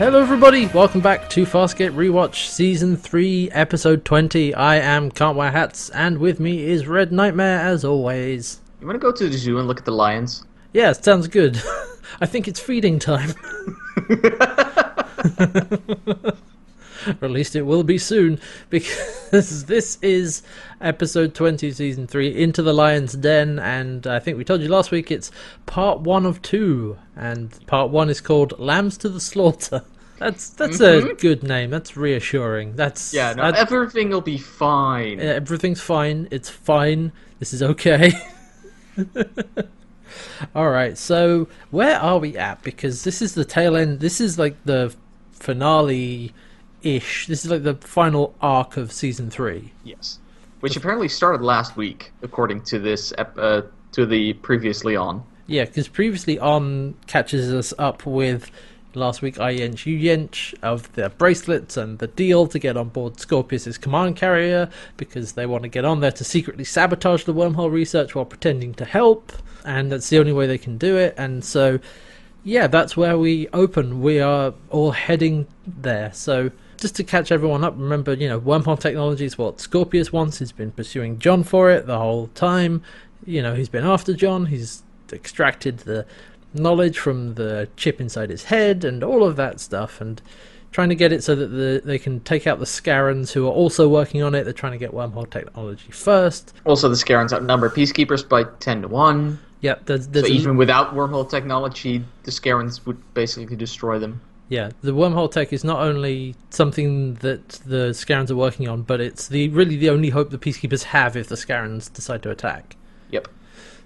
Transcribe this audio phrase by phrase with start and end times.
[0.00, 0.64] Hello, everybody.
[0.64, 4.54] Welcome back to Farscape Rewatch Season 3, Episode 20.
[4.54, 8.62] I am Can't Wear Hats, and with me is Red Nightmare, as always.
[8.80, 10.46] You want to go to the zoo and look at the lions?
[10.72, 11.62] Yeah, sounds good.
[12.22, 13.34] I think it's feeding time.
[14.08, 14.32] or
[17.20, 18.40] at least it will be soon,
[18.70, 20.42] because this is
[20.80, 24.90] episode 20, season 3, Into the Lion's Den, and I think we told you last
[24.90, 25.30] week it's
[25.66, 29.84] part 1 of 2, and part 1 is called Lambs to the Slaughter.
[30.20, 31.70] That's that's a good name.
[31.70, 32.76] That's reassuring.
[32.76, 35.18] That's Yeah, no, that- everything will be fine.
[35.18, 36.28] everything's fine.
[36.30, 37.10] It's fine.
[37.38, 38.12] This is okay.
[40.54, 40.98] All right.
[40.98, 42.62] So where are we at?
[42.62, 44.00] Because this is the tail end.
[44.00, 44.94] This is like the
[45.30, 46.34] finale
[46.82, 47.26] ish.
[47.26, 49.72] This is like the final arc of season three.
[49.84, 50.18] Yes,
[50.60, 55.22] which apparently started last week, according to this ep- uh, to the previously on.
[55.46, 58.50] Yeah, because previously on catches us up with
[58.94, 62.88] last week I Yench you Yench of the bracelets and the deal to get on
[62.88, 67.34] board Scorpius's command carrier because they want to get on there to secretly sabotage the
[67.34, 69.32] wormhole research while pretending to help,
[69.64, 71.14] and that's the only way they can do it.
[71.16, 71.78] And so,
[72.44, 74.00] yeah, that's where we open.
[74.00, 76.12] We are all heading there.
[76.12, 76.50] So.
[76.78, 80.38] Just to catch everyone up, remember, you know, wormhole technology is what Scorpius wants.
[80.38, 82.82] He's been pursuing John for it the whole time.
[83.26, 84.46] You know, he's been after John.
[84.46, 84.82] He's
[85.12, 86.06] extracted the
[86.54, 90.20] knowledge from the chip inside his head and all of that stuff and
[90.72, 93.50] trying to get it so that the, they can take out the Scarrans who are
[93.52, 94.44] also working on it.
[94.44, 96.52] They're trying to get wormhole technology first.
[96.64, 99.38] Also, the Scarrans outnumber peacekeepers by ten to one.
[99.62, 104.20] Yep, there's, there's So a- even without wormhole technology, the Scarrans would basically destroy them.
[104.48, 109.00] yeah, the wormhole tech is not only something that the Scarrans are working on, but
[109.00, 112.76] it's the really the only hope the peacekeepers have if the Scarrans decide to attack.
[113.10, 113.28] Yep.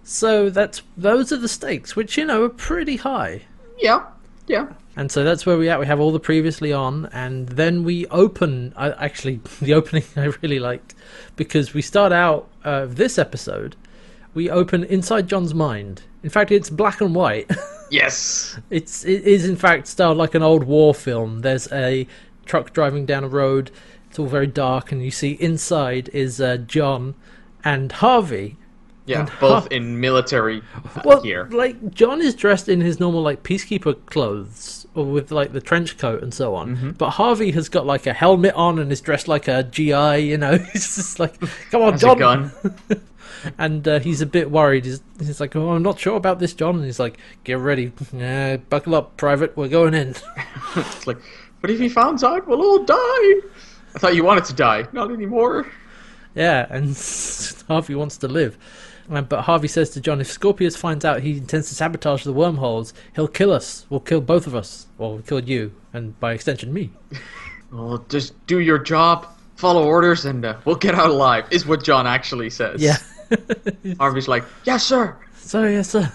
[0.04, 3.42] So that's those are the stakes, which you know are pretty high.
[3.78, 4.06] Yeah.
[4.46, 4.68] Yeah.
[4.96, 5.80] And so that's where we at.
[5.80, 8.72] We have all the previously on, and then we open.
[8.76, 10.94] I, actually, the opening I really liked
[11.36, 13.74] because we start out uh, this episode.
[14.34, 16.02] We open inside John's mind.
[16.22, 17.50] In fact, it's black and white.
[17.90, 18.58] Yes.
[18.70, 21.42] it's it is in fact styled like an old war film.
[21.42, 22.08] There's a
[22.44, 23.70] truck driving down a road.
[24.08, 27.14] It's all very dark, and you see inside is uh, John
[27.62, 28.56] and Harvey.
[29.06, 29.20] Yeah.
[29.20, 31.46] And both in military uh, Well, gear.
[31.50, 35.98] like John is dressed in his normal like peacekeeper clothes, or with like the trench
[35.98, 36.76] coat and so on.
[36.76, 36.90] Mm-hmm.
[36.92, 40.18] But Harvey has got like a helmet on and is dressed like a GI.
[40.20, 41.38] You know, he's just like,
[41.70, 42.50] "Come on, John!"
[43.58, 44.86] And uh, he's a bit worried.
[44.86, 47.92] He's, he's like, "Oh, I'm not sure about this, John." And he's like, "Get ready,
[48.12, 49.54] yeah, buckle up, Private.
[49.54, 50.14] We're going in."
[50.76, 51.18] it's like,
[51.60, 52.94] but if he finds out, we'll all die.
[52.96, 54.86] I thought you wanted to die.
[54.92, 55.66] Not anymore.
[56.34, 56.96] Yeah, and
[57.68, 58.56] Harvey wants to live.
[59.08, 62.32] Um, but Harvey says to John, if Scorpius finds out he intends to sabotage the
[62.32, 63.86] wormholes, he'll kill us.
[63.90, 64.86] We'll kill both of us.
[64.98, 66.90] Well, we'll kill you, and by extension, me.
[67.72, 69.26] Well, just do your job,
[69.56, 71.46] follow orders, and uh, we'll get out alive.
[71.50, 72.80] Is what John actually says.
[72.80, 72.98] Yeah.
[73.98, 75.16] Harvey's like, yes, sir.
[75.38, 76.12] So yes, sir.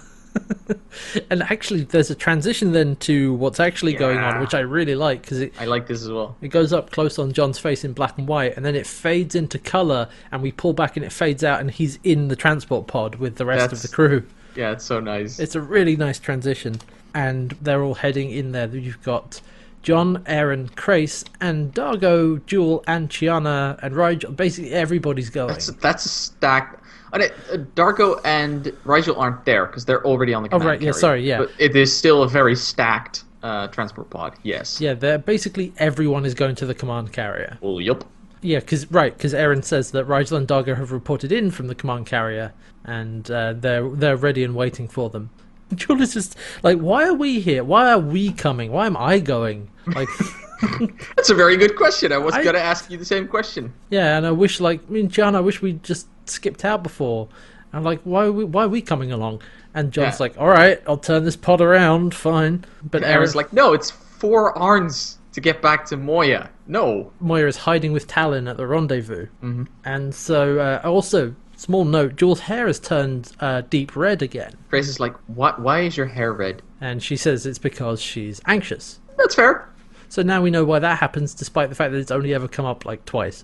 [1.30, 5.22] And actually, there's a transition then to what's actually going on, which I really like
[5.22, 6.36] because it I like this as well.
[6.42, 9.34] it goes up close on John's face in black and white, and then it fades
[9.34, 12.88] into color, and we pull back and it fades out, and he's in the transport
[12.88, 14.24] pod with the rest of the crew.
[14.56, 15.40] Yeah, it's so nice.
[15.40, 16.80] It's a really nice transition,
[17.14, 18.68] and they're all heading in there.
[18.68, 19.42] You've got
[19.82, 24.36] John, Aeryn, Crais, and Dargo, Jool, and Chiana, and Rygel.
[24.36, 25.50] Basically, everybody's going.
[25.50, 26.82] That's that's a stack.
[27.14, 30.50] And uh, Dargo and Rygel aren't there because they're already on the.
[30.50, 30.94] Oh, command right, yeah, carrier.
[30.94, 31.38] sorry, yeah.
[31.40, 34.36] But it is still a very stacked uh, transport pod.
[34.44, 34.80] Yes.
[34.82, 37.58] Yeah, they're basically everyone is going to the command carrier.
[37.62, 38.04] Well, yup.
[38.42, 41.76] Yeah, because right, because Aeryn says that Rygel and Dargo have reported in from the
[41.76, 42.54] command carrier,
[42.86, 45.30] and uh, they're they're ready and waiting for them.
[45.76, 47.64] Jool is just like, why are we here?
[47.64, 48.72] Why are we coming?
[48.72, 49.70] Why am I going?
[49.88, 50.10] Like,
[51.16, 52.12] That's a very good question.
[52.12, 53.74] I was I- gonna ask you the same question.
[53.90, 57.28] yeah, and I wish, like, I mean, John, I wish we just skipped out before.
[57.74, 59.42] I'm like, why are we, why are we coming along?
[59.74, 60.24] And John's Yeah.
[60.24, 62.66] like, all right, I'll turn this pod around, fine.
[62.84, 66.50] But And Aeryn's like, no, it's four arns to get back to Moya.
[66.68, 67.12] No.
[67.20, 69.28] Moya is hiding with Talyn at the rendezvous.
[69.44, 69.64] Mm-hmm.
[69.86, 74.56] And so, uh, also, small note, Jool's hair has turned uh, deep red again.
[74.70, 75.62] Crais is like, what?
[75.62, 76.64] Why is your hair red?
[76.82, 79.00] And she says it's because she's anxious.
[79.18, 79.69] That's fair.
[80.10, 82.66] So now we know why that happens, despite the fact that it's only ever come
[82.66, 83.44] up like twice.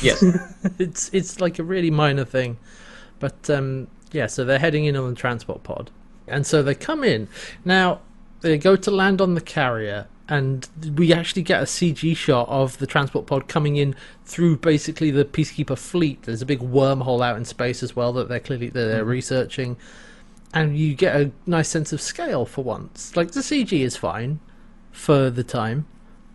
[0.00, 0.22] Yes.
[0.78, 2.58] it's it's like a really minor thing,
[3.18, 4.26] but um, yeah.
[4.26, 5.90] So they're heading in on the transport pod,
[6.28, 7.28] and so they come in.
[7.64, 8.00] Now
[8.40, 12.78] they go to land on the carrier, and we actually get a CG shot of
[12.78, 16.22] the transport pod coming in through basically the peacekeeper fleet.
[16.22, 19.76] There's a big wormhole out in space as well that they're clearly that they're researching,
[20.54, 23.16] and you get a nice sense of scale for once.
[23.16, 24.38] Like the CG is fine
[24.92, 25.86] for the time.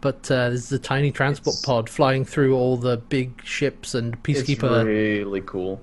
[0.01, 3.93] But uh, this is a tiny transport It's- pod flying through all the big ships
[3.95, 4.79] and peacekeeper.
[4.79, 5.81] It's really cool.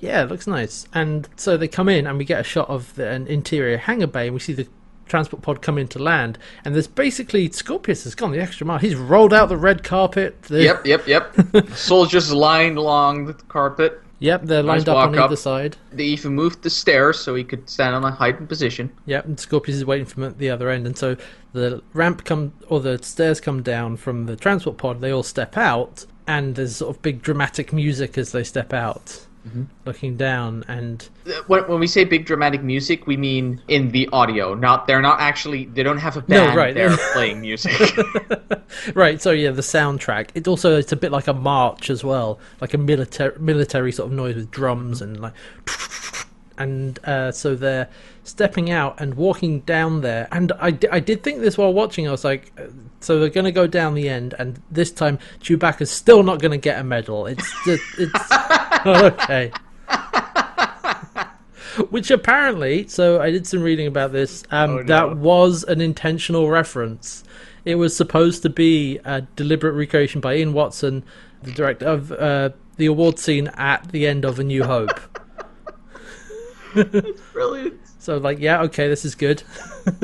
[0.00, 0.86] Yeah, it looks nice.
[0.94, 4.06] And so they come in, and we get a shot of the, an interior hangar
[4.06, 4.66] bay, and we see the
[5.06, 6.38] transport pod come into land.
[6.64, 8.78] And there's basically Scorpius has gone the extra mile.
[8.78, 10.42] He's rolled out the red carpet.
[10.42, 11.36] The, Yep, yep, yep.
[11.74, 14.00] Soldiers lined along the carpet.
[14.20, 15.24] Yep, they're lined up on up.
[15.24, 15.76] either side.
[15.92, 18.90] They even moved the stairs so he could stand on a heightened position.
[19.06, 21.16] Yep, and Scorpius is waiting for him at the other end, and so
[21.52, 25.00] the ramp come or the stairs come down from the transport pod.
[25.00, 29.26] They all step out, and there's sort of big dramatic music as they step out,
[29.46, 29.62] Mm-hmm.
[29.86, 30.64] looking down.
[30.68, 31.08] And
[31.46, 34.52] When, when we say big dramatic music, we mean in the audio.
[34.52, 36.74] Not they're not actually they don't have a band No, right.
[36.74, 37.72] They're playing music.
[38.94, 40.28] right, so yeah, the soundtrack.
[40.34, 44.10] It also it's a bit like a march as well, like a military military sort
[44.10, 45.32] of noise with drums and like.
[46.60, 47.88] And uh, so they're
[48.22, 50.28] stepping out and walking down there.
[50.30, 52.06] And I, I did think this while watching.
[52.06, 52.64] I was like, uh,
[53.00, 56.52] so they're going to go down the end, and this time Chewbacca's still not going
[56.52, 57.26] to get a medal.
[57.26, 58.32] It's just, it's
[58.86, 59.50] okay.
[61.88, 64.42] Which apparently, so I did some reading about this.
[64.50, 64.82] Um, Oh, no.
[64.82, 67.24] That was an intentional reference.
[67.64, 71.04] It was supposed to be a deliberate recreation by Ian Watson,
[71.42, 75.00] the director of uh, the award scene at the end of A New Hope.
[77.32, 77.80] Brilliant.
[77.98, 79.42] So like, yeah, okay, this is good.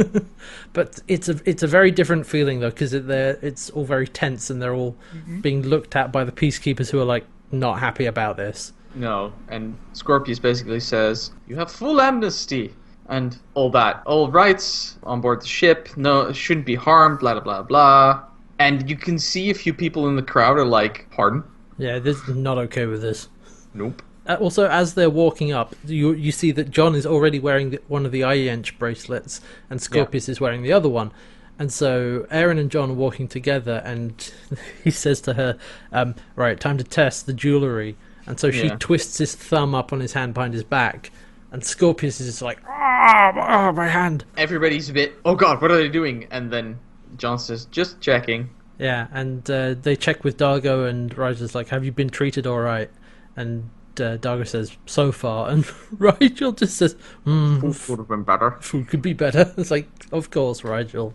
[0.73, 4.07] but it's a it's a very different feeling though because it, they're it's all very
[4.07, 5.41] tense and they're all mm-hmm.
[5.41, 8.73] being looked at by the peacekeepers who are like not happy about this.
[8.95, 12.75] No, and Scorpius basically says, "You have full amnesty."
[13.09, 17.43] And all that, all rights on board the ship, no, shouldn't be harmed, blah, blah,
[17.43, 18.25] blah, blah.
[18.59, 21.45] And you can see a few people in the crowd are like, pardon?
[21.79, 23.29] Yeah, this is not okay with this.
[23.75, 24.03] Nope.
[24.27, 27.81] Uh, also, as they're walking up, you you see that John is already wearing the,
[27.89, 29.41] one of the Iench bracelets,
[29.71, 31.13] and Scorpius is wearing the other one.
[31.59, 34.13] And so Aeryn and John are walking together, and
[34.85, 35.59] he says to her,
[35.93, 37.97] um, "Right, time to test the jewelry."
[38.27, 38.77] And so she Yeah.
[38.81, 41.13] twists his thumb up on his hand behind his back,
[41.53, 45.71] and Scorpius is just like, "Ah, ah, my hand!" Everybody's a bit, oh god, what
[45.71, 46.27] are they doing?
[46.31, 46.79] And then
[47.17, 48.51] John says, just checking.
[48.79, 52.59] Yeah, and uh, they check with Dargo, and Rygel's like, "Have you been treated all
[52.61, 52.91] right?"
[53.37, 53.71] And
[54.01, 55.65] uh, Dargo says, "So far," and
[55.99, 58.53] Rygel just says, "Hmm, Would have been better.
[58.61, 59.53] food could be better.
[59.59, 61.13] It's like, of course, Rygel,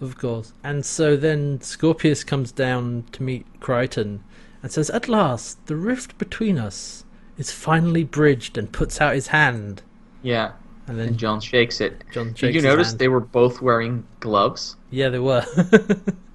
[0.00, 0.52] of course.
[0.62, 4.22] And so then Scorpius comes down to meet Crichton
[4.62, 7.04] and says, At last, the rift between us
[7.36, 9.82] is finally bridged and puts out his hand.
[10.22, 10.52] Yeah.
[10.86, 12.02] And then, And John shakes it.
[12.12, 12.98] John shakes Did you his notice hand.
[12.98, 14.76] they were both wearing gloves?
[14.90, 15.44] yeah, they were.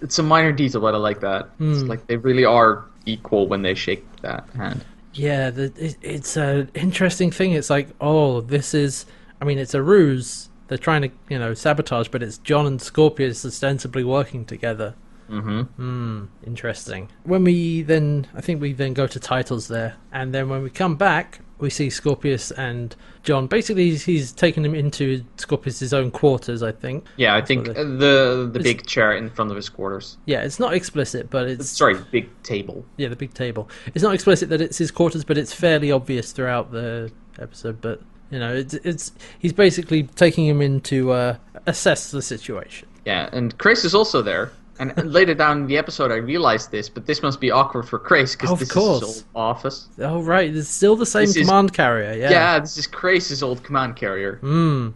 [0.02, 1.50] It's a minor detail, but I like that.
[1.60, 1.88] It's Hmm.
[1.88, 4.84] like they really are equal when they shake that hand.
[5.14, 7.52] Yeah, the, it, it's an interesting thing.
[7.54, 9.06] It's like, oh, this is.
[9.42, 10.50] I mean, it's a ruse.
[10.68, 14.96] They're trying to, you know, sabotage, but it's John and Scorpius ostensibly working together.
[15.30, 15.62] Mm-hmm.
[15.62, 17.10] Hmm, interesting.
[17.24, 20.70] When we then, I think we then go to titles there, and then when we
[20.70, 23.48] come back, we see Scorpius and John.
[23.48, 26.62] Basically, he's, he's taken him into Scorpius's own quarters.
[26.62, 27.06] I think.
[27.18, 30.18] Yeah, I That's think uh, the the big chair in front of his quarters.
[30.26, 32.86] Yeah, it's not explicit, but it's Sorry, big table.
[32.98, 33.70] yeah the big table.
[33.96, 37.82] It's not explicit that it's his quarters, but it's fairly obvious throughout the episode.
[37.82, 42.88] But you know, it's it's he's basically taking him in to uh, assess the situation.
[43.06, 44.52] Yeah, and Crais is also there.
[44.92, 48.00] And later down in the episode, I realized this, but this must be awkward for
[48.00, 49.04] Crais because Of this course.
[49.04, 49.88] is office.
[50.00, 52.14] Oh right, it's still the same This is- command carrier.
[52.14, 52.30] Yeah.
[52.32, 54.38] Yeah, this is Crais's old command carrier.
[54.42, 54.90] Hmm.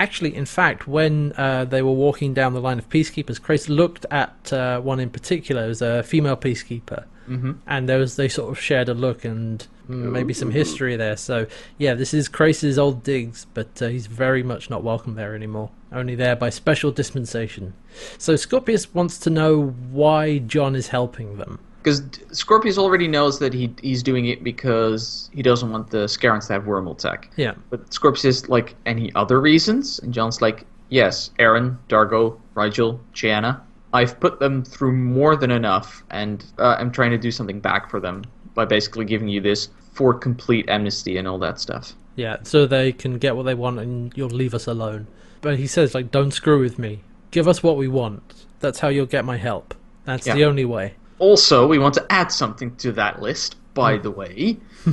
[0.00, 4.04] Actually, in fact, when uh, they were walking down the line of peacekeepers, Crais looked
[4.10, 5.64] at uh, one in particular.
[5.64, 7.52] It was a female peacekeeper, Mm-hmm.
[7.66, 11.16] and there was they sort of shared a look and maybe some history there.
[11.16, 11.46] So
[11.78, 15.70] yeah, this is Crais's old digs, but uh, he's very much not welcome there anymore.
[15.92, 17.74] Only there by special dispensation.
[18.18, 21.58] So Scorpius wants to know why John is helping them.
[21.82, 26.46] Because Scorpius already knows that he he's doing it because he doesn't want the Scarrans
[26.46, 27.30] to have wormhole tech.
[27.36, 27.54] Yeah.
[27.70, 29.98] But Scorpius is like, any other reasons?
[29.98, 33.60] And John's like, yes, Aeryn, Dargo, Rygel, Chiana.
[33.92, 37.90] I've put them through more than enough, and uh, I'm trying to do something back
[37.90, 41.92] for them by basically giving you this for complete amnesty and all that stuff.
[42.16, 45.06] Yeah, so they can get what they want and you'll leave us alone.
[45.40, 47.00] But he says, like, don't screw with me.
[47.30, 48.46] Give us what we want.
[48.60, 49.74] That's how you'll get my help.
[50.04, 50.34] That's Yeah.
[50.34, 50.94] the only way.
[51.18, 54.58] Also, we want to add something to that list, by the way.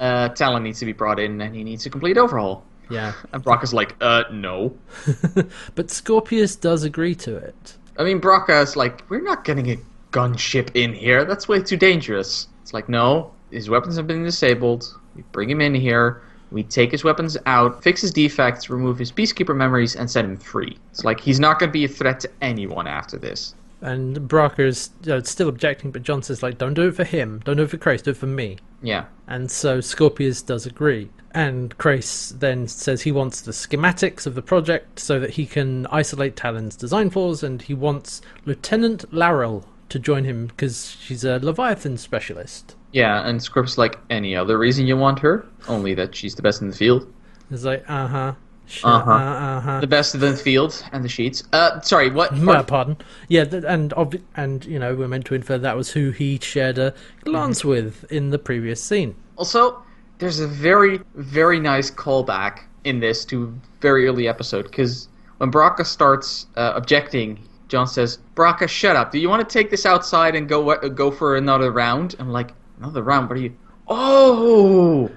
[0.00, 2.64] uh, Talyn needs to be brought in, and he needs a complete overhaul.
[2.90, 3.12] Yeah.
[3.32, 4.76] And Braca is like, uh, no.
[5.74, 7.76] but Scorpius does agree to it.
[7.98, 9.78] I mean, Braca's like, we're not getting a
[10.12, 11.24] gunship in here.
[11.24, 12.48] That's way too dangerous.
[12.62, 14.94] It's like, no, his weapons have been disabled.
[15.14, 16.22] We bring him in here.
[16.50, 20.36] We take his weapons out, fix his defects, remove his peacekeeper memories, and set him
[20.36, 20.76] free.
[20.90, 23.54] It's like he's not going to be a threat to anyone after this.
[23.82, 27.42] And Braca is uh, still objecting, but John says, like, don't do it for him.
[27.44, 28.58] Don't do it for Crais, do it for me.
[28.80, 29.06] Yeah.
[29.26, 31.10] And so Scorpius does agree.
[31.32, 35.86] And Crais then says he wants the schematics of the project so that he can
[35.88, 41.38] isolate Talyn's design flaws, and he wants Lieutenant Larrell to join him because she's a
[41.40, 42.76] Leviathan specialist.
[42.92, 45.46] Yeah, and Scorp's like, any other reason you want her?
[45.66, 47.12] Only that she's the best in the field.
[47.50, 48.34] It's like, uh huh.
[48.66, 49.10] Sure, Uh-huh.
[49.10, 49.80] uh huh.
[49.80, 51.42] The best of the field and the sheets.
[51.52, 52.32] Uh, sorry, what?
[52.48, 52.96] Uh, pardon.
[53.28, 53.92] Yeah, and
[54.36, 58.10] and you know we're meant to infer that was who he shared a glance with
[58.10, 59.14] in the previous scene.
[59.36, 59.82] Also,
[60.18, 65.84] there's a very, very nice callback in this to very early episode because when Braca
[65.84, 67.38] starts uh, objecting,
[67.68, 69.12] John says, "Braca, shut up.
[69.12, 72.30] Do you want to take this outside and go uh, go for another round?" I'm
[72.30, 73.28] like, "Another round?
[73.28, 73.54] What are you?"
[73.88, 75.10] Oh,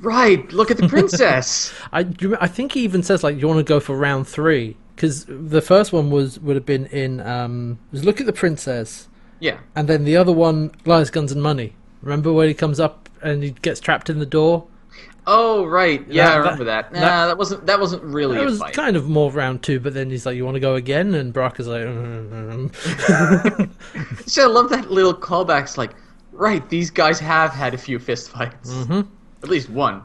[0.00, 0.50] right.
[0.52, 1.72] Look at the princess.
[1.92, 2.06] I
[2.40, 5.62] I think he even says like you want to go for round three because the
[5.62, 9.08] first one was would have been in um was look at the princess
[9.40, 9.58] yeah.
[9.74, 11.74] and then the other one lies guns and money.
[12.02, 14.66] Remember when he comes up and he gets trapped in the door?
[15.26, 16.04] Oh, right.
[16.08, 16.90] Yeah, That- I remember that.
[16.92, 18.72] that- Nah, that, wasn't that wasn't really It was fight.
[18.74, 21.32] kind of more round two, but then he's like, "You want to go again?" And
[21.32, 23.70] Braca is like, "Mm."
[24.26, 25.62] So I love that little callback.
[25.64, 25.92] It's like,
[26.32, 28.70] right, these guys have had a few fist fights.
[28.72, 29.06] Mhm.
[29.42, 30.02] At least one.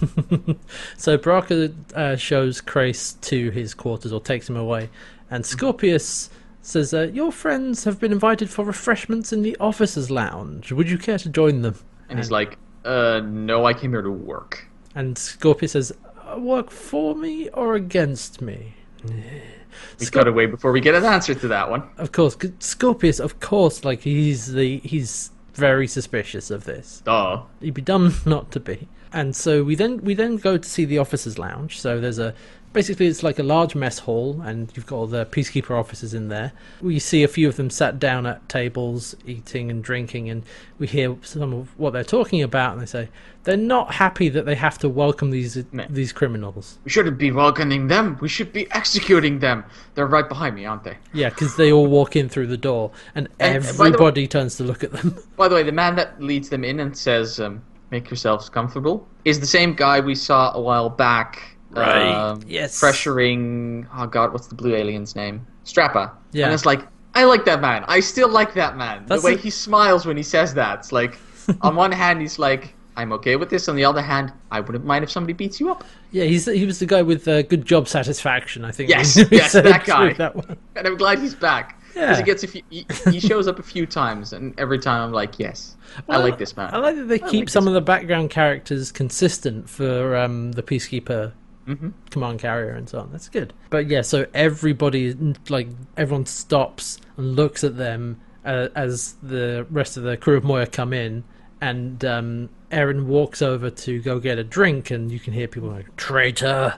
[0.96, 4.90] So Braca uh, shows Crais to his quarters or takes him away,
[5.30, 6.30] and Scorpius
[6.62, 10.70] says, uh, "Your friends have been invited for refreshments in the officers' lounge.
[10.70, 11.76] Would you care to join them?"
[12.08, 14.66] And he's like, uh, no, I came here to work.
[14.94, 15.92] And Scorpius says,
[16.26, 21.04] "Uh, "Work for me or against me?" We Scor- cut away before we get an
[21.04, 21.82] answer to that one.
[21.98, 23.20] Of course, Scorpius.
[23.20, 27.02] Of course, like he's the he's very suspicious of this.
[27.04, 27.42] Duh.
[27.60, 28.88] You'd be dumb not to be.
[29.12, 31.80] And so we then we then go to see the officers' lounge.
[31.80, 32.34] So there's a
[32.72, 36.28] basically it's like a large mess hall, and you've got all the peacekeeper officers in
[36.28, 36.52] there.
[36.80, 40.44] We see a few of them sat down at tables, eating and drinking, and
[40.78, 42.72] we hear some of what they're talking about.
[42.72, 43.08] And they say
[43.44, 45.86] they're not happy that they have to welcome these Meh.
[45.88, 46.78] these criminals.
[46.84, 48.18] We shouldn't be welcoming them.
[48.20, 49.64] We should be executing them.
[49.94, 50.96] They're right behind me, aren't they?
[51.12, 54.26] Yeah, because they all walk in through the door, and, And, uh, the way- everybody
[54.26, 55.16] turns to look at them.
[55.36, 59.08] By the way, the man that leads them in and says, um, make yourselves comfortable,
[59.24, 61.56] is the same guy we saw a while back.
[61.70, 62.10] Right.
[62.12, 62.80] um, Yes.
[62.80, 65.46] Pressuring, oh god, what's the blue alien's name?
[65.64, 66.10] Strappa.
[66.32, 66.46] Yeah.
[66.46, 67.84] And it's like, I like that man.
[67.88, 69.04] I still like that man.
[69.06, 70.78] That's the way a- he smiles when he says that.
[70.80, 71.18] It's like,
[71.62, 73.68] on one hand, he's like, I'm okay with this.
[73.68, 75.84] On the other hand, I wouldn't mind if somebody beats you up.
[76.10, 78.64] yeah, he's he was the guy with uh, good job satisfaction.
[78.64, 78.90] I think.
[78.90, 80.14] Yes, yes, that guy.
[80.14, 80.56] That one.
[80.74, 81.80] And I'm glad he's back.
[81.94, 82.06] Yeah.
[82.06, 85.00] Because he gets a few, he, he shows up a few times, and every time
[85.02, 85.76] I'm like, yes,
[86.08, 86.72] I like this man.
[86.74, 90.62] I like that they keep like some of the background characters consistent for um, the
[90.62, 91.32] peacekeeper
[91.68, 91.92] Mhm.
[92.10, 93.10] command carrier and so on.
[93.12, 93.52] That's good.
[93.70, 95.14] But yeah, so everybody
[95.48, 100.44] like everyone stops and looks at them uh, as the rest of the crew of
[100.44, 101.24] Moya come in,
[101.60, 105.68] and um, Aeryn walks over to go get a drink, and you can hear people
[105.68, 106.74] like traitor.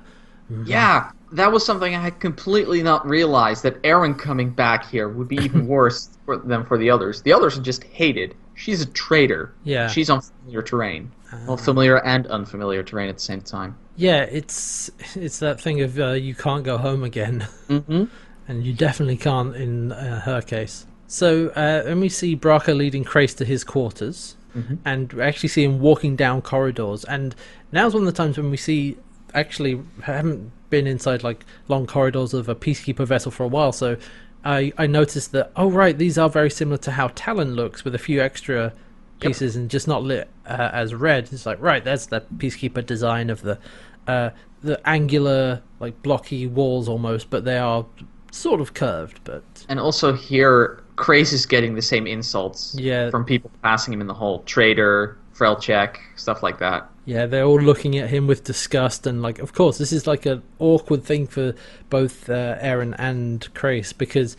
[0.65, 5.29] Yeah, that was something I had completely not realized that Aeryn coming back here would
[5.29, 7.23] be even worse for, than for the others.
[7.23, 8.35] The others are just hated.
[8.61, 9.53] She's a traitor.
[9.65, 9.89] Yeah.
[9.89, 11.13] She's on familiar terrain.
[11.47, 13.77] Well, familiar and unfamiliar terrain at the same time.
[13.97, 17.47] Yeah, it's it's that thing of uh, you can't go home again.
[17.69, 18.05] Mm-hmm.
[18.49, 20.87] and you definitely can't in uh, her case.
[21.07, 24.79] So, uh, when we see Braca leading Crais to his quarters, Mhm.
[24.85, 27.35] and we actually see him walking down corridors, and
[27.71, 28.97] now's one of the times when we see
[29.35, 33.71] actually haven't been inside like long corridors of a peacekeeper vessel for a while.
[33.73, 33.97] So,
[34.45, 37.95] I I noticed that oh right, these are very similar to how Talyn looks with
[37.95, 38.73] a few extra
[39.21, 41.29] pieces and just not lit uh, as red.
[41.33, 43.59] It's like right, there's the peacekeeper design of the
[44.07, 44.31] uh,
[44.63, 47.85] the angular like blocky walls almost, but they are
[48.33, 49.21] sort of curved.
[49.25, 53.11] But And also here, Crais is getting the same insults Yeah.
[53.11, 54.43] from people passing him in the hall.
[54.45, 56.89] Traitor, Frelchek, stuff like that.
[57.07, 60.27] Yeah, they're all looking at him with disgust and like, of course, this is like
[60.27, 61.55] an awkward thing for
[61.89, 64.37] both uh, Aeryn and Crais because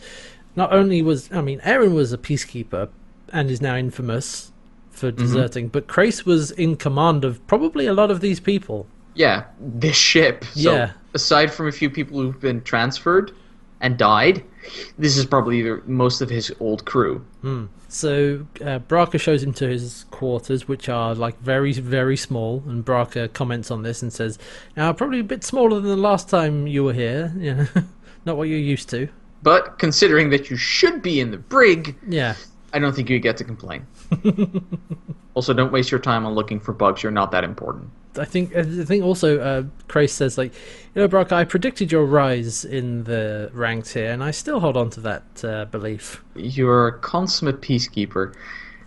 [0.56, 2.88] not only was I mean Aeryn was a peacekeeper
[3.32, 4.52] and is now infamous
[4.90, 8.86] for deserting, but Crais was in command of probably a lot of these people.
[9.14, 10.44] Yeah, this ship.
[10.54, 10.92] So, Yeah.
[11.14, 13.32] aside from a few people who've been transferred
[13.82, 14.42] and died,
[14.96, 17.18] this is probably the, most of his old crew.
[17.42, 17.66] Hmm.
[17.88, 22.82] So uh, Braca shows him to his quarters, which are like very, very small, and
[22.84, 24.38] Braca comments on this and says,
[24.76, 27.34] "Now, probably a bit smaller than the last time you were here.
[27.42, 27.66] You know,
[28.24, 29.08] not what you're used to."
[29.42, 32.36] But considering that you should be in the brig, Yeah,
[32.72, 33.86] I don't think you get to complain.
[35.34, 37.02] Also, don't waste your time on looking for bugs.
[37.02, 37.88] You're not that important.
[38.18, 40.52] I think I think also uh, Crais says like,
[40.94, 44.76] you know, Braca, I predicted your rise in the ranks here, and I still hold
[44.76, 46.22] on to that uh, belief.
[46.34, 48.34] You're a consummate peacekeeper.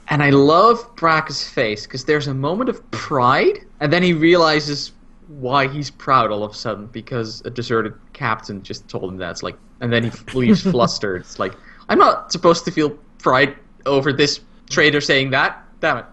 [0.08, 4.92] And I love Braca's face because there's a moment of pride, and then he realizes
[5.28, 9.32] why he's proud all of a sudden because a deserted captain just told him that.
[9.32, 11.22] It's like, and then he leaves flustered.
[11.22, 11.56] It's like,
[11.90, 13.56] I'm not supposed to feel pride
[13.88, 15.64] over this traitor saying that.
[15.80, 16.06] Damn it.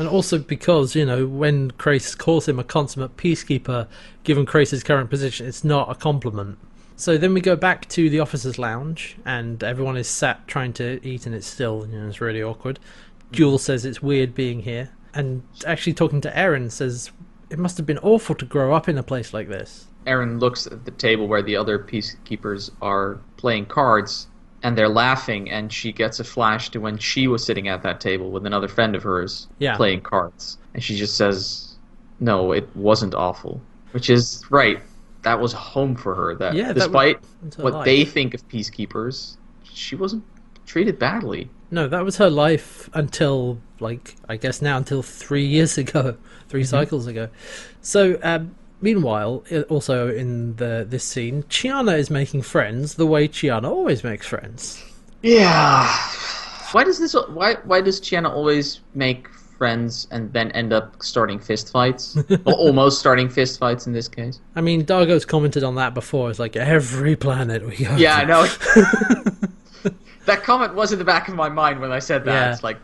[0.00, 3.86] And also because, you know, when Crais calls him a consummate peacekeeper,
[4.24, 6.56] given Crais's current position, it's not a compliment.
[6.96, 11.06] So then we go back to the officers' lounge, and everyone is sat trying to
[11.06, 12.78] eat, and it's still, you know, it's really awkward.
[13.30, 13.58] Jool mm-hmm.
[13.58, 17.10] says it's weird being here, and actually talking to Aeryn says
[17.50, 19.86] it must have been awful to grow up in a place like this.
[20.06, 24.28] Aeryn looks at the table where the other peacekeepers are playing cards,
[24.62, 28.00] and they're laughing, and she gets a flash to when she was sitting at that
[28.00, 29.76] table with another friend of hers Yeah.
[29.76, 30.58] playing cards.
[30.74, 31.76] And she just says,
[32.20, 33.60] No, it wasn't awful.
[33.92, 34.80] Which is right.
[35.22, 36.34] That was home for her.
[36.34, 37.84] That Yeah, that despite was what life.
[37.84, 40.22] they think of peacekeepers, she wasn't
[40.66, 41.48] treated badly.
[41.70, 46.16] No, that was her life until, like, I guess now until three years ago,
[46.48, 47.28] 3 cycles ago.
[47.80, 53.68] So, um, meanwhile, also in the this scene, Chiana is making friends the way Chiana
[53.70, 54.84] always makes friends.
[55.22, 55.86] Yeah.
[56.72, 57.14] Why does this?
[57.28, 62.16] Why why does Chiana always make friends and then end up starting fist fights?
[62.44, 64.40] or almost starting fist fights in this case.
[64.56, 66.30] I mean, Dargo's commented on that before.
[66.30, 67.94] It's like every planet we go.
[67.96, 68.22] Yeah, to.
[68.22, 68.46] I know.
[70.26, 72.32] that comment was in the back of my mind when I said that.
[72.32, 72.52] Yeah.
[72.52, 72.78] It's like,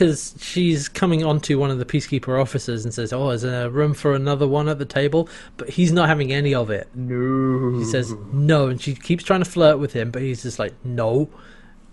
[0.00, 3.92] because she's coming onto one of the peacekeeper officers and says, "Oh, is there room
[3.92, 5.28] for another one at the table?"
[5.58, 6.88] But he's not having any of it.
[6.94, 7.78] no.
[7.78, 10.72] He says no, and she keeps trying to flirt with him, but he's just like,
[10.84, 11.28] "No,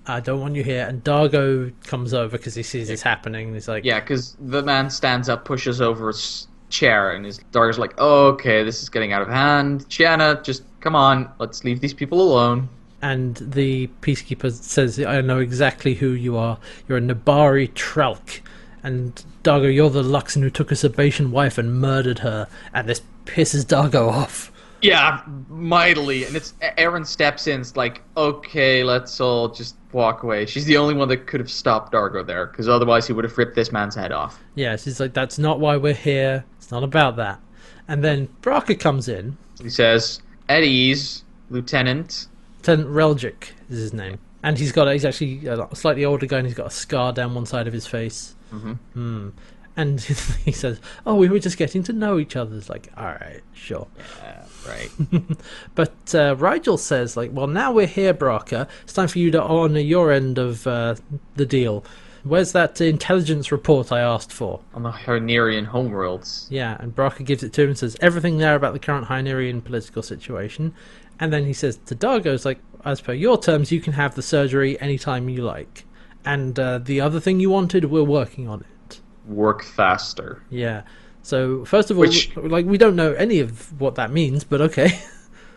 [0.05, 3.55] I don't want you here." And Dargo comes over because he sees this happening, and
[3.55, 7.77] he's like, Yeah, because the man stands up, pushes over his chair, and his Dargo's
[7.77, 9.85] like, oh, okay, this is getting out of hand.
[9.89, 12.69] Chiana, just come on, let's leave these people alone.
[13.01, 16.57] And the peacekeeper says, "I know exactly who you are.
[16.87, 18.41] You're a Nebari Trelk."
[18.83, 22.47] And Dargo, you're the Luxan who took a Sebacean wife and murdered her.
[22.73, 24.51] And this pisses Dargo off.
[24.81, 26.23] Yeah, mightily.
[26.23, 27.61] And it's Aeryn steps in.
[27.61, 30.45] It's like, okay, let's all just walk away.
[30.45, 33.37] She's the only one that could have stopped Dargo there, because otherwise he would have
[33.37, 34.39] ripped this man's head off.
[34.55, 36.45] Yeah, she's like, "That's not why we're here.
[36.57, 37.39] It's not about that."
[37.87, 39.37] And then Braca comes in.
[39.61, 42.27] He says, "At ease, Lieutenant."
[42.67, 46.39] Lieutenant Reljik is his name, and he's got a, he's actually a slightly older guy,
[46.39, 48.35] and he's got a scar down one side of his face.
[48.51, 48.77] Mhm.
[48.93, 49.29] Hmm.
[49.77, 50.01] And
[50.45, 53.41] he says, "Oh, we were just getting to know each other." It's like, all right,
[53.53, 53.87] sure.
[54.21, 54.89] Uh, right.
[55.75, 58.67] But uh, Rygel says, like, well, now we're here, Braca.
[58.83, 60.95] It's time for you to honour your end of uh,
[61.35, 61.85] the deal.
[62.23, 64.59] Where's that intelligence report I asked for?
[64.73, 66.47] On the Hynerian homeworlds.
[66.49, 69.63] Yeah, and Braca gives it to him and says everything there about the current Hynerian
[69.63, 70.73] political situation.
[71.19, 74.21] And then he says to Dargo's like, as per your terms, you can have the
[74.21, 75.85] surgery anytime you like.
[76.25, 79.01] And uh, the other thing you wanted, we're working on it.
[79.25, 80.43] Work faster.
[80.49, 80.83] Yeah.
[81.23, 84.61] So first of all, Which- like we don't know any of what that means, but
[84.61, 84.99] okay.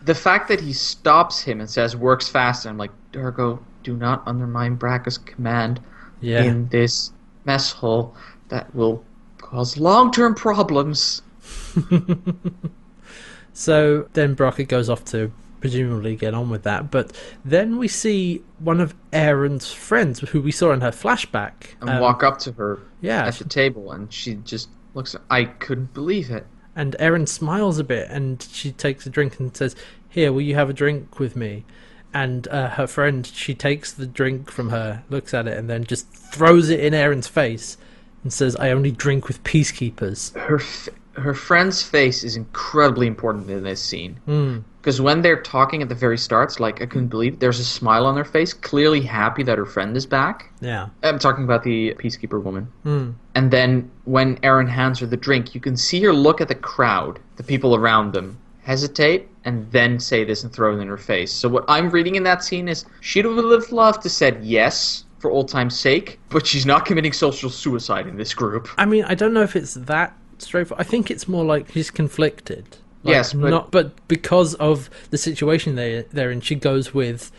[0.03, 4.23] The fact that he stops him and says works faster, I'm like, Dargo, do not
[4.25, 5.79] undermine Braca's command
[6.21, 6.41] Yeah.
[6.41, 7.11] in this
[7.45, 8.15] mess hole.
[8.49, 9.05] That will
[9.37, 11.21] cause long term problems.
[13.53, 16.91] So then Brockett goes off to presumably get on with that.
[16.91, 21.53] But then we see one of Aeryn's friends, who we saw in her flashback.
[21.79, 25.15] And um, walk up to her Yeah, at the table, and she just looks.
[25.29, 26.45] I couldn't believe it.
[26.75, 29.75] and Aaron smiles a bit, and she takes a drink and says,
[30.09, 31.63] "Here, will you have a drink with me?"
[32.13, 35.85] And uh, her friend, she takes the drink from her, looks at it, and then
[35.85, 37.77] just throws it in Aeryn's face,
[38.23, 43.49] and says, "I only drink with peacekeepers." Her f- her friend's face is incredibly important
[43.49, 44.19] in this scene.
[44.27, 44.63] Mm.
[44.81, 47.63] Because when they're talking at the very start, it's like I couldn't believe there's a
[47.63, 50.51] smile on their face, clearly happy that her friend is back.
[50.59, 50.89] Yeah.
[51.03, 52.67] I'm talking about the peacekeeper woman.
[52.83, 53.13] Mm.
[53.35, 56.55] And then when Aeryn hands her the drink, you can see her look at the
[56.55, 60.97] crowd, the people around them, hesitate, and then say this and throw it in her
[60.97, 61.31] face.
[61.31, 65.05] So what I'm reading in that scene is she would have loved to said yes
[65.19, 68.67] for old time's sake, but she's not committing social suicide in this group.
[68.77, 70.83] I mean, I don't know if it's that straightforward.
[70.83, 72.77] I think it's more like she's conflicted.
[73.03, 77.31] Like, Yes, but- not but because of the situation they they're in, she goes with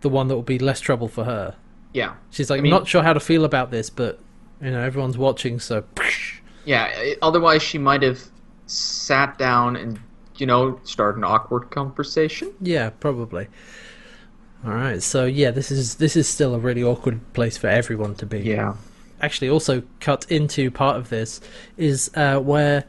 [0.00, 1.56] the one that will be less trouble for her.
[1.92, 2.14] Yeah.
[2.30, 4.20] She's like, I mean- I'm not sure how to feel about this, but
[4.62, 5.84] you know, everyone's watching, so
[6.64, 8.20] Yeah, otherwise she might have
[8.66, 9.98] sat down and,
[10.36, 12.52] you know, start an awkward conversation.
[12.60, 13.48] yeah, probably.
[14.64, 18.14] All right, so yeah, this is this is still a really awkward place for everyone
[18.16, 18.40] to be.
[18.40, 18.74] Yeah.
[19.20, 21.40] actually also cut into part of this
[21.76, 22.84] is uh, where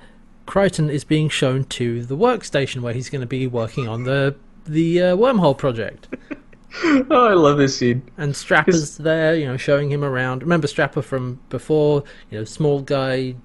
[0.49, 4.35] Crichton is being shown to the workstation where he's going to be working on the
[4.65, 6.07] the uh, wormhole project.
[6.83, 8.01] oh, I love this scene.
[8.17, 10.41] And Strapper's there, you know, showing him around.
[10.41, 12.03] Remember Strapper from before?
[12.31, 13.35] You know, small guy,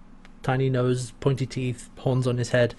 [0.43, 2.75] tiny nose, pointy teeth, horns on his head,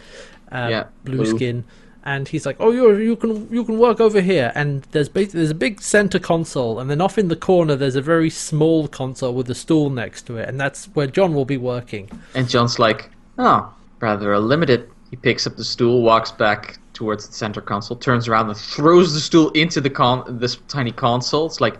[0.51, 1.35] uh, Yeah, blue, blue.
[1.38, 1.63] skin.
[2.03, 5.51] And he's like, "Oh, you you can you can work over here." And there's there's
[5.51, 9.35] a big center console, and then off in the corner there's a very small console
[9.35, 12.09] with a stool next to it, and that's where John will be working.
[12.33, 14.89] And John's like, oh, rather a limited.
[15.10, 19.13] He picks up the stool, walks back towards the center console, turns around and throws
[19.13, 21.45] the stool into the con- this tiny console.
[21.45, 21.77] It's like,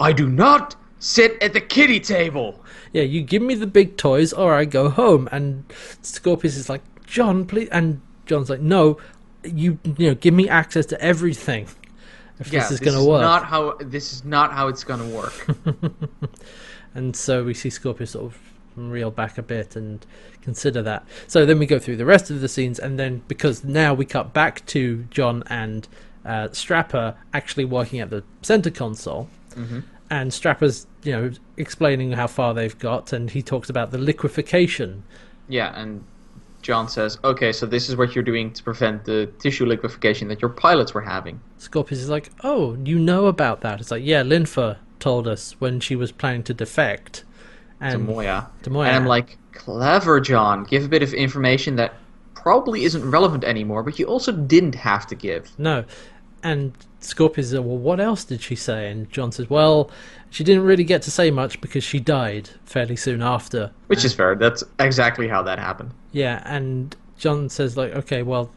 [0.00, 2.62] I do not sit at the kiddie table.
[2.92, 5.28] Yeah, you give me the big toys, or I go home.
[5.32, 5.64] And
[6.02, 8.98] Scorpius is like, "John, please," and John's like, "No,
[9.42, 11.68] you you know, give me access to everything."
[12.38, 13.20] If Yeah, this is going to work.
[13.20, 15.46] Not how this is not how it's gonna work.
[16.94, 18.38] And so we see Scorpius sort of
[18.76, 20.04] reel back a bit and
[20.40, 21.04] consider that.
[21.26, 24.04] So then we go through the rest of the scenes, and then because now we
[24.04, 25.86] cut back to John and
[26.24, 29.28] uh, Strapper actually working at the center console,
[30.10, 35.02] and Strapper's you know explaining how far they've got, and he talks about the liquefaction.
[35.48, 36.04] yeah, and
[36.62, 40.40] John says, okay, so this is what you're doing to prevent the tissue liquefaction that
[40.40, 41.40] your pilots were having.
[41.58, 45.80] Scorpius is like, "Oh, you know about that?" It's like, "Yeah, Linfer told us when
[45.80, 47.24] she was planning to defect."
[47.82, 48.48] To And Moya.
[48.62, 48.88] to Moya.
[48.88, 50.64] And I'm like, clever, John.
[50.64, 51.94] Give a bit of information that
[52.34, 55.50] probably isn't relevant anymore, but you also didn't have to give.
[55.58, 55.84] No.
[56.42, 58.90] And Scorpius says, Well, what else did she say?
[58.90, 59.90] And John says, Well,
[60.30, 63.70] she didn't really get to say much because she died fairly soon after.
[63.86, 64.34] Which is fair.
[64.34, 65.92] That's exactly how that happened.
[66.10, 68.50] Yeah, and John says, like, okay, well,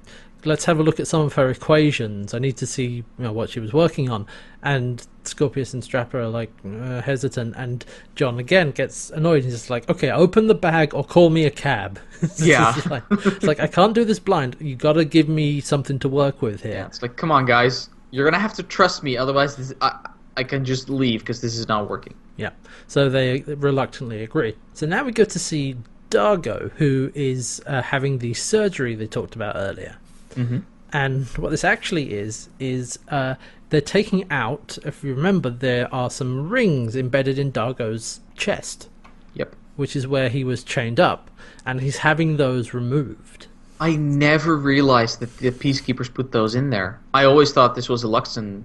[0.45, 2.33] let's have a look at some of her equations.
[2.33, 4.27] I need to see you know, what she was working on.
[4.63, 9.43] And Scorpius and Strapper are like uh, hesitant, and John again gets annoyed.
[9.43, 11.99] He's just like, okay, open the bag or call me a cab.
[12.21, 12.73] It's Yeah.
[12.89, 14.55] like, it's like, I can't do this blind.
[14.59, 16.73] You got to give me something to work with here.
[16.73, 17.89] Yeah, it's like, come on, guys.
[18.11, 21.41] You're going to have to trust me, otherwise, this, I, I can just leave because
[21.41, 22.15] this is not working.
[22.37, 22.51] Yeah.
[22.87, 24.55] So they reluctantly agree.
[24.73, 25.75] So now we go to see
[26.09, 29.97] Dargo, who is uh, having the surgery they talked about earlier.
[30.35, 30.63] Mhm.
[30.93, 33.35] And what this actually is, is uh,
[33.69, 38.87] they're taking out, if you remember, there are some rings embedded in Dargo's chest,
[39.33, 39.55] Yep.
[39.75, 41.29] which is where he was chained up,
[41.65, 43.47] and he's having those removed.
[43.79, 46.99] I never realized that the peacekeepers put those in there.
[47.13, 48.63] I always thought this was a Luxan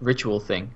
[0.00, 0.70] ritual thing.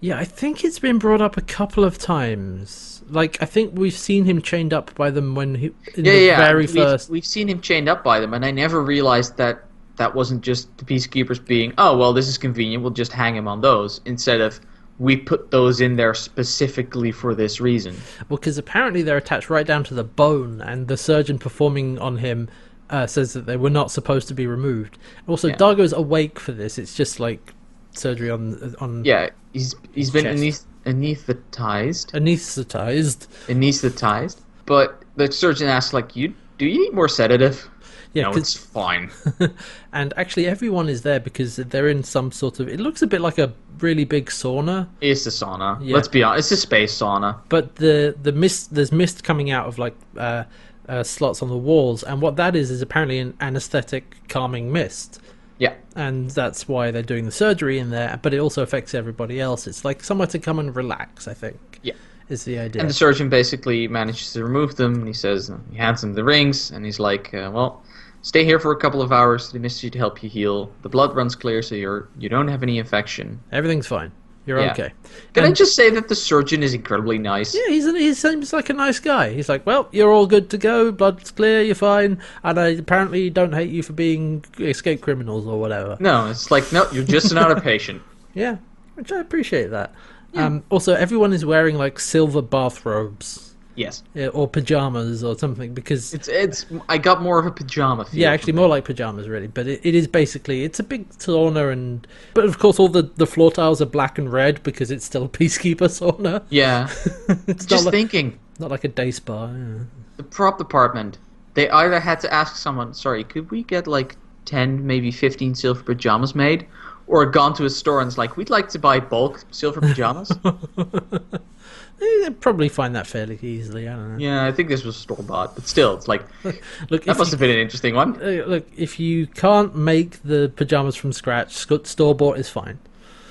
[0.00, 2.93] Yeah, I think it's been brought up a couple of times.
[3.08, 6.20] Like, I think we've seen him chained up by them when he in yeah, the
[6.20, 6.36] yeah.
[6.38, 7.10] very we've, first.
[7.10, 9.64] We've seen him chained up by them, and I never realized that
[9.96, 12.82] that wasn't just the peacekeepers being, oh well, this is convenient.
[12.82, 14.60] We'll just hang him on those instead of
[14.98, 17.96] we put those in there specifically for this reason.
[18.28, 22.18] Well, because apparently they're attached right down to the bone, and the surgeon performing on
[22.18, 22.48] him
[22.90, 24.98] uh, says that they were not supposed to be removed.
[25.26, 25.56] Also, Yeah.
[25.56, 26.78] Dargo's awake for this.
[26.78, 27.52] It's just like
[27.92, 30.38] surgery on on Yeah, he's he's been Chest.
[30.38, 33.26] anaes- anesthetized, anesthetized.
[33.46, 34.40] anesthetized.
[34.66, 37.68] But the surgeon asks, like, you do you need more sedative?
[38.12, 39.10] Yeah, no, it's fine.
[39.92, 42.68] and actually everyone is there because they're in some sort of.
[42.68, 45.78] It looks a bit like a really big sauna, It's a sauna.
[45.82, 45.96] Yeah.
[45.96, 46.52] Let's be honest.
[46.52, 47.40] It's a space sauna.
[47.48, 50.44] but the the mist there's mist coming out of like uh,
[50.88, 55.20] uh, slots on the walls, and what that is is apparently an anesthetic calming mist.
[55.58, 55.74] Yeah.
[55.94, 58.18] and that's why they're doing the surgery in there.
[58.22, 59.66] But it also affects everybody else.
[59.66, 61.28] It's like somewhere to come and relax.
[61.28, 61.80] I think.
[61.82, 61.94] Yeah.
[62.28, 62.80] is the idea.
[62.80, 66.24] And the surgeon basically manages to remove them, and he says he hands him the
[66.24, 67.82] rings, and he's like, uh, "Well,
[68.22, 69.52] stay here for a couple of hours.
[69.52, 70.70] They you to help you heal.
[70.82, 74.12] The blood runs clear, so you're you don't have any infection." Everything's fine.
[74.46, 74.72] You're Yeah.
[74.72, 74.92] okay.
[75.32, 77.54] Can I just say that the surgeon is incredibly nice?
[77.54, 79.32] Yeah, he's he seems like a nice guy.
[79.32, 80.92] He's like, well, you're all good to go.
[80.92, 81.62] Blood's clear.
[81.62, 82.20] You're fine.
[82.42, 85.96] And I apparently don't hate you for being escape criminals or whatever.
[86.00, 88.02] No, it's like no, you're just another patient.
[88.36, 88.56] Yeah,
[88.96, 89.94] which I appreciate that.
[90.34, 96.14] Um, also, everyone is wearing like silver bathrobes Yes, yeah, or pajamas or something because
[96.14, 96.66] it's it's.
[96.88, 98.20] I got more of a pajama feel.
[98.20, 99.48] Yeah, actually, more like pajamas, really.
[99.48, 103.02] But it, it is basically it's a big sauna, and but of course, all the,
[103.02, 106.44] the floor tiles are black and red because it's still a peacekeeper sauna.
[106.50, 106.88] Yeah,
[107.48, 109.46] it's not just like, thinking not like a day spa.
[109.46, 109.78] yeah.
[110.16, 111.18] the prop department.
[111.54, 115.82] They either had to ask someone, "Sorry, could we get like ten, maybe fifteen silver
[115.82, 116.66] pajamas made?"
[117.06, 120.32] Or gone to a store and it's like, "We'd like to buy bulk silver pajamas."
[121.98, 123.86] They- They'd probably find that fairly easily.
[123.88, 124.18] I don't know.
[124.18, 126.22] yeah, I think this was store bought, but still, it's like
[126.90, 128.16] Look, that must you, have been an interesting one.
[128.22, 132.78] uh, look, if you can't make the pajamas from scratch, store bought is fine.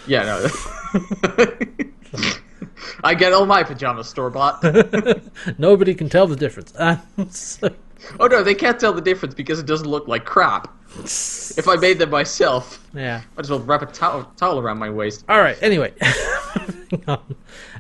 [0.06, 0.48] Yeah, no.
[3.04, 4.64] I get all my pajamas store bought.
[5.58, 6.74] Nobody can tell the difference.
[7.32, 7.70] So,
[8.20, 10.72] oh no, they can't tell the difference because it doesn't look like crap.
[11.00, 13.22] If I made them myself, yeah.
[13.36, 15.26] might as well wrap a towel, towel around my waist.
[15.28, 15.58] All right.
[15.62, 15.94] Anyway.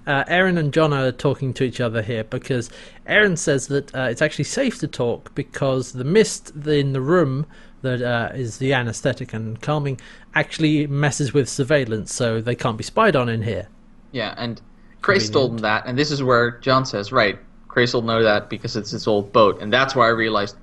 [0.05, 2.69] Uh, Aeryn and John are talking to each other here because
[3.07, 7.45] Aeryn says that uh, it's actually safe to talk because the mist in the room
[7.83, 9.99] that uh, is the anesthetic and calming
[10.35, 13.67] actually messes with surveillance, so they can't be spied on in here.
[14.11, 14.61] Yeah, and
[15.01, 17.37] Crais told him that, and this is where John says, right,
[17.67, 20.55] Crais will know that because it's his old boat, and that's why I realized,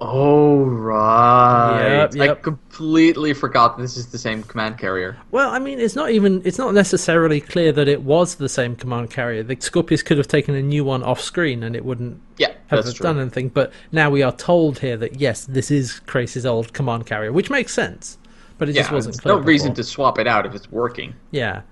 [0.00, 2.08] oh, right.
[2.12, 2.38] Yep, yep.
[2.38, 5.16] I completely forgot this is the same command carrier.
[5.30, 8.76] Well, I mean, it's not even it's not necessarily clear that it was the same
[8.76, 9.42] command carrier.
[9.42, 12.84] The Scorpius could have taken a new one off screen, and it wouldn't Yeah, have
[12.84, 13.04] that's true.
[13.04, 13.48] done anything.
[13.48, 17.50] But now we are told here that yes, this is Crais's old command carrier, which
[17.50, 18.18] makes sense.
[18.58, 19.34] But it Yeah, just wasn't there's clear.
[19.36, 21.14] no reason to swap it out if it's working.
[21.30, 21.62] Yeah.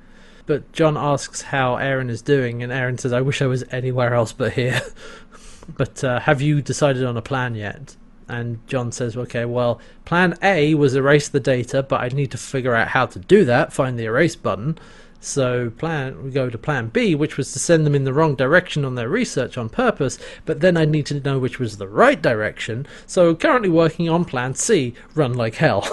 [0.47, 4.13] But John asks how Aeryn is doing, and Aeryn says, I wish I was anywhere
[4.13, 4.83] else but here.
[5.79, 7.97] but uh, have you decided on a plan yet?
[8.29, 12.39] And John says, okay, well, plan A was erase the data, but I'd need to
[12.39, 14.79] figure out how to do that, find the erase button.
[15.21, 18.35] So plan we go to plan B, which was to send them in the wrong
[18.35, 21.89] direction on their research on purpose, but then I need to know which was the
[21.89, 22.87] right direction.
[23.07, 25.89] So currently working on plan C, run like hell.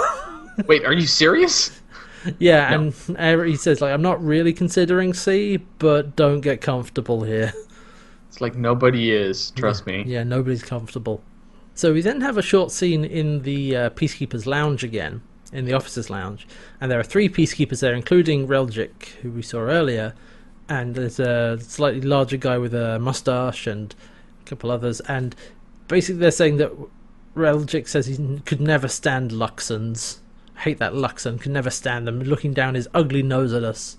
[0.67, 1.79] Wait, are you serious?
[2.39, 2.93] Yeah, No.
[3.17, 7.53] and he says like I'm not really considering C, but don't get comfortable here.
[8.27, 10.03] It's like nobody is, trust me.
[10.05, 11.21] Yeah, nobody's comfortable.
[11.73, 15.21] So we then have a short scene in the uh, Peacekeepers Lounge again,
[15.53, 16.47] in the officers' lounge,
[16.79, 20.13] and there are three Peacekeepers there, including Reljik, who we saw earlier,
[20.69, 23.95] and there's a slightly larger guy with a mustache and
[24.45, 25.35] a couple others, and
[25.87, 26.71] basically they're saying that
[27.35, 30.17] Reljik says he could never stand Luxans.
[30.57, 33.97] I hate that Luxan, could never stand them, looking down his ugly nose at us.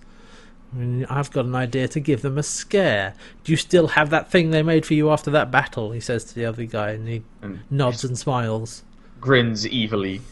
[0.73, 3.15] I mean, I've got an idea to give them a scare.
[3.45, 5.93] Do you still have that thing they made for you after that battle?
[5.93, 8.83] He says to the other guy, and he And nods and smiles.
[9.21, 10.21] grins evilly.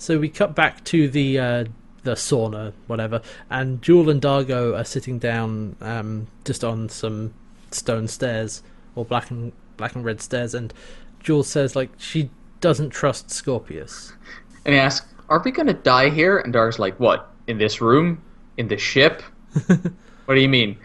[0.00, 1.64] So we cut back to the uh,
[2.04, 7.34] the sauna, whatever, and Jool and Dargo are sitting down um, just on some
[7.72, 8.62] stone stairs
[8.94, 10.72] or black and black and red stairs, and
[11.20, 12.30] Jool says like she
[12.60, 14.12] doesn't trust Scorpius.
[14.64, 16.38] And he asks, Are we gonna die here?
[16.38, 17.28] And Dark's like, What?
[17.48, 18.22] In this room?
[18.58, 19.22] In the ship?
[20.26, 20.76] what do you mean?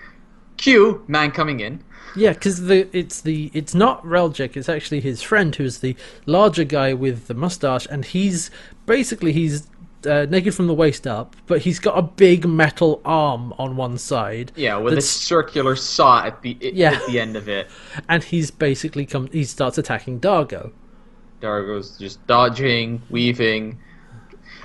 [0.57, 1.83] Q, man coming in.
[2.15, 5.95] Yeah, because the it's the it's not Reljik, it's actually his friend who's the
[6.27, 8.51] larger guy with the mustache, and he's
[8.85, 9.67] basically he's
[10.05, 13.97] uh, naked from the waist up, but he's got a big metal arm on one
[13.97, 16.91] side, Yeah, with a circular saw at the Yeah.
[16.93, 17.67] at the end of it.
[18.09, 20.71] and he's basically come he starts attacking Dargo.
[21.41, 23.79] Dargo's just dodging, weaving.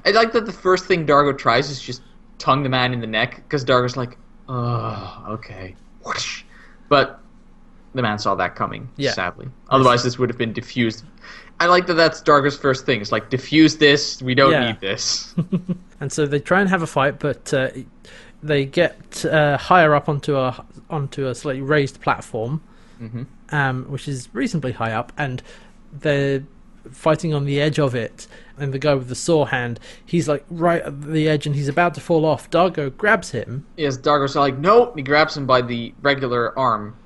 [0.05, 2.03] I like that the first thing Dargo tries is just
[2.39, 4.17] tongue the man in the neck because Dargo's like,
[4.49, 5.75] oh, okay.
[6.05, 6.43] Whoosh.
[6.89, 7.21] But
[7.95, 9.13] the man saw that coming, Yeah.
[9.13, 9.49] sadly.
[9.71, 11.05] Otherwise, this would have been diffused.
[11.61, 13.01] I like that that's Dargo's first thing.
[13.01, 14.67] It's like, diffuse this, we don't Yeah.
[14.69, 15.35] need this.
[16.01, 17.71] And so they try and have a fight, but uh,
[18.41, 22.61] they get uh, higher up onto a onto a slightly raised platform,
[23.03, 23.27] Mhm.
[23.51, 25.43] um, which is reasonably high up, and
[25.93, 26.45] they're
[26.93, 28.27] fighting on the edge of it.
[28.59, 31.69] And the guy with the saw hand, he's like right at the edge, and he's
[31.69, 32.51] about to fall off.
[32.51, 34.95] Dargo grabs him, yes, Dargo's like, nope.
[34.97, 36.97] He grabs him by the regular arm.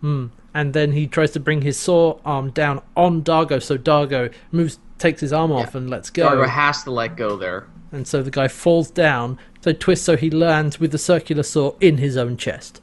[0.00, 4.30] hmm, and then he tries to bring his saw arm down on Dargo, so Dargo
[4.52, 5.78] moves, takes his arm off, Yeah.
[5.78, 6.28] and lets go.
[6.28, 7.66] Dargo has to let go there.
[7.92, 11.72] and so the guy falls down, so twists so he lands with the circular saw
[11.80, 12.80] in his own chest.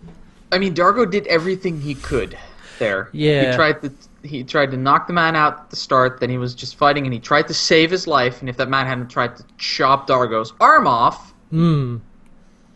[0.52, 2.36] I mean, Dargo did everything he could
[2.80, 3.10] there.
[3.12, 3.52] Yeah.
[3.52, 3.92] He tried to
[4.24, 6.20] he tried to knock the man out at the start.
[6.20, 8.42] Then he was just fighting, and he tried to save his life.
[8.42, 11.98] And if that man hadn't tried to chop Dargo's arm off, Hmm.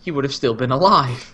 [0.01, 1.33] he would have still been alive.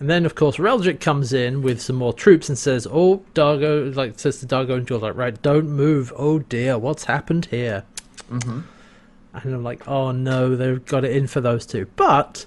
[0.00, 3.94] And then, of course, Reljik comes in with some more troops and says, "Oh, Dargo!"
[3.94, 6.12] Like says to Dargo and Jool, like, "Right, don't move.
[6.16, 7.82] Oh dear, what's happened here?"
[8.30, 8.60] Mm-hmm.
[9.34, 11.86] And I'm like, "Oh no, they've got it in for those two.
[11.96, 12.46] But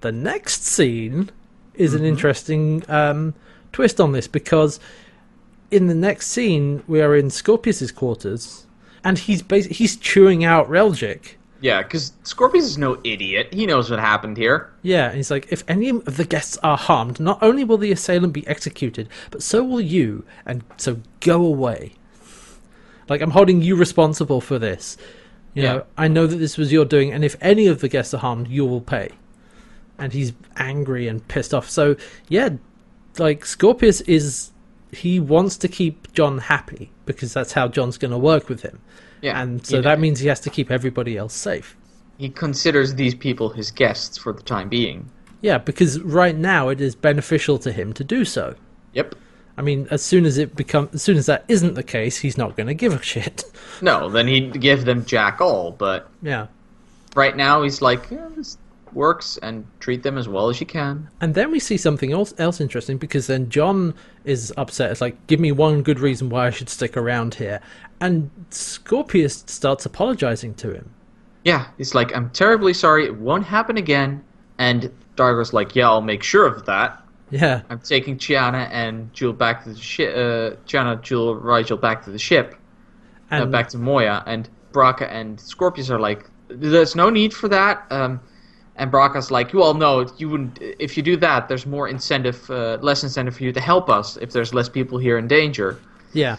[0.00, 1.30] the next scene
[1.74, 3.34] is an interesting um,
[3.72, 4.80] twist on this because
[5.70, 8.66] in the next scene we are in Scorpius's quarters,
[9.04, 11.34] and he's basi- he's chewing out Reljik.
[11.60, 13.52] Yeah, because Scorpius is no idiot.
[13.52, 14.70] He knows what happened here.
[14.82, 17.90] Yeah, and he's like, if any of the guests are harmed, not only will the
[17.90, 21.94] assailant be executed, but so will you, and so go away.
[23.08, 24.96] Like, I'm holding you responsible for this.
[25.54, 25.72] You Yeah.
[25.72, 28.18] know, I know that this was your doing, and if any of the guests are
[28.18, 29.10] harmed, you will pay.
[29.98, 31.68] And he's angry and pissed off.
[31.68, 31.96] So,
[32.28, 32.50] yeah,
[33.18, 34.50] like, Scorpius is.
[34.90, 38.80] He wants to keep John happy, because that's how John's going to work with him.
[39.20, 41.76] Yeah, And so that means he has to keep everybody else safe.
[42.16, 45.10] he considers these people his guests for the time being.
[45.40, 48.54] Yeah, because right now it is beneficial to him to do so.
[48.94, 49.14] Yep.
[49.56, 52.38] I mean, as soon as it become, as soon as that isn't the case, he's
[52.38, 53.44] not going to give a shit.
[53.82, 55.72] No, then he'd give them jack all.
[55.72, 56.46] But yeah.
[57.14, 58.56] right now he's like, yeah, this
[58.94, 61.08] works, and treat them as well as you can.
[61.20, 64.90] And then we see something else, else interesting because then John is upset.
[64.90, 67.60] It's like, give me one good reason why I should stick around here.
[68.00, 70.90] And Scorpius starts apologizing to him.
[71.44, 73.06] Yeah, he's like, I'm terribly sorry.
[73.06, 74.22] It won't happen again.
[74.58, 77.02] And Dargo's like, yeah, I'll make sure of that.
[77.30, 77.62] Yeah.
[77.70, 80.14] I'm taking Chiana and Jool back to the ship.
[80.14, 82.54] Uh, Chiana, Jool, Rygel back to the ship.
[83.30, 87.48] uh, And back to Moya, and Braca and Scorpius are like, "There's no need for
[87.48, 88.20] that." Um,
[88.78, 90.58] and Braca's like, "Well, no, you wouldn't.
[90.60, 94.16] If you do that, there's more incentive, uh, less incentive for you to help us
[94.18, 95.78] if there's less people here in danger."
[96.12, 96.36] yeah.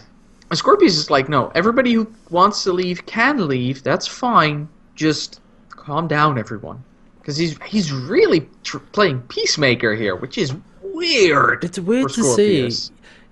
[0.50, 3.84] And Scorpius is like, "No, everybody who wants to leave can leave.
[3.84, 4.68] That's fine.
[4.96, 6.82] Just calm down, everyone."
[7.20, 11.62] Because he's he's really tr- playing peacemaker here, which is weird.
[11.62, 12.70] It's weird to see.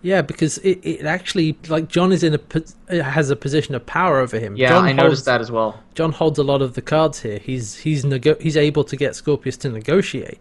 [0.00, 2.38] Yeah, because it, it actually like John is in
[2.88, 4.56] a has a position of power over him.
[4.56, 5.82] Yeah, John I holds, noticed that as well.
[5.94, 7.38] John holds a lot of the cards here.
[7.38, 10.38] He's he's nego- he's able to get Scorpius to negotiate.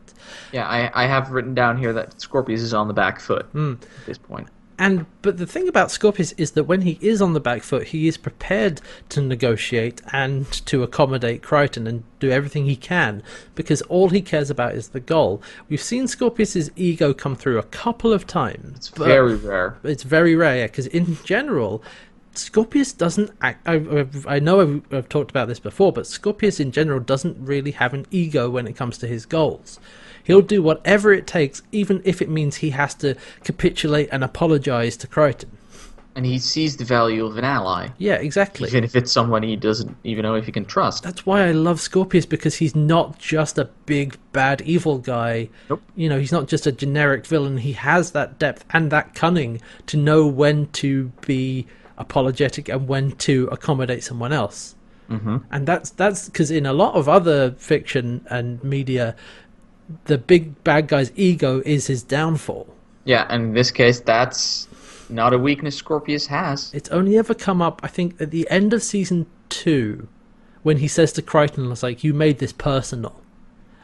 [0.51, 3.73] Yeah, I, I have written down here that Scorpius is on the back foot Hmm.
[4.01, 4.47] at this point.
[4.79, 7.87] And but the thing about Scorpius is that when he is on the back foot,
[7.87, 13.23] he is prepared to negotiate and to accommodate Crichton and do everything he can
[13.55, 15.41] because all he cares about is the goal.
[15.67, 18.77] We've seen Scorpius's ego come through a couple of times.
[18.77, 19.77] It's very rare.
[19.83, 21.81] it's very rare because in general
[22.33, 26.71] scorpius doesn't act I, I know I've, I've talked about this before but scorpius in
[26.71, 29.79] general doesn't really have an ego when it comes to his goals
[30.27, 34.95] he'll do whatever it takes even if it means he has to capitulate and apologize
[34.97, 35.49] to crichton
[36.17, 39.55] And he sees the value of an ally, yeah exactly even if it's someone he
[39.55, 41.03] doesn't even know if he can trust.
[41.03, 45.49] that's why I love Scorpius because he's not just a big bad evil guy.
[45.69, 45.81] Nope.
[45.95, 47.57] You know, he's not just a generic villain.
[47.57, 53.11] He has that depth and that cunning to know when to be apologetic and when
[53.27, 54.75] to accommodate someone else.
[55.09, 55.37] Mm-hmm.
[55.51, 59.15] And that's that's because in a lot of other fiction and media,
[60.05, 62.67] the big bad guy's ego is his downfall.
[63.05, 64.67] Yeah, and in this case, that's
[65.09, 66.71] not a weakness Scorpius has.
[66.73, 70.07] It's only ever come up, I think, at the end of season two,
[70.63, 73.21] when he says to Crichton, "It's like you made this personal,"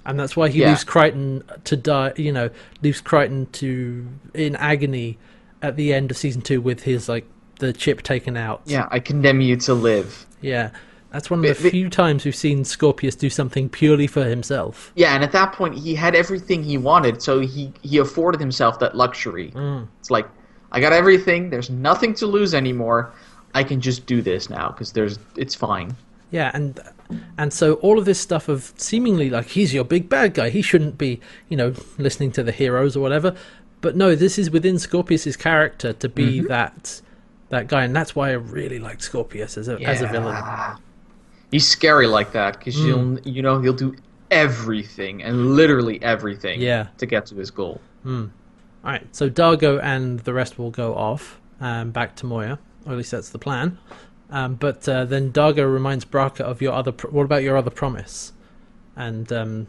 [0.06, 0.70] and that's why he Yeah.
[0.70, 2.12] leaves Crichton to die.
[2.18, 2.50] You know,
[2.82, 5.18] leaves Crichton to in agony
[5.62, 7.26] at the end of season two with his like
[7.60, 8.62] the chip taken out.
[8.66, 10.26] Yeah, I condemn you to live.
[10.42, 10.72] yeah.
[11.14, 14.24] That's one of But- the but- few times we've seen Scorpius do something purely for
[14.26, 14.92] himself.
[14.96, 18.80] Yeah, and at that point, he had everything he wanted, so he he afforded himself
[18.80, 19.52] that luxury.
[19.56, 19.88] Mm.
[20.00, 20.28] It's like,
[20.72, 21.52] I got everything.
[21.52, 23.14] There's nothing to lose anymore.
[23.54, 25.96] I can just do this now because there's it's fine.
[26.32, 26.80] Yeah, and
[27.38, 30.64] and so all of this stuff of seemingly like he's your big bad guy, he
[30.64, 33.36] shouldn't be, you know, listening to the heroes or whatever.
[33.82, 37.02] But no, this is within Scorpius's character to be that
[37.50, 40.36] that guy, and that's why I really liked Scorpius as a as a villain.
[41.54, 43.96] He's scary like that because you'll you know he'll do
[44.32, 46.88] everything and literally everything Yeah.
[46.98, 47.80] to get to his goal.
[48.06, 48.30] All
[48.84, 52.98] right, so Dargo and the rest will go off um, back to Moya, or at
[52.98, 53.78] least that's the plan.
[54.30, 56.92] Um, but uh, then Dargo reminds Braca of your other.
[56.92, 58.34] Pro- what about your other promise?
[58.96, 59.68] And um,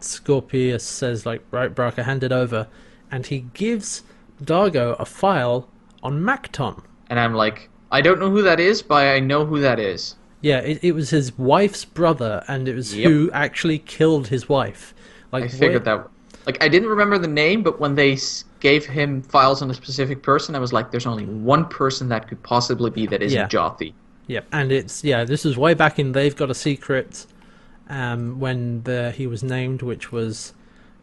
[0.00, 2.66] Scorpius says, like, right, Braca, hand it over,
[3.10, 4.02] and he gives
[4.42, 5.68] Dargo a file
[6.02, 6.82] on Macton.
[7.08, 10.16] And I'm like, I don't know who that is, but I know who that is.
[10.42, 13.10] Yeah, it, it was his wife's brother, and it was Yep.
[13.10, 14.94] who actually killed his wife.
[15.32, 16.08] Like I figured where- that.
[16.46, 18.16] Like I didn't remember the name, but when they
[18.60, 22.28] gave him files on a specific person, I was like, "There's only one person that
[22.28, 23.46] could possibly be that isn't Yeah.
[23.46, 23.92] Jothee."
[24.26, 25.24] Yep, and it's yeah.
[25.24, 27.26] This is way back in They've Got a Secret,
[27.90, 30.54] um, when the he was named, which was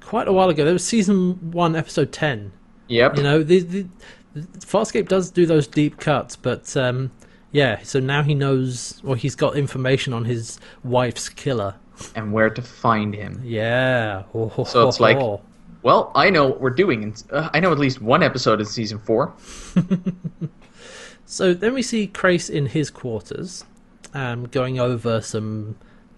[0.01, 0.63] quite a while ago.
[0.63, 2.51] There was season one, episode ten.
[2.87, 3.17] Yep.
[3.17, 3.85] You know, the, the,
[4.33, 7.11] the Farscape does do those deep cuts, but um,
[7.61, 7.73] yeah.
[7.83, 11.73] So now he knows, or he's got information on his wife's killer.
[12.15, 13.33] and where to find him.
[13.43, 14.23] Yeah.
[14.33, 15.41] Oh, So it's like- ho.
[15.83, 16.99] Well, I know what we're doing.
[17.03, 19.33] In, uh, I know at least one episode in season four.
[21.29, 23.65] So then we see Crais in his quarters,
[24.13, 25.75] um, going over some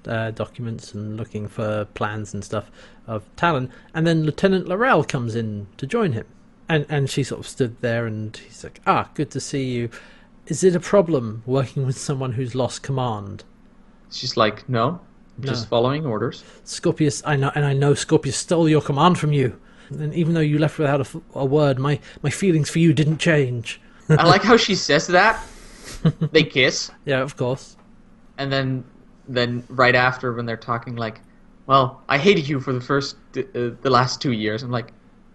[0.07, 2.69] uh, documents and looking for plans and stuff
[3.07, 6.25] of Talyn, and then Lieutenant Larraq comes in to join him,
[6.67, 9.89] and and she sort of stood there, and he's like, "Ah, good to see you.
[10.49, 13.43] Is it a problem working with someone who's lost command?"
[14.11, 14.99] She's like, "No,
[15.37, 19.31] I'm just following orders." Scorpius, I know, and I know Scorpius stole your command from
[19.31, 19.57] you.
[19.91, 23.81] And even though you left without a word, my, my feelings for you didn't change.
[24.09, 25.43] I like how she says that.
[26.31, 27.75] they kiss, Yeah, of course.
[28.37, 28.83] and then
[29.27, 31.21] then right after when they're talking, like,
[31.67, 33.41] well, I hated you for the first, uh,
[33.81, 34.63] the last two years.
[34.63, 34.91] I'm like,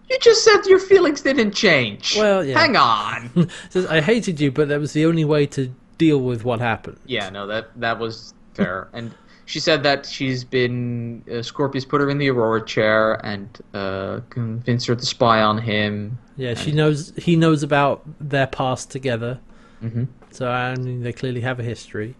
[0.09, 2.15] you just said your feelings didn't change.
[2.17, 2.59] Well, yeah.
[2.59, 3.49] Hang on.
[3.69, 6.99] Says, I hated you, but that was the only way to deal with what happened.
[7.05, 8.89] yeah, no, that that was fair.
[8.93, 9.13] and
[9.45, 14.19] she said that she's been uh, Scorpius put her in the Aurora chair and uh,
[14.29, 16.17] convinced her to spy on him.
[16.35, 19.39] Yeah, she knows he knows about their past together.
[19.83, 20.05] Mm-hmm.
[20.31, 22.15] So I mean, they clearly have a history.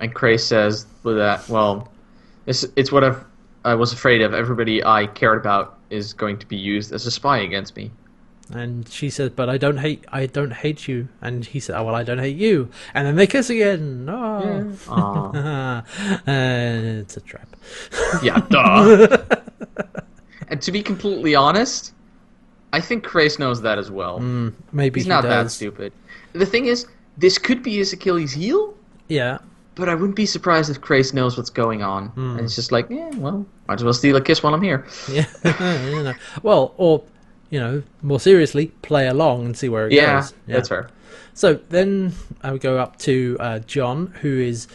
[0.00, 1.88] And Crais says with that, well,
[2.46, 3.24] it's, it's what I've,
[3.64, 4.32] I was afraid of.
[4.32, 7.90] Everybody I cared about is going to be used as a spy against me.
[8.50, 10.04] And she says, "But I don't hate.
[10.10, 13.16] I don't hate you." And he said, "Oh well, I don't hate you." And then
[13.16, 14.06] they kiss again.
[14.08, 15.82] Oh, Aw.
[16.26, 17.54] and it's a trap.
[18.22, 19.18] yeah, duh.
[20.48, 21.92] and to be completely honest,
[22.72, 24.18] I think Crais knows that as well.
[24.20, 25.92] Mm, maybe He's he not that stupid.
[26.32, 26.86] The thing is,
[27.18, 28.74] this could be his Achilles heel,
[29.08, 29.38] Yeah,
[29.78, 32.12] but I wouldn't be surprised if Crais knows what's going on.
[32.16, 34.86] And it's just like, yeah, well, might as well steal a kiss while I'm here.
[35.10, 35.26] yeah.
[35.90, 36.14] you know.
[36.42, 37.02] Well, or
[37.50, 40.34] you know, more seriously, play along and see where it Yeah, goes.
[40.46, 40.90] that's fair.
[41.32, 42.12] So then
[42.42, 44.66] I would go up to uh, John, who is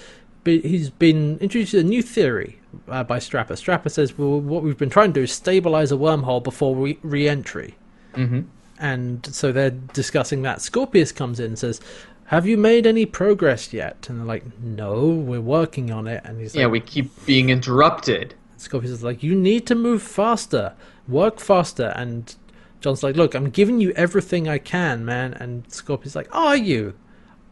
[0.43, 3.53] be, he's been introduced to a new theory uh, by Strapper.
[3.55, 6.99] Strapper says, "Well, what we've been trying to do is stabilize a wormhole before re-
[7.03, 7.75] re-entry."
[8.15, 8.41] hmm
[8.79, 10.61] And so they're discussing that.
[10.61, 11.79] Scorpius comes in and says,
[12.25, 16.39] "Have you made any progress yet?" And they're like, "No, we're working on it." And
[16.39, 18.35] he's like, Yeah, we keep being interrupted.
[18.57, 20.73] Scorpius is like, "You need to move faster,
[21.07, 22.33] work faster." And
[22.79, 26.55] John's like, "Look, I'm giving you everything I can, man." And Scorpius is like, "Are
[26.55, 26.93] you?"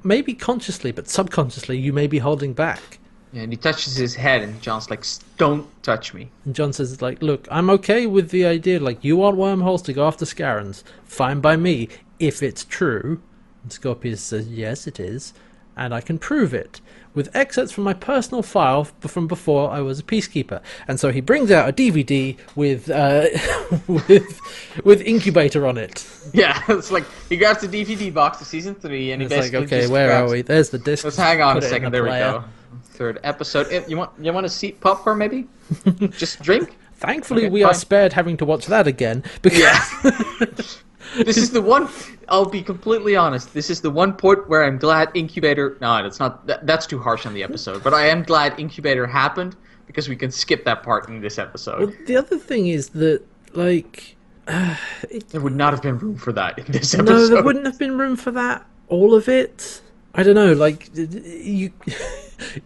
[0.03, 2.99] Maybe consciously, but subconsciously, you may be holding back.
[3.33, 5.05] Yeah, and he touches his head, and John's like,
[5.37, 9.15] "Don't touch me." And John says, like, look, I'm okay with the idea, like, you
[9.15, 10.83] want wormholes to go after Scarrans.
[11.05, 11.87] Fine by me,
[12.19, 13.21] if it's true.
[13.63, 15.33] And Scorpius says, yes, it is.
[15.77, 16.81] And I can prove it.
[17.13, 20.61] With excerpts from my personal file from before I was a peacekeeper.
[20.87, 23.27] And so he brings out a DVD with, uh,
[23.87, 24.39] with,
[24.83, 26.05] with Incubator on it.
[26.33, 29.63] Yeah, it's like he grabs the DVD box of season three, and he It's like,
[29.63, 30.41] okay, where grabs- are we?
[30.41, 31.03] There's the disc.
[31.03, 31.85] Let's hang on a second.
[31.85, 32.43] the There we go.
[32.83, 33.67] Third episode.
[33.71, 35.47] Eh, You want you want a seat popcorn maybe?
[36.11, 36.77] Just drink.
[36.95, 39.23] Thankfully, Okay, we are spared having to watch that again.
[39.41, 40.51] Because Yeah.
[41.15, 41.89] This is the one.
[42.29, 43.53] I'll be completely honest.
[43.53, 45.77] This is the one point where I'm glad Incubator.
[45.81, 46.45] No, that's not.
[46.47, 47.83] That, that's too harsh on the episode.
[47.83, 49.55] But I am glad Incubator happened
[49.87, 51.89] because we can skip that part in this episode.
[51.89, 53.21] Well, the other thing is that,
[53.53, 57.13] like, there would not have been room for that in this episode.
[57.13, 58.65] No, there wouldn't have been room for that.
[58.87, 59.81] All of it.
[60.13, 60.53] I don't know.
[60.53, 61.71] Like you,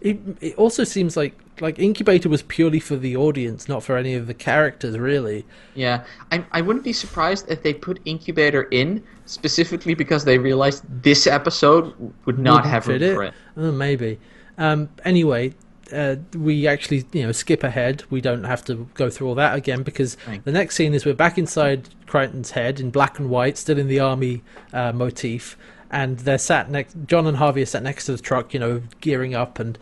[0.00, 4.14] it, it also seems like like Incubator was purely for the audience, not for any
[4.14, 5.44] of the characters, really.
[5.74, 10.84] Yeah, I, I wouldn't be surprised if they put Incubator in specifically because they realized
[11.02, 11.94] this episode
[12.26, 13.34] would not Wouldn't have room fit for it.
[13.56, 14.18] Oh, maybe.
[14.58, 15.54] Um, anyway,
[15.92, 18.02] uh, we actually you know skip ahead.
[18.10, 20.44] We don't have to go through all that again because Right.
[20.44, 23.88] the next scene is we're back inside Crichton's head in black and white, still in
[23.88, 24.42] the army
[24.72, 25.56] uh, motif,
[25.90, 26.96] and they're sat next.
[27.06, 29.78] John and Harvey are sat next to the truck, you know, gearing up, and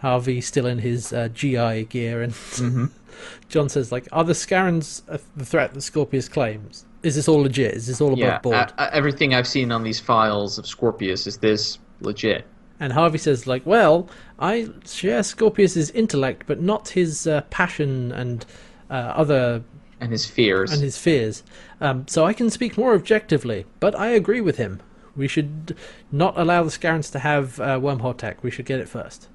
[0.00, 2.86] Harvey still in his uh, GI gear, and Mm-hmm.
[3.48, 6.84] John says like, "Are the Scarrans uh, the threat that Scorpius claims?
[7.02, 7.74] Is this all legit?
[7.74, 11.38] Is this all above Yeah, board?" everything I've seen on these files of Scorpius is
[11.38, 12.46] this legit.
[12.80, 18.46] And Harvey says, like, well, I share Scorpius's intellect, but not his uh, passion and
[18.88, 19.64] uh, other
[20.00, 20.72] And his fears.
[20.72, 21.42] and his fears.
[21.80, 23.66] Um, so I can speak more objectively.
[23.80, 24.80] But I agree with him.
[25.16, 25.76] We should
[26.12, 28.44] not allow the Scarrans to have uh, wormhole tech.
[28.44, 29.26] We should get it first.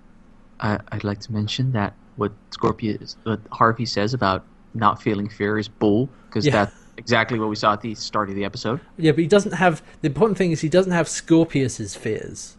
[0.63, 4.43] I, I'd like to mention that what Scorpius, what Harvey says about
[4.73, 6.51] not feeling fear is bull, because Yeah.
[6.65, 8.79] that's exactly what we saw at the start of the episode.
[8.97, 9.83] Yeah, but he doesn't have.
[10.01, 12.57] The important thing is he doesn't have Scorpius's fears.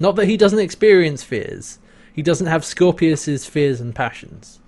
[0.00, 1.78] Not that he doesn't experience fears.
[2.12, 4.58] He doesn't have Scorpius's fears and passions.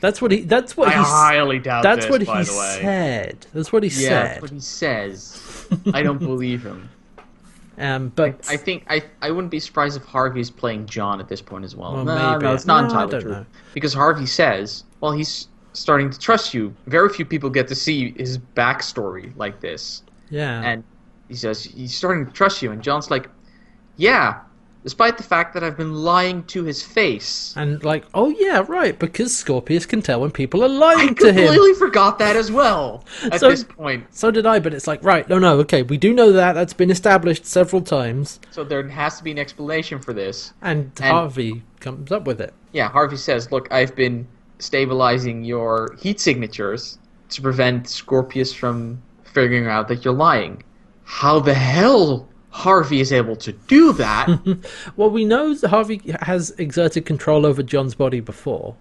[0.00, 0.40] That's what he.
[0.42, 0.96] That's what I he.
[0.98, 2.78] highly doubt That's this, what by he the way.
[2.80, 3.46] said.
[3.54, 4.26] That's what he Yeah, said.
[4.30, 5.66] that's what he says.
[5.92, 6.88] I don't believe him.
[7.78, 11.42] Um, but I think I I wouldn't be surprised if Harvey's playing John at this
[11.42, 11.92] point as well.
[11.94, 12.44] Well, no, maybe.
[12.44, 13.30] no, it's not No, I entirely don't true.
[13.32, 13.46] know.
[13.72, 16.72] Because Harvey says, well, he's starting to trust you.
[16.86, 20.02] Very few people get to see his backstory like this.
[20.30, 20.84] yeah, And
[21.28, 23.28] he says he's starting to trust you, and John's like,
[23.96, 24.40] yeah,
[24.84, 27.52] despite the fact that I've been lying to his face.
[27.56, 31.32] and like, oh yeah, right, because Scorpius can tell when people are I lying to
[31.32, 31.38] him.
[31.38, 34.06] I completely forgot that as well at So- this point.
[34.14, 36.52] So did I, but it's like, right, no, no, okay, we do know that.
[36.52, 40.52] That's been established several times, So there has to be an explanation for this.
[40.62, 42.52] and, And- Harvey comes up with it.
[42.72, 44.26] Yeah, Harvey says, "Look, I've been
[44.58, 46.98] stabilizing your heat signatures
[47.30, 50.62] to prevent Scorpius from figuring out that you're lying."
[51.04, 54.28] How the hell Harvey is able to do that?
[54.96, 58.76] Well, we know that Harvey has exerted control over John's body before.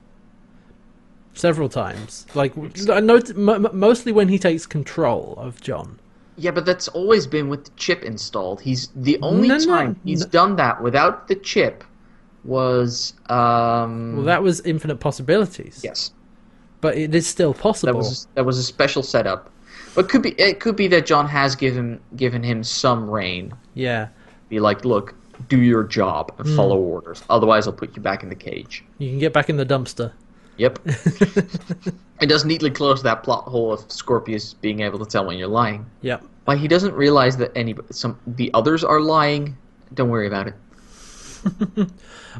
[1.33, 2.25] several times.
[2.35, 2.53] Like
[2.89, 5.99] I know, m- m- mostly when he takes control of John.
[6.37, 8.61] Yeah, but that's always been with the chip installed.
[8.61, 10.27] He's the only No, no, time he's no.
[10.27, 11.83] done that without the chip
[12.43, 15.81] was um Well, that was infinite possibilities.
[15.83, 16.11] yes.
[16.81, 17.93] but it is still possible.
[17.93, 19.49] That was that was a special setup.
[19.95, 23.53] But could be it could be that John has given given him some reign.
[23.75, 24.07] yeah,
[24.49, 25.13] Be like, look,
[25.49, 26.55] do your job and Hmm.
[26.55, 27.23] follow orders.
[27.29, 28.83] Otherwise, I'll put you back in the cage.
[28.97, 30.11] you can get back in the dumpster.
[30.57, 30.79] Yep.
[32.21, 35.47] it does neatly close that plot hole of Scorpius being able to tell when you're
[35.47, 35.85] lying.
[36.01, 36.23] Yep.
[36.45, 39.57] Why he doesn't realize that any some the others are lying.
[39.93, 40.55] Don't worry about it.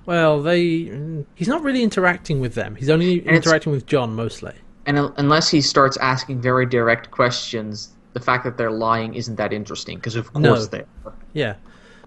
[0.07, 0.89] Well, they.
[1.35, 2.75] He's not really interacting with them.
[2.75, 4.53] He's only it's- interacting with John mostly.
[4.85, 9.53] And unless he starts asking very direct questions, the fact that they're lying isn't that
[9.53, 9.97] interesting.
[9.97, 10.53] Because of No.
[10.53, 10.83] course they.
[11.05, 11.13] Are.
[11.33, 11.55] Yeah.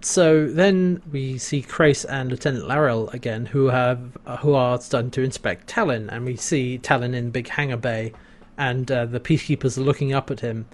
[0.01, 5.23] So then we see Crais and Lieutenant Larraq again, who have who are starting to
[5.23, 8.13] inspect Talyn, and we see Talyn in big hangar bay,
[8.57, 10.67] and uh, the peacekeepers are looking up at him,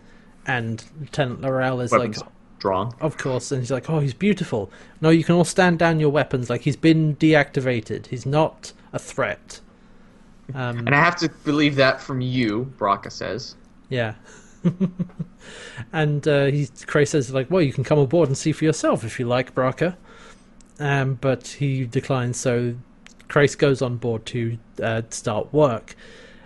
[0.45, 2.29] and Lieutenant Larraq is Weapons like,
[2.59, 2.93] drawn.
[2.99, 6.09] Of course, and he's like, "Oh, he's beautiful." No, you can all stand down your
[6.09, 6.49] weapons.
[6.49, 8.07] Like he's been deactivated.
[8.07, 9.61] He's not a threat.
[10.53, 13.55] Um, And I have to believe that from you, Braca says.
[13.89, 14.15] yeah.
[15.93, 19.03] and uh, he Crais says like, "Well, you can come aboard and see for yourself
[19.03, 19.95] if you like, Braca."
[20.79, 22.37] Um, but he declines.
[22.39, 22.75] So
[23.27, 25.95] Crais goes on board to uh, start work.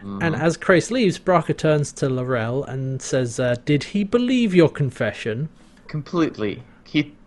[0.04, 4.70] And as Crais leaves, Braca turns to Larraq and says, uh, "Did he believe your
[4.70, 5.50] confession?"
[5.88, 6.64] Completely.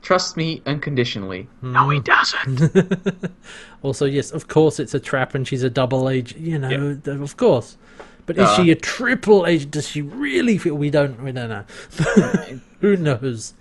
[0.01, 1.47] He trusts me unconditionally.
[1.63, 3.31] No, he doesn't.
[3.83, 6.95] Also, yes, of course it's a trap and she's a double agent, you know, Yeah.
[7.03, 7.79] th- of course.
[8.27, 8.57] But is Uh.
[8.57, 9.71] she a triple agent?
[9.71, 11.65] Does she really feel we don't we don't know.
[12.81, 13.21] Who knows?
[13.21, 13.55] There's,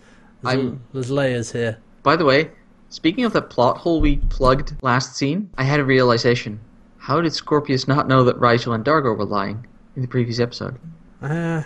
[0.43, 1.77] I'm- there's layers here.
[2.03, 2.51] By the way,
[2.89, 6.59] speaking of the plot hole we plugged last scene, I had a realization.
[6.97, 9.65] How did Scorpius not know that Rygel and Dargo were lying
[9.95, 10.75] in the previous episode?
[11.21, 11.63] Uh,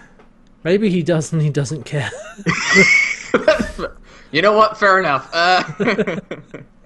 [0.64, 2.12] maybe he does and he doesn't care.
[4.34, 4.78] you know what?
[4.78, 5.30] Fair enough.
[5.34, 5.64] Uh,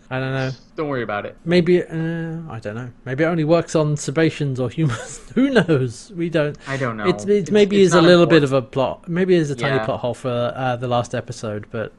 [0.09, 0.51] I don't know.
[0.77, 1.35] don't worry about it.
[1.43, 2.91] Maybe uh, I don't know.
[3.03, 5.19] Maybe it only works on Sebaceans or humans.
[5.35, 6.11] Who knows?
[6.15, 6.57] We don't.
[6.67, 7.07] I don't know.
[7.07, 9.07] It's, it's, It's- maybe it's is a little bit of a plot.
[9.09, 9.85] Maybe it's a tiny Yeah.
[9.85, 11.91] plot hole for uh, the last episode, but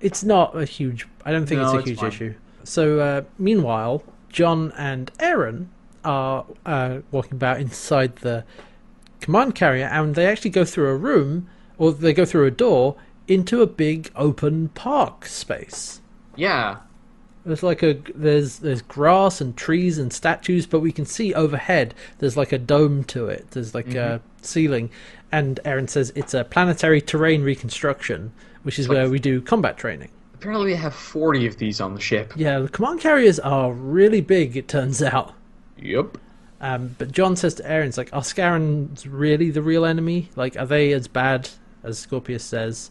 [0.00, 1.06] it's not a huge.
[1.24, 2.34] I don't think No, it's a huge issue.
[2.64, 5.66] So uh, meanwhile, John and Aeryn
[6.04, 8.44] are uh, walking about inside the
[9.20, 12.96] command carrier, and they actually go through a room, or they go through a door
[13.28, 16.00] into a big open park space.
[16.36, 16.78] Yeah.
[17.44, 21.94] There's like a there's there's grass and trees and statues, but we can see overhead
[22.18, 23.52] there's like a dome to it.
[23.52, 24.90] There's like a ceiling,
[25.30, 28.32] and Aeryn says it's a planetary terrain reconstruction,
[28.64, 30.10] which is like- where we do combat training.
[30.34, 32.32] Apparently, we have 40 of these on the ship.
[32.36, 34.56] Yeah, the command carriers are really big.
[34.56, 35.32] It turns out.
[35.78, 36.18] Yep.
[36.60, 40.30] Um, but John says to Aeryn, "It's like, are Scarrans really the real enemy?
[40.36, 41.48] Like, are they as bad
[41.84, 42.90] as Scorpius says?"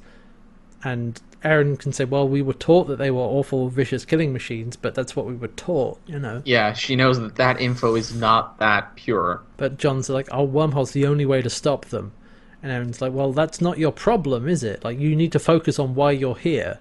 [0.85, 4.75] And Aeryn can say, "Well, we were taught that they were awful, vicious killing machines,
[4.75, 8.13] but that's what we were taught, you know." Yeah, she knows that that info is
[8.13, 9.41] not that pure.
[9.57, 12.11] But John's like, "Oh, wormhole's the only way to stop them,"
[12.61, 14.83] and Aeryn's like, "Well, that's not your problem, is it?
[14.83, 16.77] Like, you need to focus on why you're here."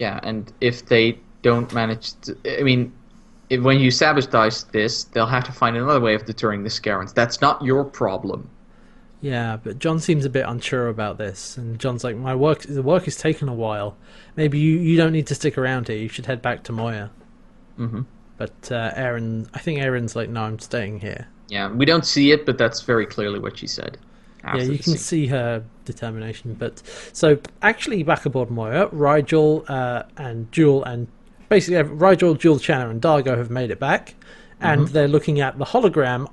[0.00, 2.36] Yeah, and if they don't manage to.
[2.60, 2.92] I mean,
[3.50, 7.14] if, when you sabotage this, they'll have to find another way of deterring the Scarrans.
[7.14, 8.48] That's not your problem.
[9.24, 12.82] Yeah, but John seems a bit unsure about this, and John's like, "My work, the
[12.82, 13.96] work has taken a while.
[14.36, 15.96] Maybe you, you don't need to stick around here.
[15.96, 17.10] You should head back to Moya."
[17.78, 18.02] hmm
[18.36, 22.32] But uh, Aeryn, I think Aeryn's like, "No, I'm staying here." Yeah, we don't see
[22.32, 23.96] it, but that's very clearly what she said.
[24.44, 24.98] yeah, you can scene.
[24.98, 26.52] see her determination.
[26.52, 26.82] But
[27.14, 31.08] so actually, back aboard Moya, Rygel uh, and Jool and
[31.48, 34.16] basically Rygel, Jool, Chiana, and Dargo have made it back,
[34.60, 36.28] and they're looking at the hologram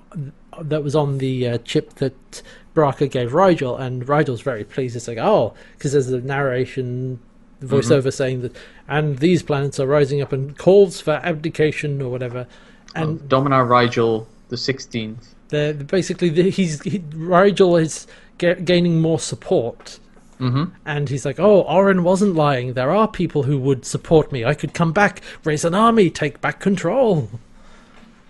[0.60, 2.42] that was on the uh, chip that
[2.76, 4.96] Braca gave Rygel, and Rygel's very pleased.
[4.96, 7.20] It's like, oh, because there's the narration.
[7.60, 8.56] The voiceover saying that,
[8.88, 12.48] and these planets are rising up and calls for abdication or whatever,
[12.96, 15.28] and Of Dominar Rygel the 16th.
[15.50, 18.08] they're basically the, he's he, Rygel is
[18.40, 20.00] ga- gaining more support,
[20.40, 22.74] hmm and he's like, "Oh, Oren wasn't lying.
[22.74, 24.44] There are people who would support me.
[24.44, 27.30] I could come back, raise an army, take back control."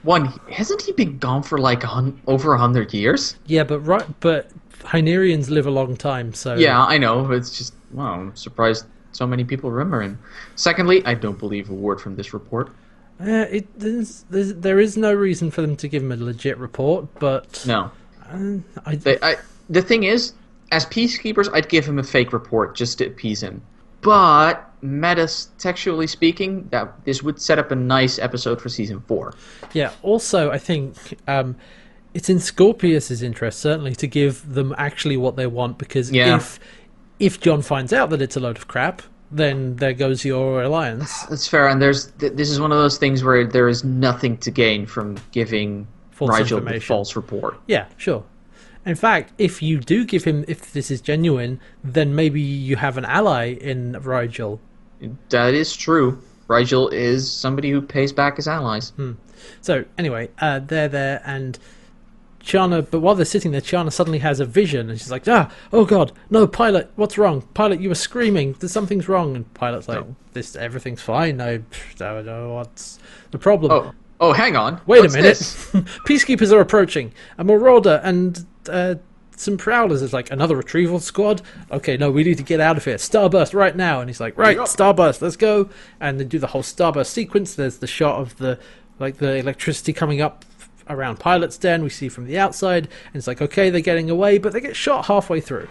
[0.03, 3.35] One, hasn't he been gone for like a hun- over a hundred years?
[3.45, 4.49] Yeah, but right, but
[4.79, 7.31] Hynerians live a long time, so Yeah, I know.
[7.31, 10.17] It's just, wow, I'm surprised so many people remember him.
[10.55, 12.69] Secondly, I don't believe a word from this report.
[13.19, 16.57] Uh, it there's, there's, there is no reason for them to give him a legit
[16.57, 17.91] report, but No.
[18.31, 19.35] uh, I, They, I,
[19.69, 20.33] the thing is,
[20.71, 23.61] as peacekeepers, I'd give him a fake report just to appease him.
[24.01, 29.33] But metatextually speaking, that this would set up a nice episode for season four.
[29.73, 29.91] Yeah.
[30.01, 31.55] Also, I think um,
[32.13, 36.35] it's in Scorpius's interest certainly to give them actually what they want because Yeah.
[36.37, 36.59] if
[37.19, 41.23] if John finds out that it's a load of crap, then there goes your alliance.
[41.25, 44.37] That's fair, and there's th- this is one of those things where there is nothing
[44.39, 47.59] to gain from giving False Rygel the false report.
[47.67, 48.23] Yeah, sure.
[48.85, 52.97] In fact, if you do give him, if this is genuine, then maybe you have
[52.97, 54.57] an ally in Rygel.
[55.29, 56.21] That is true.
[56.47, 58.91] Rygel is somebody who pays back his allies.
[59.61, 61.57] So anyway, uh, they're there, and
[62.41, 62.85] Chiana.
[62.89, 65.85] But while they're sitting there, Chiana suddenly has a vision, and she's like, "Ah, oh
[65.85, 67.41] God, no, Pilot, what's wrong?
[67.53, 68.55] Pilot, you were screaming.
[68.59, 70.15] There's something's wrong." And Pilot's like, No.
[70.33, 71.39] "This, everything's fine.
[71.39, 71.61] I
[71.97, 72.99] don't know what's
[73.31, 74.81] the problem." Oh, oh, hang on.
[74.87, 75.37] Wait What's a minute.
[76.05, 77.13] Peacekeepers are approaching.
[77.37, 78.95] A Marauder and uh,
[79.41, 80.01] some Prowlers.
[80.01, 81.41] It's like another retrieval squad.
[81.71, 82.95] Okay, no, we need to get out of here.
[82.95, 83.99] Starburst right now.
[83.99, 84.57] And he's like, right.
[84.57, 85.69] Starburst, let's go.
[85.99, 87.55] And they do the whole Starburst sequence.
[87.55, 88.59] There's the shot of the
[88.99, 90.45] like the electricity coming up
[90.89, 91.83] around Pilot's den.
[91.83, 92.85] We see from the outside.
[93.07, 95.67] And it's like, okay, they're getting away, but they get shot halfway through.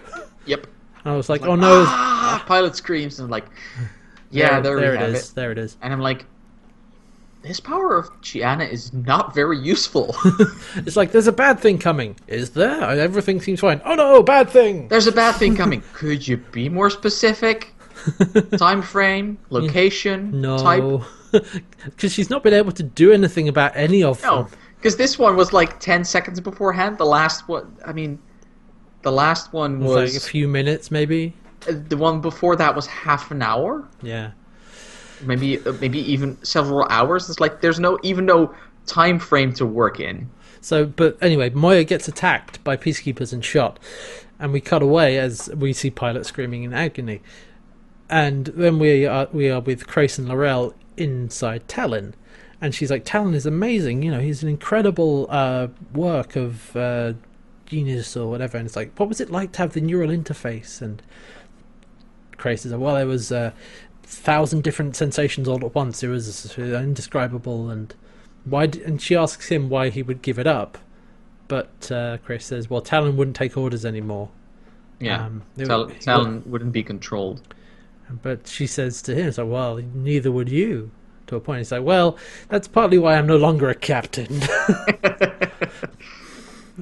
[0.47, 0.67] Yep.
[1.05, 1.85] And I was like, oh no.
[1.87, 3.47] Ah, pilot screams and I'm like,
[4.31, 5.31] yeah, there, there we it is.
[5.31, 5.35] it.
[5.35, 5.77] There it is.
[5.83, 6.27] And I'm like,
[7.43, 10.15] this power of Chiana is not very useful.
[10.77, 12.17] It's like there's a bad thing coming.
[12.27, 12.83] Is there?
[12.83, 13.81] Everything seems fine.
[13.85, 14.89] Oh no, bad thing.
[14.89, 15.83] There's a bad thing coming.
[15.93, 17.75] Could you be more specific?
[18.57, 20.83] Time frame, location, type.
[20.83, 21.05] No,
[21.85, 24.53] because she's not been able to do anything about any of No, them.
[24.77, 26.97] because this one was like ten seconds beforehand.
[26.99, 28.19] The last one, I mean,
[29.03, 31.35] the last one was was like a few minutes, maybe.
[31.69, 34.31] uh, the one before that was half an hour, Yeah,
[35.23, 37.29] maybe uh, maybe even several hours.
[37.29, 38.55] It's like there's no even no
[38.87, 40.31] time frame to work in.
[40.61, 43.79] So, but anyway, Moya gets attacked by peacekeepers and shot,
[44.39, 47.23] and we cut away as we see Pilot screaming in agony,
[48.09, 52.13] and then we are we are with Crais and Larraq inside Talyn,
[52.61, 57.15] and she's like, Talyn is amazing, you know, he's an incredible uh, work of uh,
[57.65, 60.83] genius or whatever, and it's like, what was it like to have the neural interface?
[60.83, 61.03] And
[62.37, 63.55] Crais like, well, there was a
[64.11, 66.03] thousand different sensations all at once.
[66.03, 67.95] It was indescribable, and
[68.45, 68.67] why?
[68.67, 70.79] d and she asks him why he would give it up,
[71.49, 74.29] but uh, Crais says, "Well, Talyn wouldn't take orders anymore."
[74.99, 77.41] Yeah, Um, Tal- would- Talyn wouldn't be controlled.
[78.23, 80.91] But she says to him, "It's like, well, neither would you."
[81.29, 82.17] To a point, he's like, "Well,
[82.49, 84.27] that's partly why I'm no longer a captain."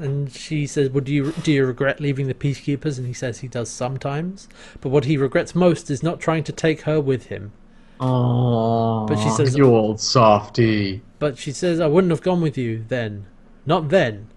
[0.02, 3.40] and she says, "Well, do you do you regret leaving the peacekeepers?" And he says
[3.40, 4.48] he does sometimes,
[4.80, 7.52] but what he regrets most is not trying to take her with him.
[8.00, 11.02] Oh, But she says- you old softy.
[11.18, 13.26] But she says, "I wouldn't have gone with you then,
[13.66, 14.28] not then."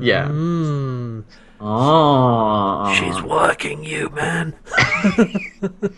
[0.00, 0.28] Yeah.
[0.28, 1.24] Mm.
[1.60, 4.54] Oh, She's working you, man.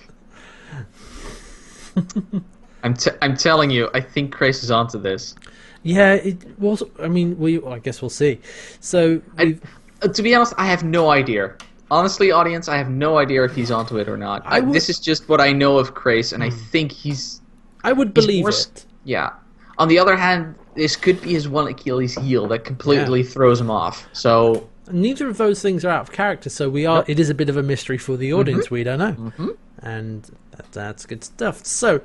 [2.83, 5.35] I'm t- I'm telling you, I think Crais is onto this.
[5.85, 6.82] Yeah, it was.
[7.01, 7.62] I mean, we.
[7.62, 8.41] I guess we'll see.
[8.80, 9.59] So, I,
[10.03, 11.55] uh, to be honest, I have no idea.
[11.91, 14.43] Honestly, audience, I have no idea if he's onto it or not.
[14.47, 16.57] I would- This is just what I know of Crais, and I hmm.
[16.57, 17.41] think he's
[17.85, 18.87] I would believe more it.
[19.05, 19.30] yeah.
[19.76, 23.70] On the other hand, this could be his one Achilles heel that completely throws him
[23.70, 24.09] off.
[24.12, 27.05] So Neither of those things are out of character, so we are.
[27.07, 28.66] It is a bit of a mystery for the audience.
[28.66, 28.74] Mm-hmm.
[28.74, 29.49] We don't know, mm-hmm.
[29.78, 31.64] and that, that's good stuff.
[31.64, 32.03] So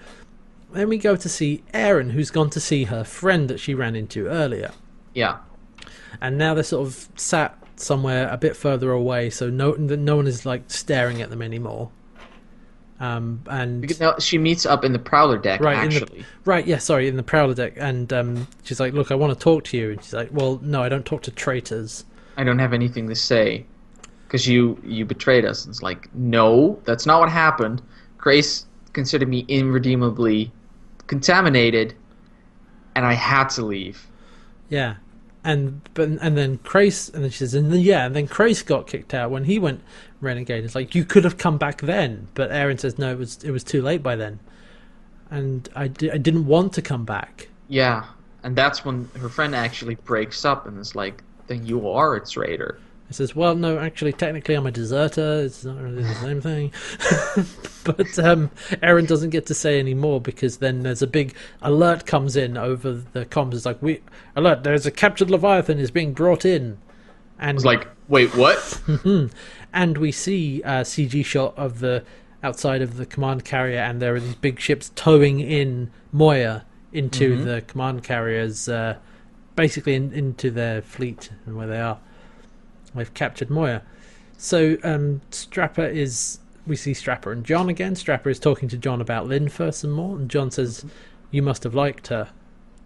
[0.71, 3.95] then we go to see Aeryn, who's gone to see her friend that she ran
[3.95, 4.71] into earlier,
[5.13, 5.37] yeah,
[6.21, 10.27] and now they're sort of sat somewhere a bit further away, so no, no one
[10.27, 11.89] is like staring at them anymore.
[12.99, 15.61] Um, and because now she meets up in the Prowler deck.
[15.61, 18.93] Right, in the- actually, Right, yeah, sorry, in the Prowler deck, and um, she's like,
[18.93, 21.21] "Look, I want to talk to you," and she's like, "Well, no, I don't talk
[21.23, 22.03] to traitors."
[22.35, 23.65] I don't have anything to say
[24.27, 25.65] because you you betrayed us.
[25.65, 27.81] And it's like, no, that's not what happened.
[28.17, 30.51] Crais considered me irredeemably
[31.09, 31.95] contaminated,
[32.95, 34.07] and I had to leave.
[34.69, 34.95] Yeah,
[35.43, 38.61] and but and then Crais, and then she says, and then, yeah, and then Crais
[38.61, 39.81] got kicked out when he went
[40.21, 40.63] renegade.
[40.63, 43.51] It's like you could have come back then, but Aeryn says no, it was it
[43.51, 44.39] was too late by then,
[45.29, 47.49] and I, di- I didn't want to come back.
[47.67, 48.05] Yeah,
[48.43, 52.25] and that's when her friend actually breaks up and is like, then you are a
[52.25, 52.79] traitor.
[53.09, 55.41] He says, well, no, actually, technically, I'm a deserter.
[55.41, 56.71] It's not really the same thing.
[57.83, 58.51] but um,
[58.83, 61.33] Aeryn doesn't get to say any more because then there's a big
[61.63, 63.55] alert comes in over the comms.
[63.55, 64.01] It's like, we
[64.35, 66.77] alert, there's a captured Leviathan is being brought in.
[67.39, 68.79] And It's like, wait, what?
[69.73, 72.03] and we see a CG shot of the
[72.43, 77.43] outside of the command carrier, and there are these big ships towing in Moya into
[77.43, 78.97] the command carriers, uh,
[79.55, 81.99] basically in, into their fleet and where they are.
[82.95, 83.81] They've captured Moya.
[84.37, 86.39] So um, Strapper is.
[86.67, 87.95] We see Strapper and John again.
[87.95, 90.85] Strapper is talking to John about Lynn first and more, and John says,
[91.31, 92.29] "You must have liked her."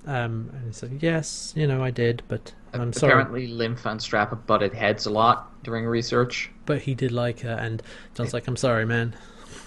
[0.05, 4.01] Um, and he said, "Yes, you know, I did, but I'm sorry." Apparently, Lymph and
[4.01, 6.49] Strap have butted heads a lot during research.
[6.65, 7.81] But he did like her, and
[8.15, 9.15] John's like, "I'm sorry, man."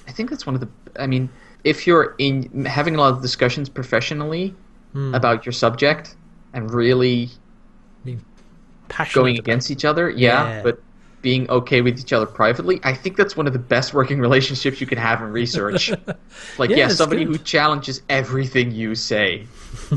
[0.08, 0.68] I think that's one of the.
[0.98, 1.28] I mean,
[1.64, 4.54] if you're in having a lot of discussions professionally
[4.92, 5.14] Hmm.
[5.14, 6.16] about your subject
[6.54, 7.28] and really
[8.88, 10.62] Passionate going against each other, yeah, Yeah.
[10.62, 10.80] but
[11.22, 14.80] being okay with each other privately, I think that's one of the best working relationships
[14.80, 15.90] you can have in research.
[16.58, 17.36] like, Yeah, yeah, somebody good.
[17.36, 19.46] who challenges everything you say.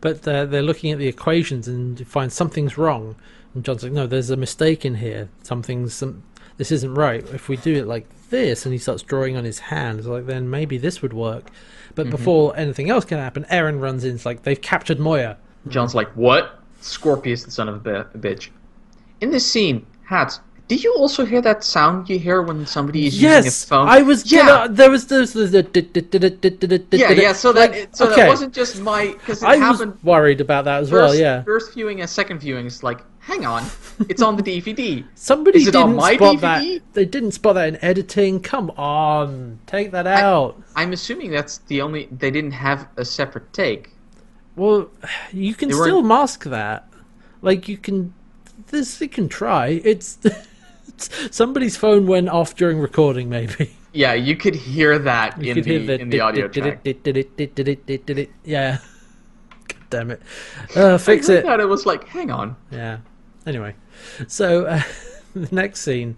[0.00, 3.16] But uh, they're looking at the equations and find something's wrong.
[3.54, 5.28] And John's like, "No, there's a mistake in here.
[5.42, 6.22] Something's some.
[6.58, 7.26] This isn't right.
[7.32, 10.26] If we do it like this," and he starts drawing on his hand, it's like
[10.26, 11.50] then maybe this would work.
[11.94, 14.14] But before anything else can happen, Aeryn runs in.
[14.14, 15.38] It's like they've captured Moya.
[15.68, 16.62] John's like, "What?
[16.86, 18.48] Scorpius, the son of a bitch."
[19.20, 23.22] In this scene, Hats, did you also hear that sound you hear when somebody is
[23.22, 23.86] using a phone?
[23.86, 23.96] Yes.
[23.96, 24.32] I was.
[24.32, 25.32] Yeah, Gonna, there was this.
[25.32, 27.32] this, this, yeah, yeah.
[27.32, 28.22] So that so okay.
[28.22, 31.14] that wasn't just my because it I was happened worried about that as first, well.
[31.14, 32.66] Yeah, first viewing and second viewing.
[32.66, 33.64] It's like, hang on,
[34.08, 35.04] it's on the DVD.
[35.14, 36.40] somebody Is it didn't on my spot DVD?
[36.40, 36.82] that.
[36.94, 38.40] They didn't spot that in editing.
[38.40, 40.60] Come on, take that out.
[40.74, 43.92] I'm assuming that's the only they didn't have a separate take.
[44.56, 44.90] Well,
[45.32, 46.88] you can They still weren't- mask that.
[47.42, 48.12] Like you can,
[48.68, 49.80] this you can try.
[49.84, 50.18] It's,
[50.88, 53.28] it's somebody's phone went off during recording.
[53.28, 56.82] Maybe Yeah, you could hear that you in the hear the in the audio track.
[58.44, 58.78] Yeah.
[59.68, 60.22] God damn it.
[60.74, 61.44] Uh, fix I it.
[61.44, 62.56] That it was like, hang on.
[62.70, 62.98] Yeah.
[63.46, 63.74] Anyway,
[64.26, 64.82] so uh,
[65.34, 66.16] the next scene,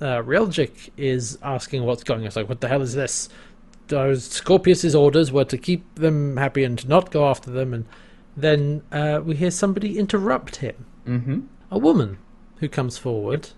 [0.00, 2.26] uh, Reljik is asking what's going on.
[2.26, 3.28] It's like, what the hell is this?
[3.88, 7.84] Those Scorpius's orders were to keep them happy and to not go after them, and
[8.36, 10.86] then uh, we hear somebody interrupt him.
[11.06, 11.40] Mm-hmm.
[11.70, 12.18] A woman
[12.58, 13.50] who comes forward,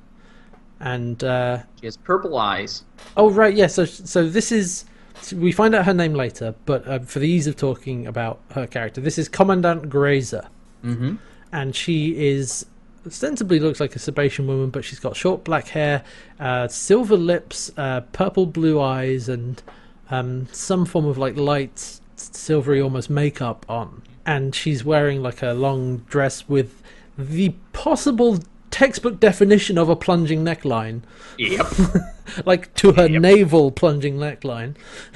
[0.81, 2.85] and uh, She has purple eyes.
[3.16, 3.66] oh right, yeah.
[3.68, 4.85] So so this is
[5.33, 8.66] we find out her name later, but uh, for the ease of talking about her
[8.66, 10.49] character, this is Commandant Grayza
[10.85, 11.14] Mm-hmm.
[11.53, 12.66] and she is
[13.07, 16.03] ostensibly looks like a Sebacean woman, but she's got short black hair,
[16.41, 19.62] uh, silver lips, uh, purple blue eyes, and
[20.11, 24.02] um, some form of like light silvery almost makeup on.
[24.26, 26.82] And she's wearing like a long dress with
[27.18, 28.38] the possible
[28.70, 31.02] textbook definition of a plunging neckline,
[31.38, 31.66] Yep.
[32.46, 34.74] like to her navel plunging neckline.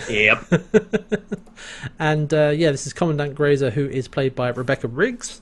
[0.08, 0.44] yep.
[1.98, 5.40] And uh, yeah, this is Commandant Grayza, who is played by Rebecca Riggs,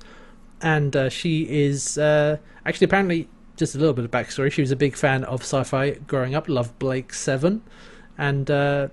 [0.63, 4.51] and uh, she is uh, actually apparently just a little bit of backstory.
[4.51, 7.63] She was a big fan of sci-fi growing up, loved Blake Seven,
[8.17, 8.89] and uh,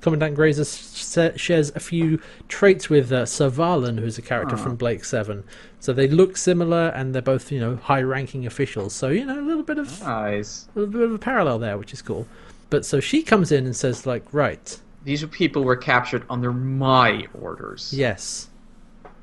[0.00, 5.04] Commandant Grayza s- shares a few traits with uh, Servalan, who's a character from Blake
[5.04, 5.44] Seven.
[5.80, 8.92] So they look similar, and they're both you know high-ranking officials.
[8.94, 10.68] So you know a little bit of Eyes.
[10.74, 12.26] a little bit of a parallel there, which is cool.
[12.70, 16.52] But so she comes in and says like, right, These are people were captured under
[16.52, 17.92] my orders.
[17.94, 18.48] yes.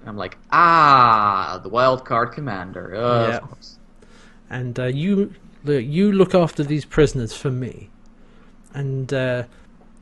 [0.01, 2.95] And I'm like, ah, the wild card commander.
[2.95, 3.35] Uh, Yeah.
[3.37, 3.77] Of course.
[4.49, 7.89] and uh, you look, you look after these prisoners for me.
[8.73, 9.43] And uh,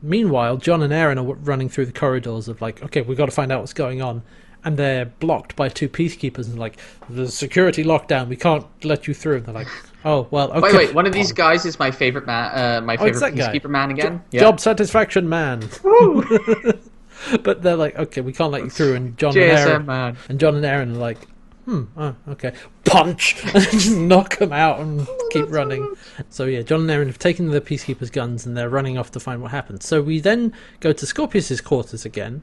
[0.04, 3.32] meanwhile, John and Aeryn are running through the corridors of like, okay, we've got to
[3.32, 4.22] find out what's going on.
[4.66, 6.78] And they're blocked by two peacekeepers and like
[7.10, 8.28] the security lockdown.
[8.28, 9.36] We can't let you through.
[9.38, 9.68] And they're like,
[10.06, 10.60] oh well, okay.
[10.62, 10.94] Wait, wait.
[10.94, 12.50] One of these guys is my favorite man.
[12.58, 13.52] Uh, my Oh, favorite guy.
[13.58, 14.22] peacekeeper man again.
[14.32, 15.68] Jo- Job satisfaction man.
[17.42, 18.94] but they're like, okay, we can't let you through.
[18.94, 20.16] And John and Aeryn, man.
[20.28, 21.18] And John and Aeryn are like,
[21.64, 22.52] hmm, oh, okay.
[22.84, 23.36] Punch!
[23.54, 25.94] and just knock them out and keep running.
[26.30, 29.20] So, yeah, John and Aeryn have taken the Peacekeepers' guns and they're running off to
[29.20, 29.82] find what happened.
[29.82, 32.42] So, we then go to Scorpius's quarters again.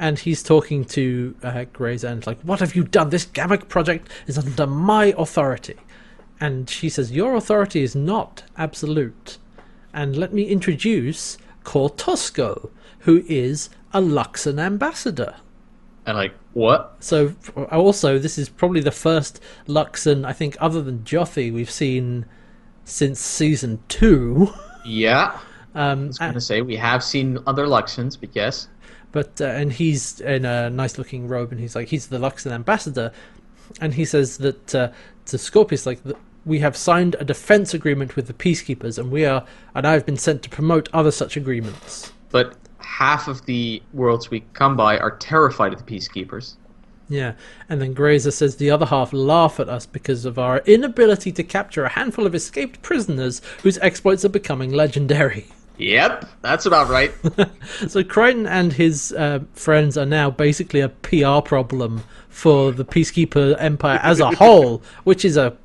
[0.00, 3.10] And he's talking to uh, Grayza and like, what have you done?
[3.10, 5.74] This Gamma project is under my authority.
[6.40, 9.38] And she says, your authority is not absolute.
[9.92, 15.34] And let me introduce Cortosco, who is a Luxan ambassador.
[16.06, 16.96] And like, what?
[16.98, 17.34] So,
[17.70, 22.26] also, this is probably the first Luxan, I think, other than Jothee, we've seen
[22.84, 24.52] since season two.
[24.84, 25.38] Yeah.
[25.74, 28.66] Um, I was going to say, we have seen other Luxans, but yes.
[29.12, 33.12] but uh, and he's in a nice-looking robe, and he's like, he's the Luxan ambassador,
[33.80, 34.90] and he says that uh,
[35.26, 39.24] to Scorpius, like, that we have signed a defense agreement with the peacekeepers, and we
[39.24, 39.44] are,
[39.74, 42.12] and I've been sent to promote other such agreements.
[42.30, 46.54] But half of the worlds we come by are terrified of the peacekeepers.
[47.10, 47.32] Yeah,
[47.70, 51.42] and then Grayza says the other half laugh at us because of our inability to
[51.42, 55.46] capture a handful of escaped prisoners whose exploits are becoming legendary.
[55.78, 57.12] Yep, that's about right.
[57.88, 63.56] So Crichton and his uh, friends are now basically a PR problem for the Peacekeeper
[63.58, 65.56] Empire as a whole, which is a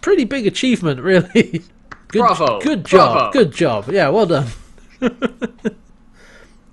[0.00, 1.62] pretty big achievement, really.
[2.08, 3.12] Good, Bravo, Good job.
[3.14, 3.32] bravo.
[3.32, 3.88] Good job.
[3.90, 4.46] Yeah, well done.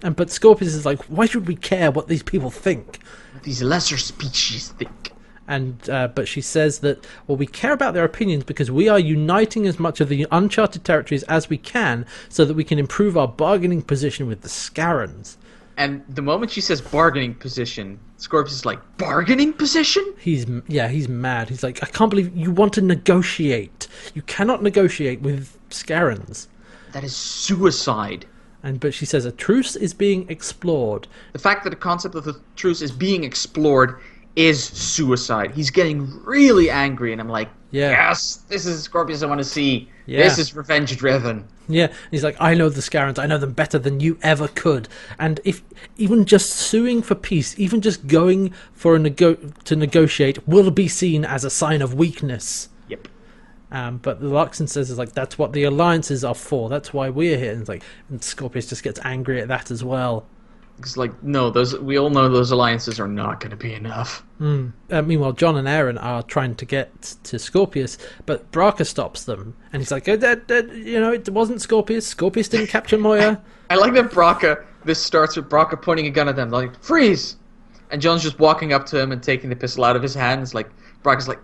[0.04, 3.00] And but Scorpius is like, why should we care what these people think?
[3.44, 5.12] these lesser species think.
[5.48, 9.00] And uh, but she says that well, we care about their opinions because we are
[9.00, 13.18] uniting as much of the uncharted territories as we can, so that we can improve
[13.18, 15.38] our bargaining position with the Scarrans.
[15.78, 20.14] And the moment she says bargaining position, Scorpius is like, bargaining position?
[20.20, 21.50] He's yeah, he's mad.
[21.50, 23.88] He's like, I can't believe you want to negotiate.
[24.14, 26.48] You cannot negotiate with Scarrans.
[26.94, 28.26] That is suicide.
[28.64, 31.08] And but she says a truce is being explored.
[31.34, 34.00] The fact that the concept of the truce is being explored
[34.36, 35.52] is suicide.
[35.52, 37.90] He's getting really angry, and I'm like, Yeah.
[37.90, 39.90] yes, this is Scorpius I want to see.
[40.06, 40.24] Yeah.
[40.24, 41.46] This is revenge driven.
[41.68, 43.18] Yeah, and he's like, I know the Scarrans.
[43.20, 44.88] I know them better than you ever could.
[45.20, 45.62] And if
[45.98, 49.36] even just suing for peace, even just going for a nego-
[49.66, 52.70] to negotiate, will be seen as a sign of weakness.
[53.72, 56.70] Um, but the Luxan says is like that's what the alliances are for.
[56.70, 57.52] That's why we're here.
[57.52, 60.26] And it's like, and Scorpius just gets angry at that as well.
[60.80, 64.26] It's like, no, those we all know those alliances are not going to be enough.
[64.90, 69.56] Uh, meanwhile, John and Aeryn are trying to get to Scorpius, but Braca stops them,
[69.72, 72.08] and he's like, uh, that, that, "You know, it wasn't Scorpius.
[72.08, 74.66] Scorpius didn't capture Moya." I like that Braca.
[74.84, 77.38] This starts with Braca pointing a gun at them, like freeze,
[77.92, 80.56] and John's just walking up to him and taking the pistol out of his hands.
[80.56, 80.70] Like
[81.04, 81.40] Braca's like,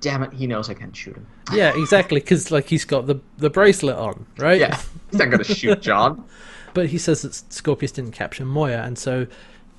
[0.00, 1.26] damn it, he knows I can't shoot him.
[1.52, 4.60] yeah, exactly, because like he's got the the bracelet on, right?
[4.60, 4.80] Yeah,
[5.10, 6.24] he's not gonna shoot John.
[6.74, 9.26] But he says that Scorpius didn't capture Moya, and so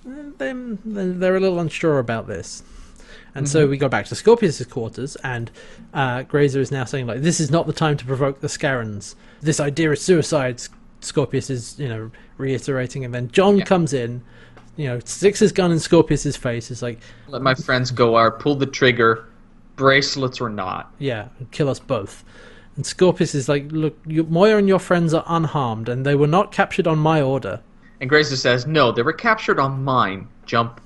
[0.08, 0.10] eh,
[0.40, 2.64] them they're a little unsure about this.
[3.36, 5.52] And so we go back to Scorpius's quarters, and
[5.94, 9.14] uh, Grayza is now saying like, "This is not the time to provoke the Scarrans.
[9.42, 10.60] This idea is suicide."
[11.02, 12.10] Scorpius is, you know,
[12.40, 13.66] reiterating, and then John Yeah.
[13.66, 14.24] comes in,
[14.76, 16.72] you know, sticks his gun in Scorpius's face.
[16.72, 18.16] Is like, Let my friends go.
[18.18, 19.26] Or pull the trigger,
[19.78, 20.92] bracelets or not.
[21.00, 22.26] "Yeah, kill us both."
[22.76, 26.28] And Scorpius is like, "Look, you, Moya and your friends are unharmed, and they were
[26.28, 27.62] not captured on my order."
[28.02, 30.28] And Grayza says, no, they were captured on mine.
[30.46, 30.80] Jump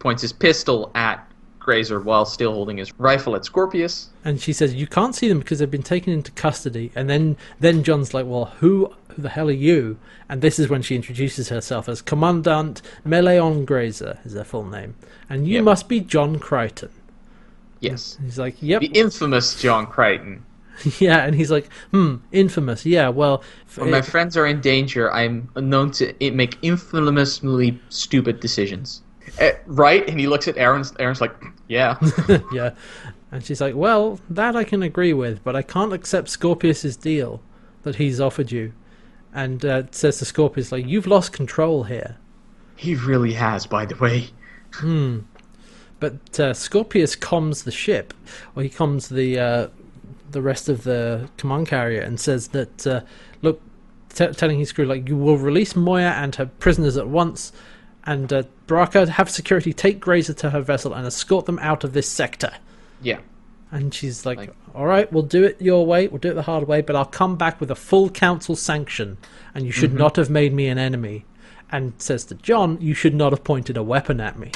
[0.00, 1.26] points his pistol at
[1.58, 4.08] Grayza while still holding his rifle at Scorpius.
[4.24, 7.36] and she says you can't see them because they've been taken into custody and then
[7.60, 10.94] then john's like well who, who the hell are you and this is when she
[10.96, 14.94] introduces herself as commandant mele-on grayza is her full name
[15.28, 15.64] and you Yep.
[15.64, 16.90] must be john crichton
[17.80, 18.16] Yes.
[18.16, 20.44] And he's like yep The infamous John Crichton.
[21.00, 23.42] yeah and he's like hmm infamous yeah well
[23.74, 29.02] When my eh, friends are in danger, I'm known to make infamously stupid decisions.
[29.38, 30.08] Eh, right?
[30.08, 30.92] And he looks at Aeryn's.
[30.92, 31.34] Aeryn's like,
[31.68, 31.98] yeah.
[32.52, 32.74] yeah
[33.30, 37.42] and she's like well that i can agree with but i can't accept scorpius's deal
[37.82, 38.72] that he's offered you
[39.34, 42.16] and uh, says to scorpius like you've lost control here
[42.78, 44.28] he really has, by the way.
[46.00, 48.14] But uh, Scorpius comms the ship,
[48.54, 49.68] or he comms the uh,
[50.30, 53.00] the rest of the command carrier, and says that uh,
[53.42, 53.60] look,
[54.14, 57.52] t- telling his crew like you will release Moya and her prisoners at once,
[58.04, 62.08] and uh, have security take Grayza to her vessel and escort them out of this
[62.08, 62.52] sector.
[63.02, 63.18] Yeah.
[63.70, 66.06] And she's like, Like- "All right, we'll do it your way.
[66.08, 69.18] We'll do it the hard way, but I'll come back with a full council sanction,
[69.54, 71.24] and you should not have made me an enemy."
[71.70, 74.52] And says to John, "You should not have pointed a weapon at me."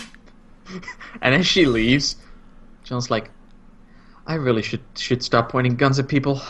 [1.23, 2.17] And as she leaves,
[2.85, 3.31] John's like,
[4.27, 6.41] I really should should stop pointing guns at people.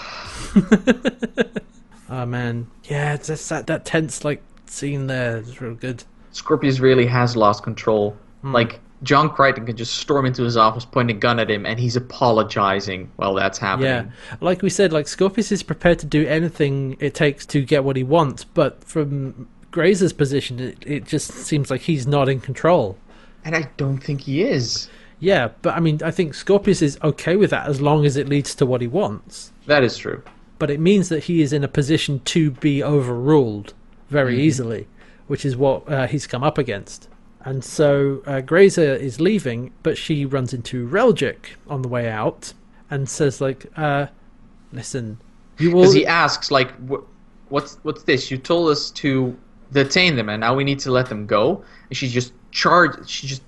[2.08, 6.04] Oh man, yeah, it's just that that tense like scene there is real good.
[6.32, 8.16] Scorpius really has lost control.
[8.42, 8.52] Hmm.
[8.52, 11.78] Like John Crichton can just storm into his office, point a gun at him, and
[11.78, 13.88] he's apologizing while that's happening.
[13.88, 14.10] Yeah,
[14.40, 17.96] like we said, like Scorpius is prepared to do anything it takes to get what
[17.96, 22.96] he wants, but from Grayza's position, it, it just seems like he's not in control.
[23.44, 24.88] And I don't think he is.
[25.18, 28.28] Yeah, but I mean, I think Scorpius is okay with that as long as it
[28.28, 29.52] leads to what he wants.
[29.66, 30.22] That is true.
[30.58, 33.74] But it means that he is in a position to be overruled
[34.08, 34.88] very easily,
[35.26, 37.08] which is what uh, he's come up against.
[37.44, 42.52] And so uh, Grayza is leaving, but she runs into Reljik on the way out
[42.90, 44.06] and says, like, uh,
[44.72, 45.18] listen,
[45.58, 45.82] you will.
[45.82, 46.72] Because he asks, like,
[47.48, 48.30] "What's what's this?
[48.30, 49.36] You told us to
[49.72, 53.08] detain them, and now we need to let them go." And she just charge.
[53.08, 53.42] She just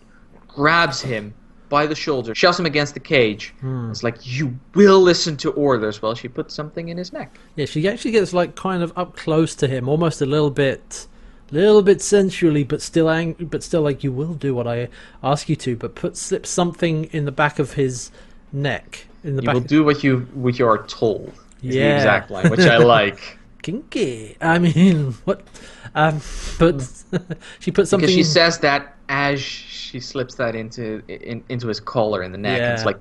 [0.49, 1.33] grabs him
[1.69, 3.55] by the shoulder, shoves him against the cage.
[3.61, 3.91] Hmm.
[3.91, 7.37] It's like, "You will listen to orders." Well, she puts something in his neck.
[7.57, 11.07] Yeah, she actually gets like kind of up close to him, almost a little bit,
[11.51, 14.89] little bit sensually, but still ang- but still like you will do what I
[15.23, 18.11] ask you to, but put slip something in the back of his
[18.53, 19.55] neck, in the You back.
[19.55, 21.33] will do what you what you are told.
[21.61, 21.97] Yeah.
[21.97, 23.39] exact line, which I like.
[23.63, 24.37] Kinky.
[24.43, 25.41] I mean, what?
[25.95, 26.21] Um,
[26.59, 26.83] but
[27.61, 28.07] she put something.
[28.07, 32.39] Because she says that as she slips that into in, into his collar in the
[32.39, 32.59] neck.
[32.59, 32.75] Yeah.
[32.75, 32.99] It's like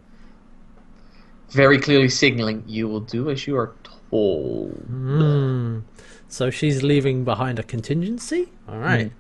[1.50, 4.72] very clearly signaling you will do as you are told.
[4.88, 5.80] Hmm.
[6.28, 8.50] So she's leaving behind a contingency.
[8.68, 9.12] All right.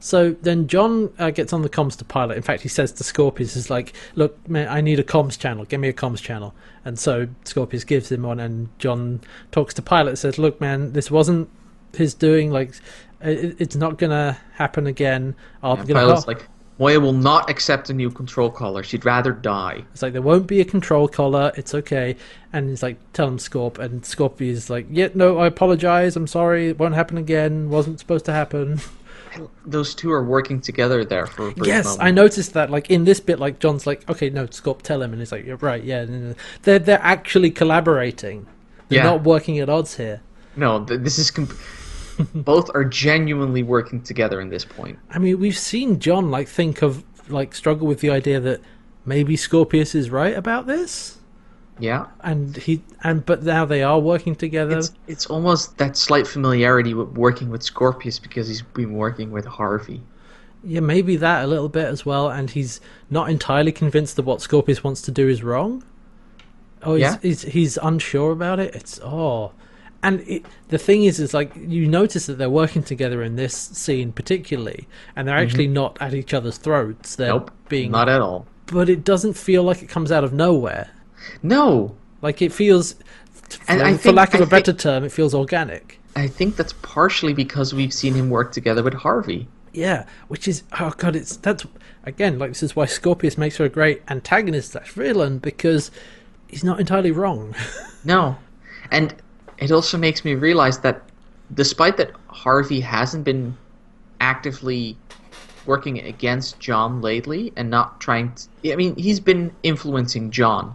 [0.00, 2.36] So then John uh, gets on the comms to Pilot.
[2.36, 5.64] In fact, he says to Scorpius, "Is like, look, man, I need a comms channel.
[5.66, 6.54] Give me a comms channel."
[6.84, 9.20] And so Scorpius gives him one, and John
[9.52, 10.16] talks to Pilot.
[10.16, 11.50] Says, "Look, man, this wasn't
[11.94, 12.50] his doing.
[12.50, 12.70] Like,
[13.20, 15.34] it, it's not gonna happen again.
[15.62, 16.46] I'll And gonna Pilot's like,
[16.78, 18.82] Moya will not accept a new control collar.
[18.82, 19.84] She'd rather die.
[19.92, 21.52] It's like there won't be a control collar.
[21.56, 22.16] It's okay.
[22.54, 23.78] And he's like, tell him Scorp.
[23.78, 26.16] And Scorp is like, yeah, no, I apologize.
[26.16, 26.68] I'm sorry.
[26.68, 27.68] It won't happen again.
[27.68, 28.80] Wasn't supposed to happen.
[29.66, 32.02] Those two are working together there for yes, moment.
[32.02, 32.70] I noticed that.
[32.70, 35.12] Like in this bit, like John's like, okay, no, Scorp, tell him.
[35.12, 35.84] And he's like, you're right.
[35.84, 36.06] Yeah,
[36.62, 38.46] they're they're actually collaborating.
[38.88, 39.04] They're Yeah.
[39.04, 40.22] not working at odds here.
[40.56, 41.30] No, th- this is.
[41.30, 41.52] Comp-
[42.34, 44.98] both are genuinely working together in this point.
[45.10, 48.60] I mean, we've seen John like think of like struggle with the idea that
[49.04, 51.18] maybe Scorpius is right about this,
[51.78, 52.06] Yeah.
[52.20, 54.78] and he and but now they are working together.
[54.78, 59.46] It's, it's almost that slight familiarity with working with Scorpius because he's been working with
[59.46, 60.02] Harvey.
[60.62, 64.42] Yeah, maybe that a little bit as well, and he's not entirely convinced that what
[64.42, 65.82] Scorpius wants to do is wrong.
[66.82, 67.16] Oh, he's Yeah.
[67.22, 68.74] he's, he's unsure about it.
[68.74, 69.52] It's oh,
[70.02, 73.54] and it, the thing is, is like you notice that they're working together in this
[73.54, 77.16] scene particularly, and they're actually not at each other's throats.
[77.16, 77.38] They're Mm-hmm.
[77.38, 77.50] Nope.
[77.68, 78.46] being, Not at all.
[78.66, 80.90] but it doesn't feel like it comes out of nowhere.
[81.42, 81.94] No.
[82.22, 82.94] Like it feels,
[83.68, 85.98] And for, I for lack of I a better think- term, it feels organic.
[86.16, 89.46] I think that's partially because we've seen him work together with Harvey.
[89.72, 91.64] Yeah, which is oh god, it's that's
[92.02, 95.92] again like this is why Scorpius makes her a great antagonist slash villain because
[96.48, 97.54] he's not entirely wrong.
[98.04, 98.38] No.
[98.90, 99.14] And
[99.60, 101.02] it also makes me realize that
[101.54, 103.56] despite that Harvey hasn't been
[104.20, 104.96] actively
[105.66, 108.32] working against John lately and not trying
[108.62, 110.74] to I mean, he's been influencing John.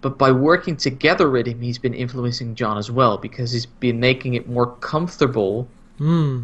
[0.00, 4.00] But by working together with him, he's been influencing John as well because he's been
[4.00, 6.40] making it more comfortable Hmm.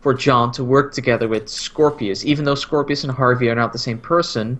[0.00, 2.24] for John to work together with Scorpius.
[2.24, 4.58] Even though Scorpius and Harvey are not the same person,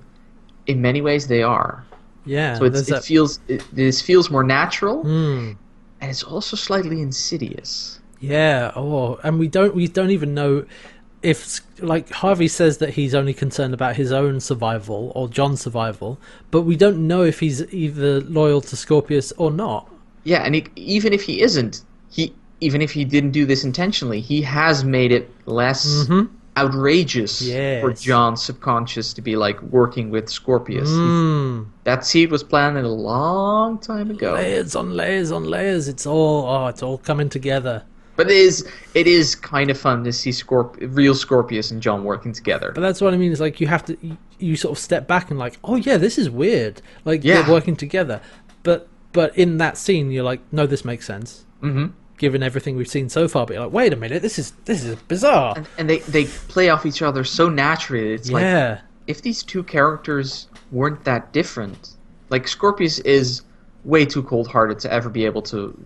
[0.66, 1.84] in many ways they are.
[2.26, 5.52] Yeah, So it's, it that- feels it, this feels more natural, Hmm.
[6.00, 8.00] And it's also slightly insidious.
[8.20, 8.72] Yeah.
[8.76, 10.66] Oh, and we don't we don't even know
[11.22, 16.18] if like Harvey says that he's only concerned about his own survival or John's survival,
[16.50, 19.90] but we don't know if he's either loyal to Scorpius or not.
[20.24, 24.20] Yeah, and he, even if he isn't, he even if he didn't do this intentionally,
[24.20, 26.28] he has made it less Mhm.
[26.64, 27.40] Outrageous
[27.80, 30.88] for John's subconscious to be like working with Scorpius.
[30.88, 31.64] Hmm.
[31.84, 34.34] That seed was planted a long time ago.
[34.34, 35.88] Layers on layers on layers.
[35.88, 37.84] It's all oh, it's all coming together.
[38.16, 42.04] But it is it is kind of fun to see Scorp- real Scorpius and John
[42.04, 42.72] working together.
[42.74, 43.32] But that's what I mean.
[43.32, 45.96] Is like you have to you, you sort of step back and like, oh yeah,
[45.96, 46.82] this is weird.
[47.04, 47.42] Like Yeah.
[47.42, 48.20] they're working together.
[48.62, 51.86] But but in that scene, you're like, no, this makes sense hmm
[52.20, 53.46] given everything we've seen so far.
[53.46, 55.54] But you're like, wait a minute, this is this is bizarre.
[55.56, 58.12] And, and they they play off each other so naturally.
[58.12, 61.96] It's like yeah, if these two characters weren't that different,
[62.28, 63.42] like Scorpius is
[63.84, 65.76] way too cold-hearted to ever be able to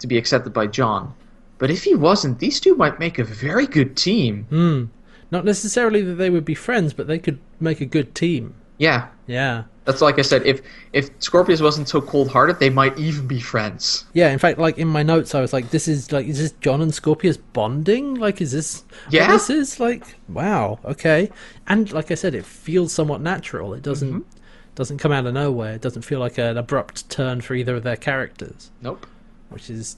[0.00, 1.14] to be accepted by John.
[1.58, 4.44] But if he wasn't, these two might make a very good team.
[4.48, 4.84] hmm.
[5.30, 8.54] Not necessarily that they would be friends, but they could make a good team.
[8.78, 9.64] Yeah, Yeah.
[9.84, 10.46] That's like I said.
[10.46, 10.62] If
[10.92, 14.04] if Scorpius wasn't so cold-hearted, they might even be friends.
[14.14, 16.52] Yeah, in fact, like in my notes, I was like, "This is like, is this
[16.60, 18.14] John and Scorpius bonding?
[18.14, 19.30] Like, is this what Yeah.
[19.32, 20.16] this is like?
[20.28, 21.30] Wow, okay."
[21.66, 23.74] And like I said, it feels somewhat natural.
[23.74, 24.28] It doesn't Mm-hmm.
[24.74, 25.74] doesn't come out of nowhere.
[25.74, 29.06] It doesn't feel like an abrupt turn for either of their characters, Nope.
[29.50, 29.96] which is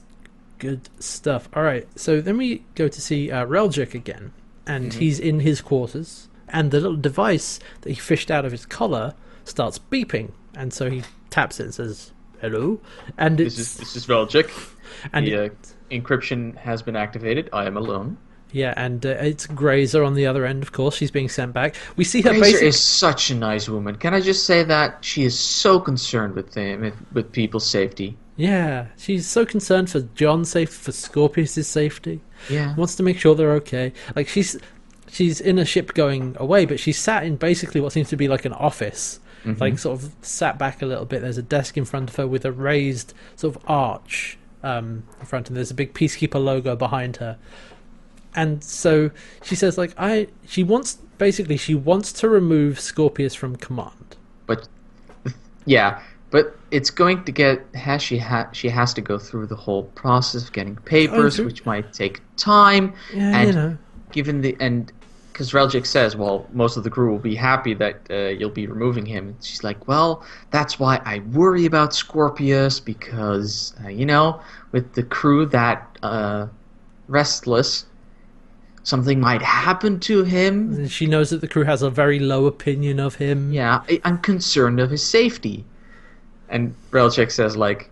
[0.59, 1.49] good stuff.
[1.53, 4.33] All right, so then we go to see uh, Reljik again,
[4.65, 4.99] and Mm-hmm.
[4.99, 9.13] he's in his quarters, and the little device that he fished out of his collar
[9.47, 12.11] starts beeping, and so he taps it and says.
[12.39, 12.79] Hello,
[13.17, 14.51] and it's This is this is Reljik.
[15.11, 15.49] and the uh,
[15.89, 17.49] encryption has been activated.
[17.51, 18.17] I am alone.
[18.51, 20.95] Yeah, and uh, it's Grayza on the other end, of course.
[20.95, 21.75] She's being sent back.
[21.95, 22.67] We see her Grayza basically.
[22.67, 23.95] is such a nice woman.
[23.95, 28.15] Can I just say that she is so concerned with them, with people's safety.
[28.35, 32.21] Yeah, she's so concerned for John's safety, for Scorpius' safety.
[32.51, 32.75] Yeah.
[32.75, 33.93] Wants to make sure they're okay.
[34.15, 34.59] Like she's
[35.09, 38.27] she's in a ship going away, but she's sat in basically what seems to be
[38.27, 39.19] like an office.
[39.45, 41.21] Like sort of sat back a little bit.
[41.21, 45.25] There's a desk in front of her with a raised sort of arch um, in
[45.25, 47.37] front, and there's a big peacekeeper logo behind her.
[48.35, 49.09] And so
[49.41, 54.15] she says, like I, she wants basically she wants to remove Scorpius from command.
[54.45, 54.67] But
[55.65, 59.55] yeah, but it's going to get has she ha- she has to go through the
[59.55, 62.93] whole process of getting papers, through- which might take time.
[63.13, 63.77] Yeah, and you know.
[64.11, 64.91] given the and
[65.37, 68.65] because Reljik says, well, most of the crew will be happy that uh, you'll be
[68.65, 69.27] removing him.
[69.27, 74.95] And she's like, well, that's why I worry about Scorpius because uh, you know, with
[74.95, 76.47] the crew that uh,
[77.07, 77.85] restless,
[78.81, 80.73] something might happen to him.
[80.73, 83.53] And she knows that the crew has a very low opinion of him.
[83.53, 85.63] Yeah, I, I'm concerned of his safety.
[86.49, 87.91] And Reljik says, like,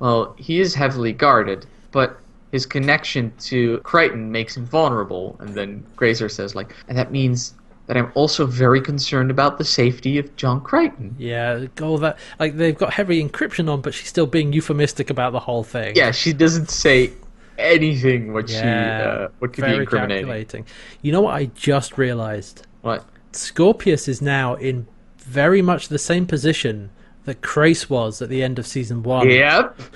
[0.00, 2.18] well, he is heavily guarded, but
[2.52, 5.36] his connection to Crichton makes him vulnerable.
[5.40, 7.54] And then Grayza says, like, and that means
[7.86, 11.14] that I'm also very concerned about the safety of John Crichton.
[11.18, 15.32] Yeah, all that like they've got heavy encryption on, but she's still being euphemistic about
[15.32, 15.96] the whole thing.
[15.96, 17.12] Yeah, she doesn't say
[17.58, 20.26] anything what she Yeah, uh, what could be incriminating.
[20.26, 20.66] calculating.
[21.02, 22.66] You know what I just realized?
[22.82, 23.06] What?
[23.32, 24.86] Scorpius is now in
[25.18, 26.90] very much the same position
[27.24, 29.28] that Crais was at the end of season one.
[29.28, 29.80] Yep.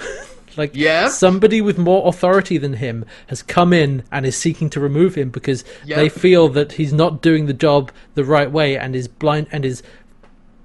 [0.57, 1.11] Like Yep.
[1.11, 5.30] somebody with more authority than him has come in and is seeking to remove him
[5.30, 5.96] because Yep.
[5.98, 9.64] they feel that he's not doing the job the right way and is blind and
[9.64, 9.82] is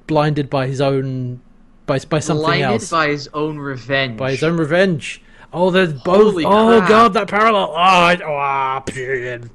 [0.07, 1.41] blinded by his own
[1.85, 4.17] by by something Blinded else by his own revenge.
[4.17, 5.21] by his own revenge.
[5.53, 6.31] Oh, there's both.
[6.31, 6.89] Holy oh crap.
[6.89, 7.69] god, that parallel.
[7.71, 9.49] Oh, I, oh ah, period.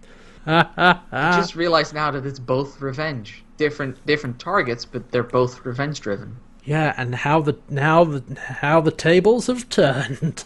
[0.47, 3.45] Ha, ha, I just realized now that it's both revenge.
[3.59, 6.37] Different different targets, but they're both revenge driven.
[6.65, 10.45] Yeah, and how the now the how the tables have turned.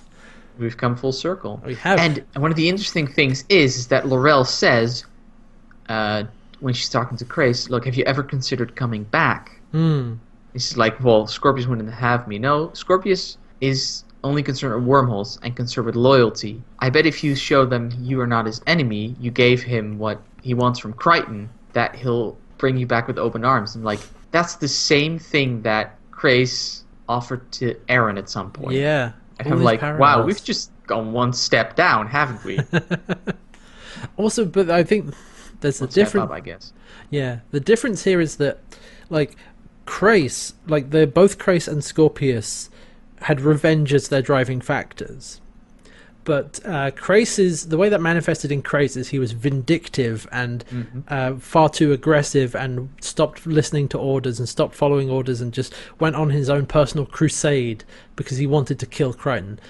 [0.59, 1.61] We've come full circle.
[1.65, 1.99] We have.
[1.99, 5.05] And one of the interesting things is, is that Laurel says,
[5.89, 6.25] uh,
[6.61, 9.61] when she's talking to Crais, look, have you ever considered coming back?
[10.55, 12.39] She's like, well, Scorpius wouldn't have me.
[12.39, 16.63] No, Scorpius is only concerned with wormholes and concerned with loyalty.
[16.79, 20.23] I bet if you show them you are not his enemy, you gave him what
[20.41, 23.75] he wants from Crichton, that he'll bring you back with open arms.
[23.75, 24.01] And like,
[24.31, 28.77] that's the same thing that Crais offered to Aeryn at some point.
[28.77, 29.13] Yeah.
[29.39, 32.59] And I'm like, wow, we've just gone one step down, haven't we?
[34.17, 35.15] also, but I think
[35.61, 36.31] there's a One step different.
[36.31, 36.73] I guess.
[37.11, 38.61] Yeah, the difference here is that,
[39.11, 39.37] like,
[39.85, 42.71] Crais, like they're both Crais and Scorpius
[43.23, 45.41] had revenge as their driving factors.
[46.27, 50.65] But uh, Crais's the way that manifested in Crais is he was vindictive and
[51.07, 55.73] uh, far too aggressive and stopped listening to orders and stopped following orders and just
[56.01, 57.85] went on his own personal crusade
[58.17, 59.61] because he wanted to kill Crichton.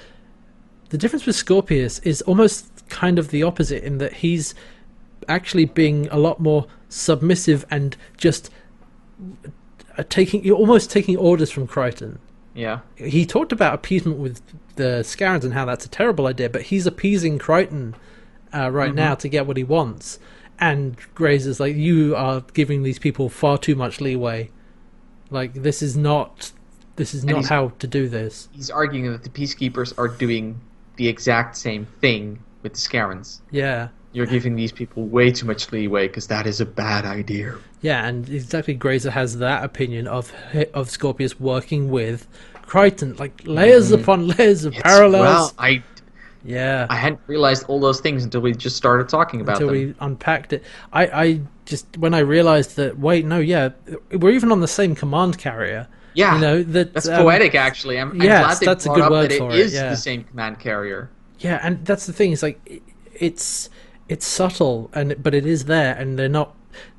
[0.88, 4.54] The difference with Scorpius is almost kind of the opposite in that he's
[5.28, 8.48] actually being a lot more submissive and just
[9.98, 12.18] uh, taking you're almost taking orders from Crichton.
[12.56, 12.80] Yeah.
[12.96, 14.40] He talked about appeasement with
[14.76, 17.94] the Scarrans and how that's a terrible idea, but he's appeasing Crichton
[18.52, 20.18] uh, right now to get what he wants.
[20.58, 24.50] And Grayza's like, you are giving these people far too much leeway.
[25.30, 26.52] Like this is not,
[26.96, 28.48] this is not how to do this.
[28.52, 30.60] He's arguing that the peacekeepers are doing
[30.96, 33.40] the exact same thing with the Scarrans.
[33.50, 37.54] Yeah, You're giving these people way too much leeway because that is a bad idea.
[37.82, 40.32] yeah, and exactly Grayza has that opinion of
[40.74, 42.26] of Scorpius working with
[42.62, 45.22] Crichton, like layers upon layers of It's- parallels.
[45.22, 45.82] Well, I
[46.44, 49.76] yeah, I hadn't realized all those things until we just started talking about until them.
[49.88, 50.62] we unpacked it.
[50.92, 53.70] I, I just when I realized that wait, no, yeah,
[54.12, 55.88] we're even on the same command carrier.
[56.14, 57.54] yeah, You know that that's um, poetic.
[57.54, 59.90] Actually, I'm, I'm glad they that's a good up word that it it, is yeah.
[59.90, 61.10] the same command carrier.
[61.40, 62.32] Yeah, and that's the thing.
[62.32, 62.80] It's like i-
[63.18, 63.68] it's
[64.08, 66.54] it's subtle, and but it is there, and they're not.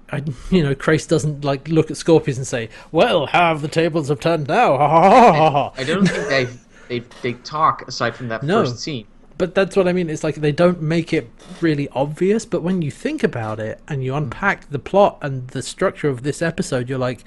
[0.10, 3.68] I, you know, Crais doesn't like look at Scorpius and say, "Well, how have the
[3.68, 5.74] tables have turned now?" Ha, ha, ha, ha, ha.
[5.78, 6.47] I don't think they
[6.88, 8.64] they they talk aside from that No.
[8.64, 9.05] first scene.
[9.38, 10.10] But that's what I mean.
[10.10, 11.30] It's like they don't make it
[11.62, 15.62] really obvious, but when you think about it and you unpack the plot and the
[15.62, 17.24] structure of this episode, you're like,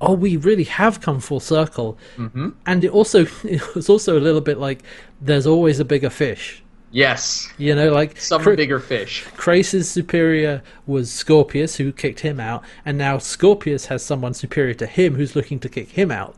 [0.00, 2.50] "Oh, we really have come full circle." Mm-hmm.
[2.66, 4.82] And it also it's also a little bit like
[5.20, 6.62] there's always a bigger fish.
[6.92, 9.24] Yes, You know, like some bigger fish.
[9.36, 14.86] Crais's superior was Scorpius, who kicked him out, and now Scorpius has someone superior to
[14.86, 16.36] him who's looking to kick him out.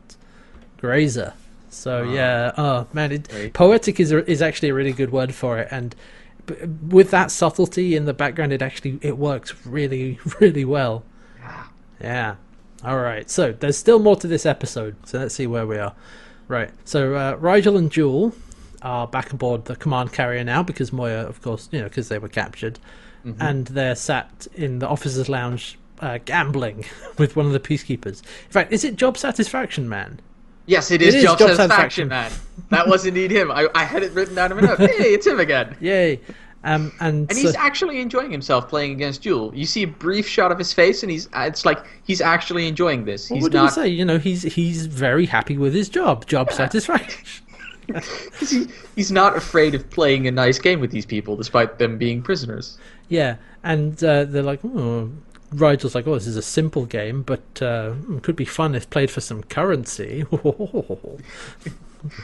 [0.79, 1.33] Grayza.
[1.71, 5.59] So yeah, oh man, it, poetic is a, is actually a really good word for
[5.59, 5.97] it, and
[6.89, 11.03] with that subtlety in the background, it actually it works really really well.
[12.01, 12.37] Yeah.
[12.85, 13.31] All right.
[13.31, 14.97] So there's still more to this episode.
[15.07, 15.95] So let's see where we are.
[16.49, 16.71] Right.
[16.85, 18.35] So uh, Rygel and Jool
[18.83, 22.19] are back aboard the command carrier now because Moya, of course, you know, because they
[22.19, 22.79] were captured,
[23.39, 26.85] and they're sat in the officers' lounge uh, gambling
[27.19, 28.23] with one of the peacekeepers.
[28.47, 30.21] In fact, is it Job Satisfaction Man?
[30.67, 32.09] Yes, it is, is job, job satisfaction, satisfaction.
[32.09, 32.33] man.
[32.71, 33.51] That was indeed him.
[33.51, 34.79] I, I had it written down in my notes.
[34.81, 35.77] Hey, it's him again.
[35.81, 36.21] Yay!
[36.65, 39.53] Um, and, And so- he's actually enjoying himself playing against Jool.
[39.55, 42.69] You see a brief shot of his face, and he's uh, it's like he's actually
[42.69, 43.27] enjoying this.
[43.29, 43.89] He's what did not he say?
[43.89, 46.27] You know, he's he's very happy with his job.
[46.27, 47.45] Job satisfaction.
[48.39, 48.67] 'cause he,
[48.97, 52.79] he's not afraid of playing a nice game with these people, despite them being prisoners.
[53.09, 55.11] Yeah, and uh, they're like, oh,
[55.53, 58.89] Rygel's like, oh, this is a simple game, but uh, hmm, could be fun if
[58.91, 60.25] played for some currency.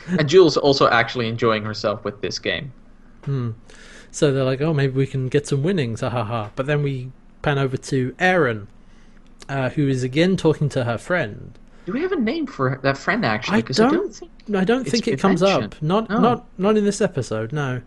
[0.09, 2.73] And Jool's also actually enjoying herself with this game.
[4.11, 6.51] So they're like, oh, maybe we can get some winnings, ha ha ha.
[6.57, 7.13] But then we
[7.43, 8.67] pan over to Aeryn,
[9.49, 11.57] uh, who is again talking to her friend.
[11.87, 13.59] Do we have a name for that friend actually?
[13.59, 14.33] I 'Cause don't, think.
[14.55, 15.81] I don't it's think it comes up.
[15.83, 16.19] Not, No.
[16.21, 17.53] not, not in this episode.
[17.53, 17.83] No,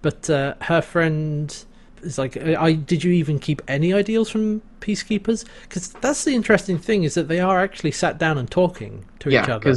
[0.00, 1.64] but uh, her friend
[2.02, 5.44] is like, I did you even keep any ideals from peacekeepers?
[5.62, 9.28] Because that's the interesting thing is that they are actually sat down and talking to
[9.28, 9.74] each Yeah, other.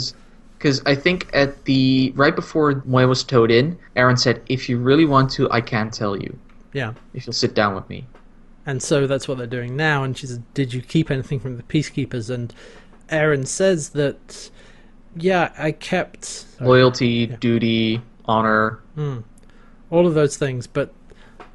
[0.58, 4.78] because I think at the right before Moya was towed in, Aeryn said, "If you
[4.80, 6.38] really want to, I can tell you.
[6.74, 6.94] yeah.
[7.14, 8.08] If you'll sit down with me."
[8.68, 10.04] And so that's what they're doing now.
[10.04, 12.32] And she said, Did you keep anything from the peacekeepers?
[12.34, 12.52] And
[13.10, 14.50] Aeryn says that,
[15.16, 18.80] yeah, I kept Loyalty, duty, honor.
[19.90, 20.94] all of those things, but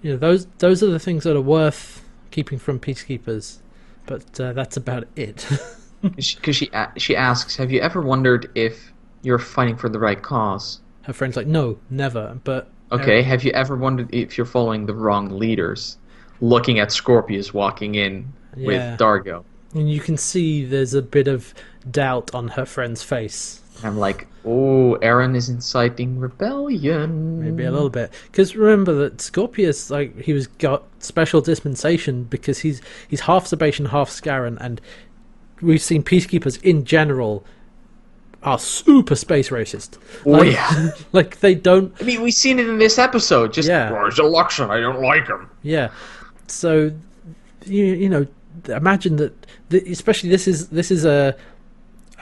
[0.02, 3.58] you know, those those are the things that are worth keeping from peacekeepers.
[4.06, 5.46] But uh, that's about it.
[6.02, 10.80] Because she she asks, "Have you ever wondered if you're fighting for the right cause?"
[11.02, 12.38] Her friend's like, No, never.
[12.42, 13.20] But Okay.
[13.22, 15.98] Have you ever wondered if you're following the wrong leaders?
[16.40, 18.66] Looking at Scorpius walking in Yeah.
[18.66, 19.44] with Dargo.
[19.74, 21.52] and you can see there's a bit of
[21.90, 23.60] doubt on her friend's face.
[23.82, 27.40] I'm like, oh, Aeryn is inciting rebellion.
[27.40, 32.58] maybe a little bit because remember that scorpius like he was got special dispensation because
[32.58, 34.80] he's he's half Sebacean, half Scarran and
[35.62, 37.44] we've seen peacekeepers in general
[38.42, 40.90] are super space racist Oh, like, yeah.
[41.12, 43.52] like they don't I mean, we've seen it in this episode.
[43.52, 43.90] Just, Yeah.
[43.94, 44.70] "Oh, it's election.
[44.70, 45.48] I don't like him.
[45.62, 45.90] yeah
[46.46, 46.90] so
[47.64, 48.26] you, you know
[48.68, 51.34] imagine that th- especially this is this is a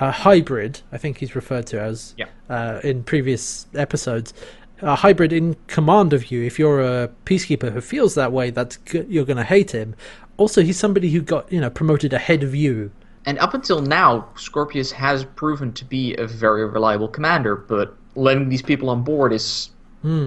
[0.00, 2.26] a hybrid i think he's referred to as Yeah.
[2.48, 4.32] uh, in previous episodes
[4.80, 8.78] a hybrid in command of you if you're a peacekeeper who feels that way that's
[8.92, 9.94] you're going to hate him
[10.36, 12.90] also he's somebody who got you know promoted ahead of you
[13.26, 18.48] And up until now, Scorpius has proven to be a very reliable commander, but letting
[18.48, 19.68] these people on board is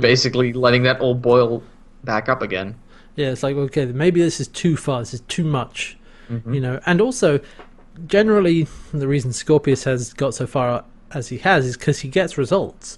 [0.02, 1.64] basically letting that all boil
[2.04, 2.76] back up again.
[3.16, 5.00] Yeah, it's like okay, maybe this is too far.
[5.00, 5.98] This is too much,
[6.56, 6.80] you know.
[6.86, 7.40] And also,
[8.08, 12.38] generally, the reason Scorpius has got so far as he has is because he gets
[12.38, 12.98] results.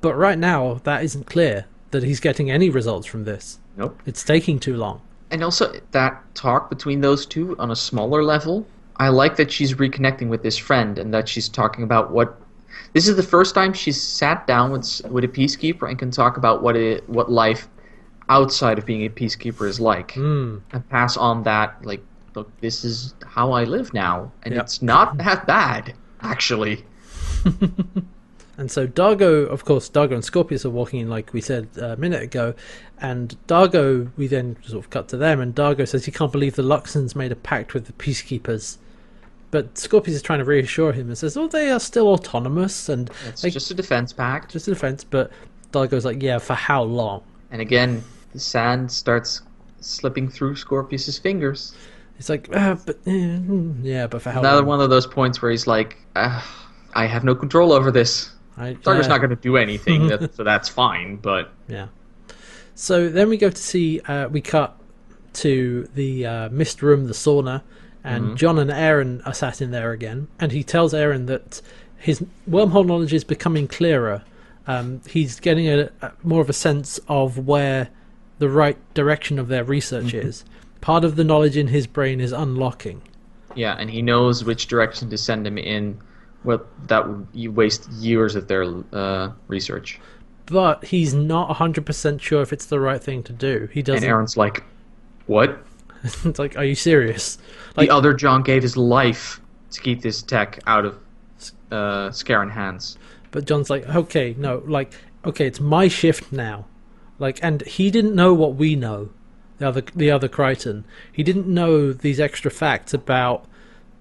[0.00, 3.58] But right now, that isn't clear that he's getting any results from this.
[3.76, 4.00] Nope.
[4.06, 5.00] It's taking too long.
[5.30, 8.66] And also, that talk between those two on a smaller level,
[8.96, 12.40] I like that she's reconnecting with this friend and that she's talking about what.
[12.92, 16.36] This is the first time she's sat down with with a peacekeeper and can talk
[16.36, 17.68] about what it what life
[18.28, 20.58] outside of being a peacekeeper is like, Hmm.
[20.72, 22.02] and pass on that like,
[22.34, 24.62] look, this is how I live now, and Yep.
[24.64, 26.84] it's not that bad actually.
[28.56, 31.86] And so Dargo, of course, Dargo and Scorpius are walking in, like we said uh,
[31.86, 32.54] a minute ago.
[33.00, 36.54] And Dargo, we then sort of cut to them, and Dargo says he can't believe
[36.54, 38.78] the Luxans made a pact with the peacekeepers.
[39.50, 43.10] But Scorpius is trying to reassure him and says, "Oh, they are still autonomous and
[43.26, 44.52] It's just a defense pact.
[44.52, 45.32] just a defense." But
[45.72, 49.42] Dargo's like, "Yeah, for how long?" And again, the sand starts
[49.80, 51.74] slipping through Scorpius's fingers.
[52.24, 55.06] It's like, uh, "But eh, mm, yeah, but for how Another long?" one of those
[55.06, 58.30] points where he's like, "Ah, I have no control over this.
[58.56, 59.08] I, Dargo's yeah.
[59.08, 61.16] not going to do anything, that, so that's fine.
[61.16, 61.88] But Yeah.
[62.74, 64.74] So then we go to see, uh, we cut
[65.34, 67.60] to the uh, mist room, the sauna,
[68.02, 70.28] and John and Aeryn are sat in there again.
[70.40, 71.60] And he tells Aeryn that
[71.98, 74.22] his wormhole knowledge is becoming clearer.
[74.66, 77.90] Um, he's getting a, a more of a sense of where
[78.38, 80.44] the right direction of their research is.
[80.84, 83.00] Part of the knowledge in his brain is unlocking.
[83.54, 85.98] yeah, and he knows which direction to send him in.
[86.44, 89.98] Well, that would you waste years of their uh, research.
[90.44, 93.66] But he's not 100% sure if it's the right thing to do.
[93.72, 94.04] He doesn't.
[94.04, 94.62] And Aeryn's like,
[95.26, 95.58] "What?
[96.02, 97.38] it's like, are you serious?
[97.76, 99.40] Like, the other John gave his life
[99.70, 100.98] to keep this tech out of
[101.70, 102.12] uh,
[102.50, 102.98] hands."
[103.30, 104.92] But John's like, okay, no, like,
[105.24, 106.66] okay, it's my shift now.
[107.18, 109.08] Like, and he didn't know what we know,
[109.58, 110.84] the other, the other Crichton.
[111.12, 113.46] He didn't know these extra facts about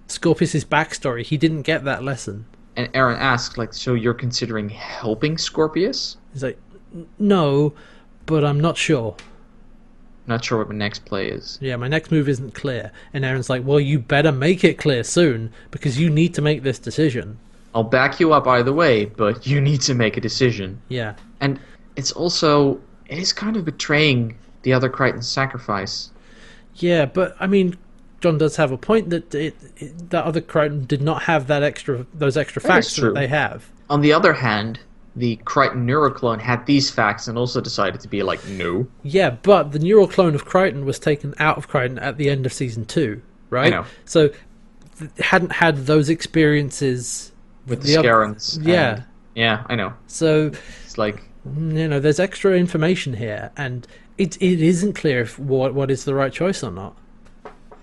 [0.07, 1.23] Scorpius's backstory.
[1.23, 2.45] He didn't get that lesson.
[2.75, 6.57] And Aeryn asks, "Like, so you're considering helping Scorpius?" He's like,
[7.19, 7.73] no,
[8.25, 9.15] but I'm not sure.
[10.25, 11.57] Not sure what my next play is.
[11.61, 12.91] Yeah, my next move isn't clear.
[13.13, 16.63] And Aeryn's like, well, you better make it clear soon because you need to make
[16.63, 17.38] this decision.
[17.75, 20.81] I'll back you up either way, but you need to make a decision.
[20.88, 21.15] Yeah.
[21.41, 21.59] And
[21.95, 26.10] it's also it is kind of betraying the other Crichton's sacrifice.
[26.76, 27.77] Yeah, but I mean,
[28.22, 31.61] John does have a point that it, it that other Crichton did not have that
[31.64, 33.69] extra those extra That facts that they have.
[33.90, 34.80] On the other hand,
[35.15, 38.88] the Crichton neuroclone had these facts and also decided to be like, no.
[39.03, 42.45] Yeah, but the neural clone of Crichton was taken out of Crichton at the end
[42.48, 43.22] of season two,
[43.52, 43.69] right?
[43.69, 43.85] know.
[44.06, 44.30] So
[44.98, 47.31] th- hadn't had those experiences
[47.68, 48.57] With the, The oth- Scarrans.
[48.57, 49.02] and- yeah.
[49.35, 49.94] yeah, I know.
[50.07, 50.52] So
[50.85, 53.85] It's like you know, there's extra information here, and
[54.18, 56.98] it it isn't clear if what what is the right choice or not.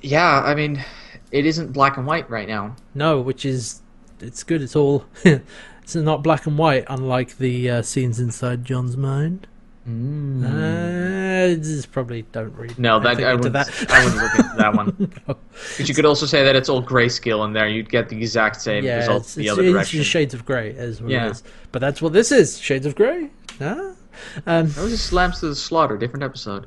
[0.02, 0.82] Yeah, I mean,
[1.30, 2.76] it isn't black and white right now.
[2.94, 3.82] No, which is
[4.20, 4.62] it's good.
[4.62, 9.46] It's all it's not black and white, unlike the uh, scenes inside John's mind.
[9.88, 10.44] Mm.
[10.44, 12.78] Uh, this probably don't read.
[12.78, 13.54] No, that I wouldn't.
[13.54, 13.68] that.
[13.90, 15.12] I wouldn't look into that one.
[15.28, 15.36] No.
[15.78, 17.66] But you could also say that it's all grayscale in there.
[17.66, 19.98] You'd get the exact same yeah, result it's, the it's, other it's direction.
[19.98, 21.30] just shades of grey, as what Yeah.
[21.30, 21.42] is.
[21.72, 23.30] But that's what this is: shades of grey.
[23.58, 23.92] Huh?
[24.46, 25.96] Um, That was just lambs to the slaughter.
[25.96, 26.66] Different episode.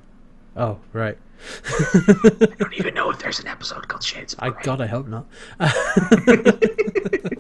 [0.56, 1.18] oh, right.
[1.66, 4.64] I don't even know if there's an episode called Shades of I Grey.
[4.64, 5.26] God, I hope not.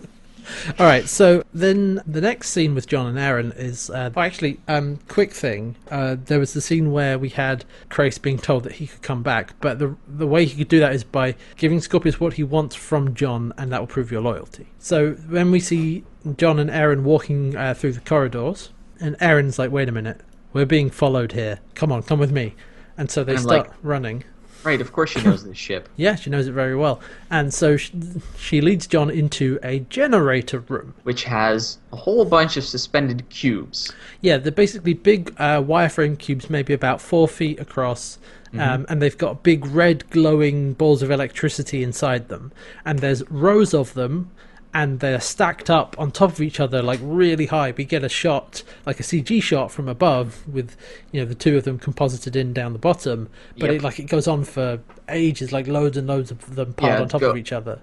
[0.80, 4.60] All right, so then the next scene with John and Aeryn is uh, oh, actually
[4.68, 5.76] um, quick thing.
[5.90, 9.24] Uh, there was the scene where we had Crais being told that he could come
[9.24, 12.44] back, but the the way he could do that is by giving Scorpius what he
[12.44, 14.68] wants from John, and that will prove your loyalty.
[14.80, 16.04] So when we see
[16.38, 18.70] John and Aeryn walking uh, through the corridors,
[19.04, 20.22] and Aeryn's like, "Wait a minute,
[20.54, 21.60] we're being followed here.
[21.76, 22.56] Come on, come with me."
[22.98, 24.24] And so they And, start like- running.
[24.64, 25.90] Right, of course she knows this ship.
[25.98, 27.02] Yeah, she knows it very well.
[27.30, 27.92] And so she,
[28.38, 30.94] she leads John into a generator room.
[31.04, 33.92] which has a whole bunch of suspended cubes.
[34.22, 38.18] Yeah, they're basically big uh, wireframe cubes, maybe about four feet across.
[38.58, 42.52] Um, and they've got big red glowing balls of electricity inside them.
[42.86, 44.30] And there's rows of them,
[44.74, 47.72] and they're stacked up on top of each other, like really high.
[47.78, 50.76] We get a shot, like a CG shot from above, with
[51.12, 53.30] you know the two of them composited in down the bottom.
[53.58, 53.76] But Yep.
[53.76, 54.80] it like it goes on for
[55.10, 57.80] ages, like loads and loads of them piled Yeah, on top go- of each other.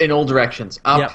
[0.00, 0.80] In all directions.
[0.86, 1.12] Up, Yep.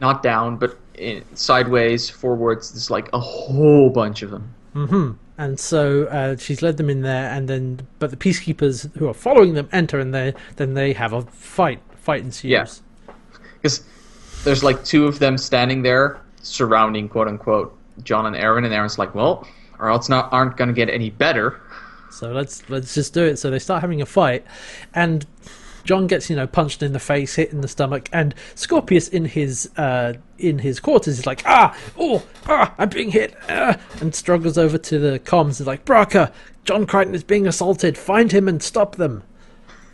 [0.00, 2.70] not down, but in, sideways, forwards.
[2.72, 4.54] There's like a whole bunch of them.
[4.72, 9.08] hmm And so uh, she's led them in there, and then but the peacekeepers who
[9.08, 11.80] are following them enter, and they then they have a fight.
[11.96, 12.50] Fight ensues.
[12.50, 12.66] Yeah.
[13.60, 13.84] Because
[14.44, 18.98] there's like two of them standing there surrounding, quote unquote, John and Aeryn, and Aeryn's
[18.98, 19.46] like, well,
[19.78, 21.60] or else not aren't going to get any better.
[22.10, 23.38] So let's let's just do it.
[23.38, 24.44] So they start having a fight,
[24.94, 25.26] and
[25.84, 29.26] John gets you know punched in the face, hit in the stomach, and Scorpius in
[29.26, 34.14] his uh, in his quarters is like ah oh ah I'm being hit ah, and
[34.14, 36.32] struggles over to the comms and is like Braca,
[36.64, 37.96] John Crichton is being assaulted.
[37.96, 39.22] Find him and stop them.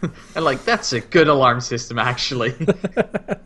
[0.37, 2.55] And like, that's a good alarm system, actually.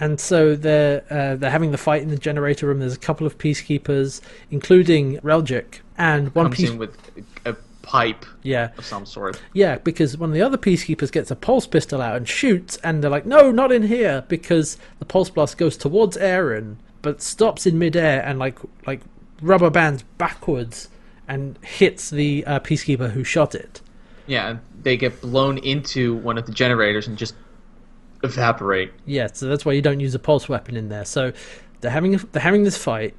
[0.00, 2.78] And so they're uh, they're having the fight in the generator room.
[2.80, 4.20] There's a couple of peacekeepers,
[4.50, 6.70] including Reljik, and one Comes piece.
[6.70, 6.96] in with
[7.44, 9.40] a pipe Yeah, of some sort.
[9.54, 13.02] yeah, because one of the other peacekeepers gets a pulse pistol out and shoots, and
[13.02, 17.66] they're like, "No, not in here!" Because the pulse blast goes towards Aeryn, but stops
[17.66, 19.00] in midair and like like
[19.42, 20.88] rubber bands backwards
[21.26, 23.80] and hits the uh, peacekeeper who shot it.
[24.26, 27.34] Yeah, they get blown into one of the generators and just
[28.22, 28.92] evaporate.
[29.06, 31.04] Yeah, so that's why you don't use a pulse weapon in there.
[31.04, 31.32] So
[31.80, 33.14] they're having they're having this fight,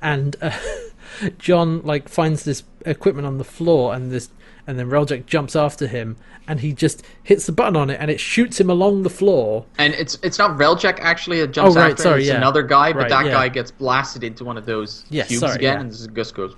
[0.00, 0.56] and uh,
[1.38, 4.30] John like finds this equipment on the floor, and this
[4.66, 6.16] and then Reljik jumps after him,
[6.46, 9.64] and he just hits the button on it, and it shoots him along the floor.
[9.78, 12.36] And it's it's not Reljik actually that jumps Oh, right, after sorry, him, it's yeah.
[12.36, 13.32] another guy, but Right, that yeah.
[13.32, 16.54] guy gets blasted into one of those Yeah, cubes sorry, again, and just goes.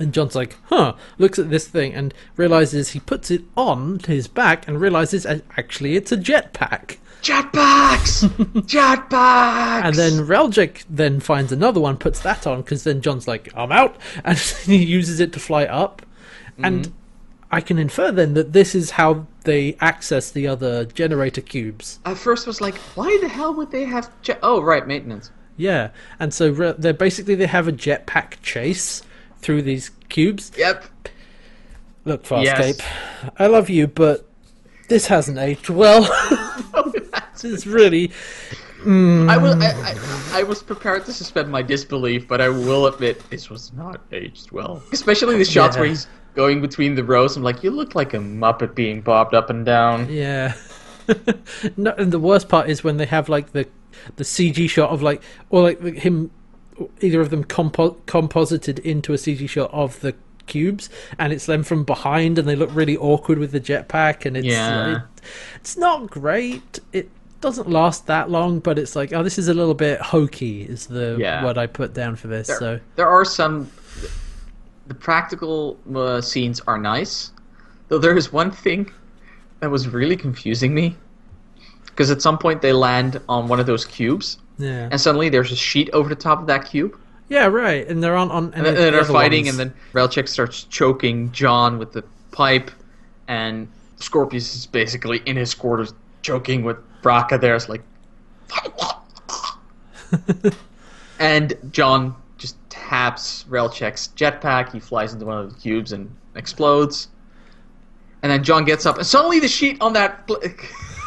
[0.00, 4.28] And John's like, huh, looks at this thing and realizes he puts it on his
[4.28, 6.96] back and realizes actually it's a jetpack.
[7.20, 8.26] Jetpacks!
[8.64, 9.84] Jetpacks!
[9.84, 13.70] And then Reljik then finds another one, puts that on, because then John's like, I'm
[13.70, 16.00] out, and he uses it to fly up.
[16.52, 16.64] Mm-hmm.
[16.64, 16.92] And
[17.50, 21.98] I can infer then that this is how they access the other generator cubes.
[22.06, 24.38] At first was like, why the hell would they have jet?
[24.42, 25.30] Oh, right, maintenance.
[25.58, 29.02] Yeah, and so re- they're basically they have a jetpack chase
[29.42, 30.52] through these cubes.
[30.56, 30.84] Yep.
[32.04, 33.30] Look, Farscape, Yes.
[33.38, 34.26] I love you, but
[34.88, 36.06] this hasn't aged well.
[36.72, 36.92] Oh,
[37.32, 38.12] this is really
[38.84, 39.28] mm.
[39.28, 39.60] I will.
[39.60, 43.72] I, I, I was prepared to suspend my disbelief, but I will admit this was
[43.72, 44.80] not aged well.
[44.92, 45.80] Especially the shots Yeah.
[45.80, 46.06] where he's
[46.36, 47.36] going between the rows.
[47.36, 50.08] I'm like, you look like a muppet being bobbed up and down.
[50.08, 50.54] Yeah.
[51.76, 53.66] no, and the worst part is when they have like the
[54.14, 56.30] the CG shot of like or like him,
[57.00, 60.14] either of them compo- composited into a CG shot of the
[60.46, 64.36] cubes, and it's them from behind, and they look really awkward with the jetpack, and
[64.36, 64.96] it's Yeah.
[64.96, 65.02] it,
[65.56, 66.80] it's not great.
[66.92, 67.08] It
[67.40, 70.62] doesn't last that long, but it's like oh, this is a little bit hokey.
[70.62, 71.44] Is the Yeah.
[71.44, 72.46] word I put down for this?
[72.48, 73.70] There, So there are some.
[74.88, 77.30] The practical uh, scenes are nice,
[77.88, 78.90] though there is one thing
[79.60, 80.96] that was really confusing me.
[81.86, 85.52] Because at some point they land on one of those cubes, yeah, and suddenly there's
[85.52, 86.96] a sheet over the top of that cube,
[87.30, 87.86] yeah, right.
[87.88, 91.30] And they're on on and, then the they're fighting, ones- and then Reljik starts choking
[91.30, 92.72] John with the pipe,
[93.28, 97.54] and Scorpius is basically in his quarters choking with Braca there.
[97.54, 97.82] It's like,
[101.20, 104.72] and John just taps Reljik's jetpack.
[104.72, 107.08] He flies into one of the cubes and explodes.
[108.22, 110.26] And then John gets up, and suddenly the sheet on that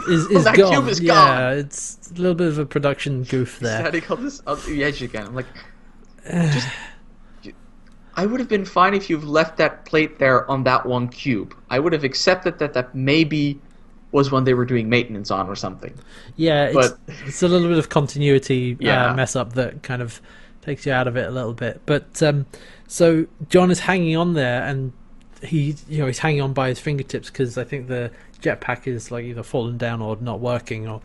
[0.07, 0.71] Is, is that gone.
[0.71, 1.57] cube is yeah, gone.
[1.57, 3.79] it's a little bit of a production goof there.
[3.79, 5.27] Standing on this the edge again.
[5.27, 5.47] I'm like,
[6.25, 6.67] just.
[8.15, 11.55] I would have been fine if you've left that plate there on that one cube.
[11.69, 13.59] I would have accepted that that maybe
[14.11, 15.93] was when they were doing maintenance on or something.
[16.35, 16.93] Yeah, it's,
[17.25, 19.09] it's a little bit of continuity Yeah.
[19.09, 20.21] uh, mess up that kind of
[20.61, 21.81] takes you out of it a little bit.
[21.87, 22.45] But um,
[22.87, 24.93] so John is hanging on there, and
[25.41, 28.11] he, you know, he's hanging on by his fingertips because I think the
[28.43, 31.01] jetpack is like either fallen down or not working, or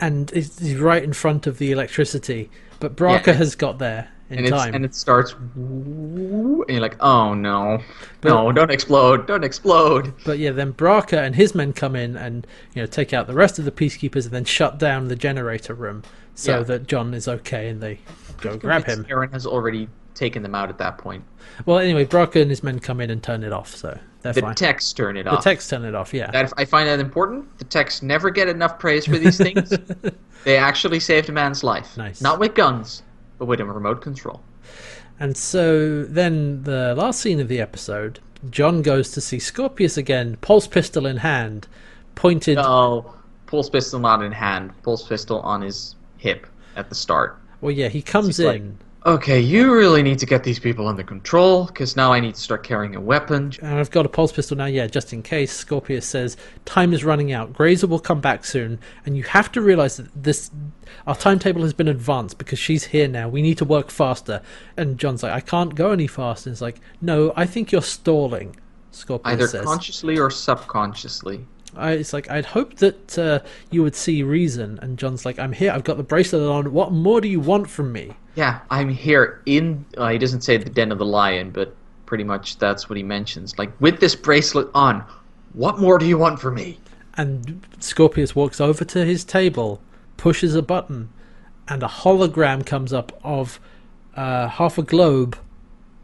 [0.00, 2.50] and it's, he's right in front of the electricity.
[2.80, 4.74] But Braca Yeah, has got there in And, time.
[4.74, 7.82] and it starts, and you're like, oh no,
[8.22, 10.12] no, don't explode, don't explode.
[10.24, 13.34] But yeah, then Braca and his men come in and you know take out the
[13.34, 16.02] rest of the peacekeepers and then shut down the generator room
[16.34, 16.62] so Yeah.
[16.64, 17.98] that John is okay and they
[18.40, 19.04] go grab him.
[19.10, 19.88] Aaron has already
[20.18, 21.24] taken them out at that point.
[21.64, 24.40] Well, anyway, Braca and his men come in and turn it off, so they're The
[24.42, 24.54] fine.
[24.54, 25.42] techs turn it off.
[25.42, 26.30] the techs turn it off, yeah.
[26.30, 27.56] That I find that important.
[27.58, 29.72] The techs never get enough praise for these things.
[30.44, 31.96] they actually saved a man's life.
[31.96, 32.20] Nice.
[32.20, 33.02] Not with guns,
[33.38, 34.42] but with a remote control.
[35.20, 38.20] And so then the last scene of the episode,
[38.50, 41.66] John goes to see Scorpius again, pulse pistol in hand,
[42.14, 42.56] pointed.
[42.56, 43.14] No,
[43.46, 44.72] pulse pistol not in hand.
[44.82, 46.46] Pulse pistol on his hip
[46.76, 47.38] at the start.
[47.60, 48.78] Well, yeah, he comes It's like- in.
[49.08, 52.40] Okay, you really need to get these people under control, because now I need to
[52.42, 53.54] start carrying a weapon.
[53.62, 55.50] And I've got a pulse pistol now, yeah, just in case.
[55.50, 56.36] Scorpius says,
[56.66, 57.54] Time is running out.
[57.54, 58.78] Grayza will come back soon.
[59.06, 60.50] And you have to realize that this.
[61.06, 63.30] Our timetable has been advanced because she's here now.
[63.30, 64.42] We need to work faster.
[64.76, 66.50] And John's like, I can't go any faster.
[66.50, 68.56] And it's like, No, I think you're stalling.
[68.90, 69.64] Scorpius Either says.
[69.64, 71.46] consciously or subconsciously.
[71.76, 73.40] I, it's like, I'd hope that uh,
[73.70, 74.78] you would see reason.
[74.80, 75.72] And John's like, I'm here.
[75.72, 76.72] I've got the bracelet on.
[76.72, 78.14] What more do you want from me?
[78.34, 79.84] Yeah, I'm here in.
[79.96, 81.74] Uh, he doesn't say the den of the lion, but
[82.06, 83.58] pretty much that's what he mentions.
[83.58, 85.04] Like, with this bracelet on,
[85.52, 86.78] what more do you want from me?
[87.16, 89.80] And Scorpius walks over to his table,
[90.16, 91.10] pushes a button,
[91.66, 93.60] and a hologram comes up of
[94.14, 95.36] uh, half a globe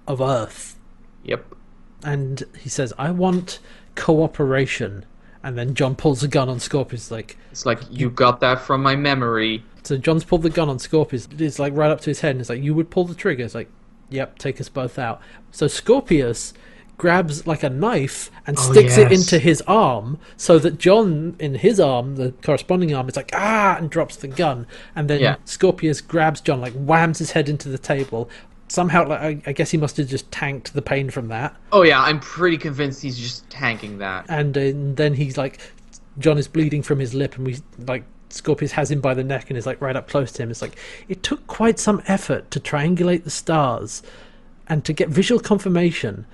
[0.06, 0.76] of Earth.
[1.22, 1.54] Yep.
[2.02, 3.60] And he says, I want
[3.94, 5.06] cooperation.
[5.44, 8.82] And then John pulls a gun on Scorpius, like, It's like, you got that from
[8.82, 9.62] my memory.
[9.84, 11.28] so John's pulled the gun on Scorpius.
[11.38, 13.44] It's like right up to his head, and it's like, you would pull the trigger.
[13.44, 13.68] It's like,
[14.08, 15.20] yep, take us both out.
[15.52, 16.54] So Scorpius
[16.96, 21.56] grabs like a knife and Oh, sticks it into his arm so that John in
[21.56, 25.36] his arm, the corresponding arm, is like ah and drops the gun and then Yeah.
[25.44, 28.30] Scorpius grabs John like whams his head into the table.
[28.68, 31.54] Somehow like I, I guess he must have just tanked the pain from that.
[31.72, 34.26] Oh, yeah, I'm pretty convinced he's just tanking that.
[34.28, 35.60] And, uh, then he's like
[36.18, 39.50] John is bleeding from his lip and we like Scorpius has him by the neck
[39.50, 40.50] and is like right up close to him.
[40.50, 40.76] It's like
[41.08, 44.02] it took quite some effort to triangulate the stars
[44.68, 46.26] and to get visual confirmation.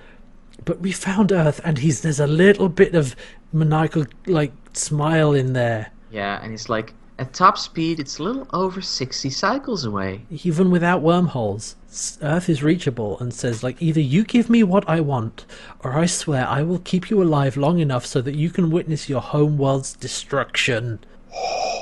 [0.63, 3.15] But we found Earth and he's there's a little bit of
[3.51, 5.91] maniacal like smile in there.
[6.11, 10.25] Yeah, and he's like, at top speed, it's a little over 60 cycles away.
[10.29, 11.75] Even without wormholes,
[12.21, 15.45] Earth is reachable and says like either you give me what I want
[15.81, 19.09] or I swear I will keep you alive long enough so that you can witness
[19.09, 20.99] your home world's destruction.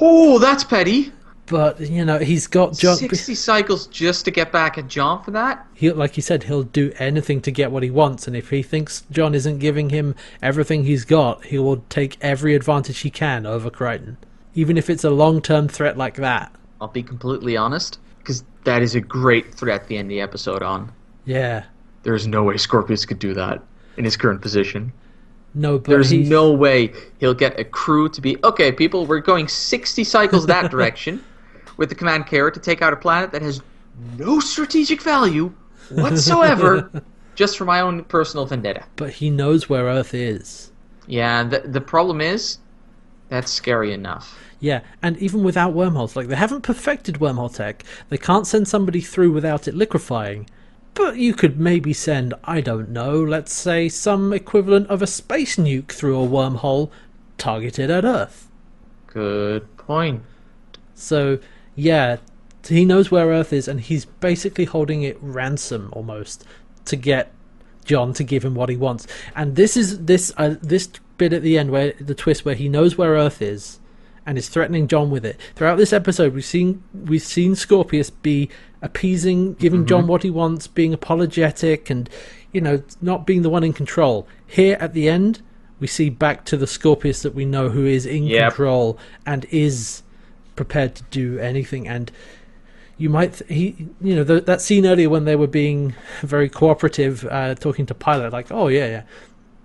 [0.01, 1.11] Oh, that's petty.
[1.45, 2.97] But you know he's got John.
[2.97, 5.65] 60 cycles just to get back at John for that?
[5.73, 8.61] He, like he said, he'll do anything to get what he wants, and if he
[8.61, 10.13] thinks John isn't giving him
[10.43, 14.17] everything he's got, he will take every advantage he can over Crichton,
[14.53, 16.53] even if it's a long-term threat like that.
[16.79, 17.97] I'll be completely honest,
[18.29, 20.91] because that is a great threat to end the episode on.
[21.25, 21.63] Yeah,
[22.03, 23.63] There's no way Scorpius could do that
[23.97, 24.93] in his current position.
[25.55, 29.19] no, but There's he, no way he'll get a crew to be okay, people, we're
[29.19, 31.23] going 60 cycles that direction
[31.77, 33.63] with the command carrier to take out a planet that has
[34.19, 35.51] no strategic value
[35.89, 36.91] whatsoever
[37.35, 38.83] just for my own personal vendetta.
[38.95, 40.71] but he knows where Earth is.
[41.07, 42.59] Yeah, the, the problem is
[43.29, 44.37] that's scary enough.
[44.59, 48.99] Yeah, and even without wormholes, like they haven't perfected wormhole tech, they can't send somebody
[49.01, 50.49] through without it liquefying.
[50.95, 55.55] But you could maybe send, I don't know, let's say some equivalent of a space
[55.55, 56.91] nuke through a wormhole
[57.37, 58.49] targeted at Earth.
[59.07, 60.23] Good point.
[60.93, 61.39] So,
[61.75, 62.17] yeah,
[62.67, 66.43] he knows where Earth is, and he's basically holding it ransom almost
[66.85, 67.31] to get
[67.85, 69.07] John to give him what he wants.
[69.35, 70.89] And this is this uh, this
[71.19, 73.79] bit at the end where the twist where he knows where Earth is
[74.25, 75.39] and is threatening John with it.
[75.55, 78.49] Throughout this episode, we've seen we've seen Scorpius be
[78.81, 82.09] appeasing, giving John what he wants, being apologetic, and
[82.51, 84.27] you know not being the one in control.
[84.47, 85.41] Here at the end,
[85.79, 88.49] we see back to the Scorpius that we know who is in Yep.
[88.53, 90.01] control and is
[90.55, 92.11] prepared to do anything and
[92.97, 96.49] you might th- he you know the, that scene earlier when they were being very
[96.49, 99.03] cooperative, uh, talking to Pilot, like, oh yeah, yeah,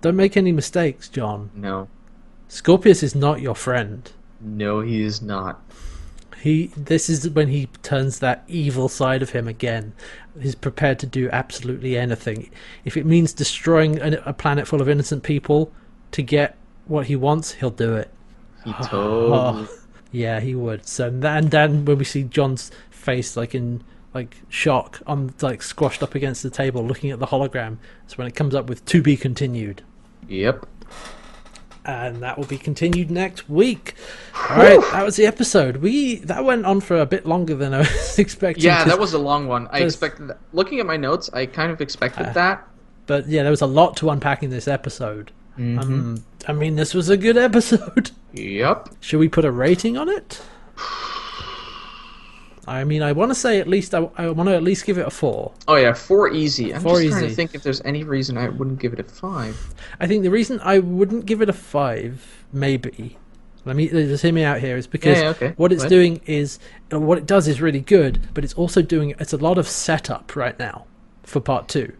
[0.05, 1.49] don't make any mistakes, John.
[1.55, 1.87] No,
[2.47, 4.11] Scorpius is not your friend.
[4.39, 5.61] no, he is not.
[6.41, 9.93] He this is when he turns that evil side of him again.
[10.39, 12.51] He's prepared to do absolutely anything.
[12.83, 15.71] If it means destroying a, a planet full of innocent people
[16.11, 16.55] to get
[16.85, 18.11] what he wants, he'll do it.
[18.63, 19.67] He totally.
[20.11, 20.87] Yeah, he would.
[20.87, 23.83] So and then, then when we see John's face like in
[24.13, 28.27] like shock on like squashed up against the table looking at the hologram, it's when
[28.27, 29.81] it comes up with to be continued.
[30.27, 30.65] Yep.
[31.85, 33.93] and that will be continued next week.
[34.49, 35.77] All right, that was the episode.
[35.77, 38.63] We that went on for a bit longer than I was expecting.
[38.63, 39.67] Yeah, that was a long one.
[39.71, 40.27] I expected.
[40.29, 40.39] That.
[40.53, 42.67] Looking at my notes, I kind of expected Uh, that.
[43.07, 45.31] But yeah, there was a lot to unpack in this episode.
[45.59, 45.79] Mm-hmm.
[45.79, 48.11] Um, I mean, this was a good episode.
[48.33, 48.89] Yep.
[48.99, 50.41] Should we put a rating on it?
[52.67, 54.97] I mean, I want to say at least I, I want to at least give
[54.97, 55.51] it a four.
[55.67, 56.73] Oh yeah, four easy.
[56.73, 57.29] I'm Four just trying easy.
[57.29, 59.55] to think if there's any reason I wouldn't give it a five.
[59.99, 63.17] I think the reason I wouldn't give it a five, maybe,
[63.65, 65.53] let me just hear me out here, is because Yeah, yeah, okay.
[65.57, 65.89] what it's ahead.
[65.89, 66.57] doing is
[66.91, 69.67] uh, what it does is really good, but it's also doing it's a lot of
[69.67, 70.85] setup right now
[71.23, 71.93] for part two.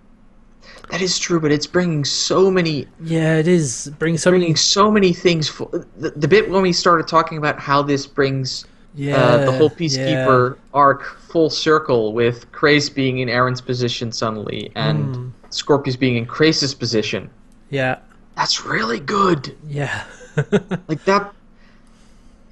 [0.90, 4.56] That is true, but it's bringing so many, Yeah, it is bringing so many.
[4.56, 5.48] so many things.
[5.48, 9.52] For, the, the bit when we started talking about how this brings Yeah, uh, the
[9.52, 9.78] whole yeah.
[9.78, 15.30] peacekeeper arc full circle with Crais being in Aeryn's position suddenly and Hmm.
[15.50, 17.30] Scorpius being in Crais's position.
[17.70, 17.98] Yeah,
[18.36, 19.56] That's really good.
[19.68, 20.04] yeah,
[20.88, 21.34] Like that.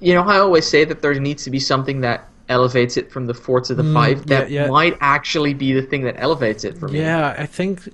[0.00, 3.26] You know, I always say that there needs to be something that elevates it from
[3.26, 4.18] the four to the five.
[4.22, 4.66] Mm, yeah, That yeah.
[4.68, 7.00] might actually be the thing that elevates it for me.
[7.00, 7.34] yeah.
[7.38, 7.88] I think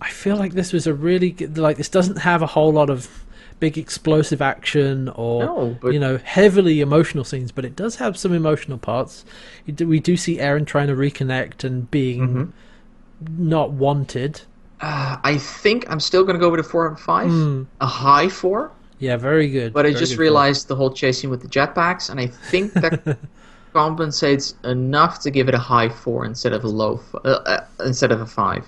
[0.00, 2.88] I feel like this was a really good, like this doesn't have a whole lot
[2.90, 3.24] of
[3.60, 8.16] big explosive action or No, but- you know heavily emotional scenes, but it does have
[8.16, 9.24] some emotional parts.
[9.66, 13.48] We do see Aeryn trying to reconnect and being Mm-hmm.
[13.48, 14.42] not wanted.
[14.80, 17.62] Uh, I think I'm still going to go with a four and five, Hmm.
[17.82, 18.72] a high four.
[18.98, 19.72] Yeah, very good.
[19.72, 23.18] But I just realized the whole chasing with the jetpacks, and I think that
[23.72, 27.64] compensates enough to give it a high four instead of a low, f- uh, uh,
[27.84, 28.66] instead of a five.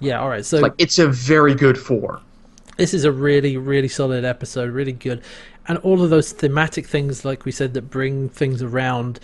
[0.00, 0.44] Yeah, all right.
[0.44, 2.20] So Like it's a very good four.
[2.76, 5.22] This is a really really solid episode really good
[5.68, 9.20] and all of those thematic things like we said that bring things around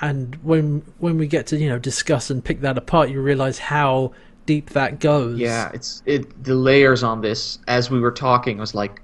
[0.00, 3.58] and when when we get to you know discuss and pick that apart you realize
[3.58, 4.12] how
[4.46, 6.44] deep that goes Yeah, it's it.
[6.44, 9.00] The layers on this, as we were talking, was like,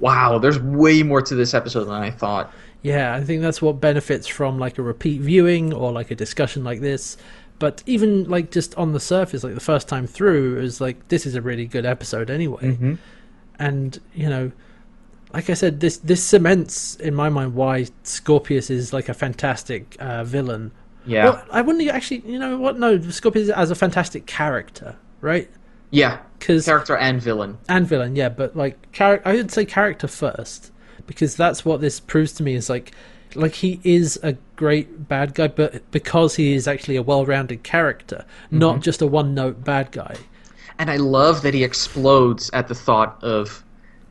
[0.00, 0.38] wow.
[0.38, 2.52] There's way more to this episode than I thought.
[2.82, 6.62] yeah i think that's what benefits from like a repeat viewing or like a discussion
[6.62, 7.16] like this
[7.58, 11.08] but even like just on the surface like the first time through it was like
[11.08, 12.94] this is a really good episode anyway mm-hmm.
[13.58, 14.50] And you know
[15.32, 19.96] like i said this this cements in my mind why scorpius is like a fantastic
[20.00, 20.70] uh, villain.
[21.06, 22.78] Yeah, well, i wouldn't actually you know what?
[22.78, 25.48] No scorpius as a fantastic character right?
[25.90, 26.18] Yeah.
[26.38, 27.58] because Character and villain.
[27.68, 30.72] and villain yeah but like char- i would say character first
[31.06, 32.92] because that's what this proves to me is like
[33.34, 38.24] like he is a great bad guy but because he is actually a well-rounded character
[38.50, 40.16] not just a one-note bad guy
[40.78, 43.64] And I love that he explodes at the thought of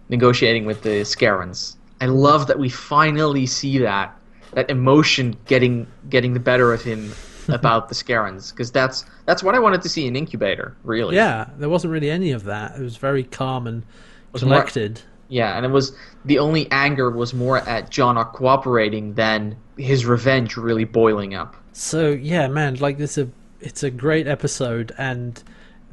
[0.09, 1.75] negotiating with the Scarrans.
[2.01, 4.15] I love that we finally see that
[4.53, 7.13] that emotion getting getting the better of him
[7.47, 11.15] about the Scarrans because that's that's what I wanted to see in Incubator, really.
[11.15, 12.77] Yeah, there wasn't really any of that.
[12.77, 13.83] It was very calm and
[14.31, 15.01] was more- collected.
[15.27, 20.05] Yeah, and it was the only anger was more at John not cooperating than his
[20.05, 21.55] revenge really boiling up.
[21.73, 23.29] So yeah, man, like this a
[23.59, 25.43] it's a great episode, and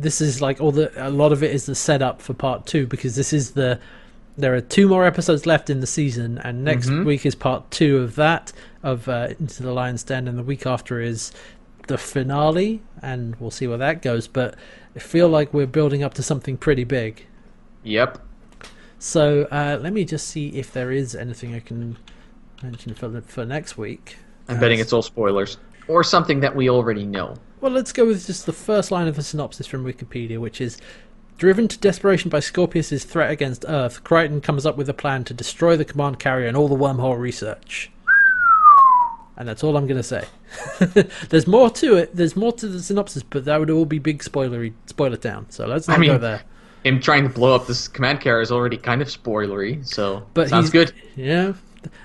[0.03, 2.87] this is like all the a lot of it is the setup for part two
[2.87, 3.79] because this is the
[4.37, 7.99] there are two more episodes left in the season, and next week is part two
[7.99, 8.53] of that
[8.83, 11.33] of uh, Into the Lion's Den, and the week after is
[11.87, 14.29] the finale, and we'll see where that goes.
[14.29, 14.55] But
[14.97, 17.27] I feel like we're building up to something pretty big.
[17.83, 18.19] Yep.
[18.99, 21.99] So uh, let me just see if there is anything I can
[22.63, 24.17] mention for the, for next week.
[24.49, 25.59] I'm Uh, betting it's all spoilers.
[25.89, 27.35] Or something that we already know.
[27.63, 30.79] Well, let's go with just the first line of the synopsis from Wikipedia, which is
[31.39, 35.35] Driven to desperation by Scorpius' threat against Earth, Crichton comes up with a plan to
[35.35, 37.91] destroy the command carrier and all the wormhole research.
[39.37, 40.25] And that's all I'm going to say.
[41.31, 42.15] There's more to it.
[42.15, 45.47] There's more to the synopsis, but that would all be big spoilery, spoiler town.
[45.49, 46.43] So let's not I mean, go there.
[46.85, 50.49] Him trying to blow up this command carrier is already kind of spoilery, so But
[50.49, 50.93] sounds good.
[51.17, 51.55] Yeah,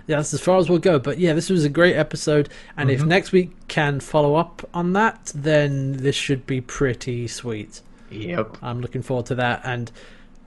[0.08, 1.00] yeah, that's as far as we'll go.
[1.00, 3.02] But yeah, this was a great episode, and Mm-hmm.
[3.02, 7.82] if next week can follow up on that, then this should be pretty sweet.
[8.10, 8.58] Yep.
[8.62, 9.62] I'm looking forward to that.
[9.64, 9.92] And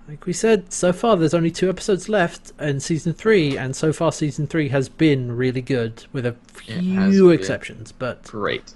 [0.09, 3.93] like we said, so far there's only two episodes left in season three, and so
[3.93, 7.93] far season three has been really good, with a few exceptions.
[7.93, 8.75] But Great.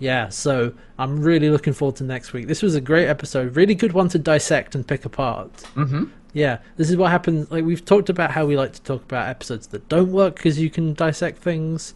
[0.00, 2.46] Yeah, so I'm really looking forward to next week.
[2.48, 5.52] This was a great episode, really good one to dissect and pick apart.
[5.76, 6.04] Mm-hmm.
[6.32, 7.50] Yeah, this is what happens.
[7.50, 10.58] Like we've talked about how we like to talk about episodes that don't work because
[10.58, 11.92] you can dissect things,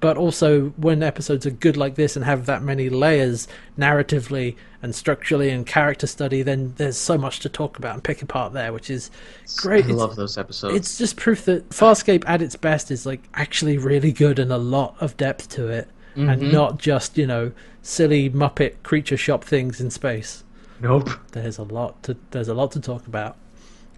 [0.00, 4.94] but also when episodes are good like this and have that many layers narratively and
[4.94, 8.72] structurally and character study, then there's so much to talk about and pick apart there,
[8.72, 9.10] which is
[9.56, 9.84] great.
[9.86, 10.76] I It's- love those episodes.
[10.76, 14.58] it's just proof that Farscape at its best is like actually really good and a
[14.58, 16.50] lot of depth to it, and mm-hmm.
[16.50, 17.52] not just you know
[17.82, 20.44] silly Muppet creature shop things in space.
[20.80, 21.10] nope.
[21.32, 23.36] There's a lot to there's a lot to talk about,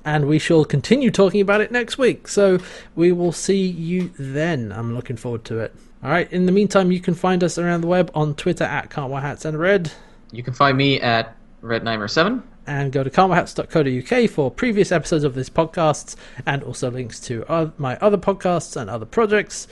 [0.04, 2.28] and we shall continue talking about it next week.
[2.28, 2.58] So
[2.94, 4.72] we will see you then.
[4.72, 5.74] I'm looking forward to it.
[6.02, 6.32] All right.
[6.32, 9.20] In the meantime, you can find us around the web on Twitter at Can't Wear
[9.20, 9.92] Hats and Red.
[10.32, 12.42] You can find me at Rednimer7.
[12.66, 16.16] and go to karmahats.co.uk for previous episodes of this podcast
[16.46, 19.66] and also links to my other podcasts and other projects,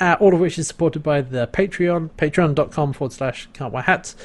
[0.00, 4.16] uh, all of which is supported by the Patreon, patreon.com forward slash can't wear hats.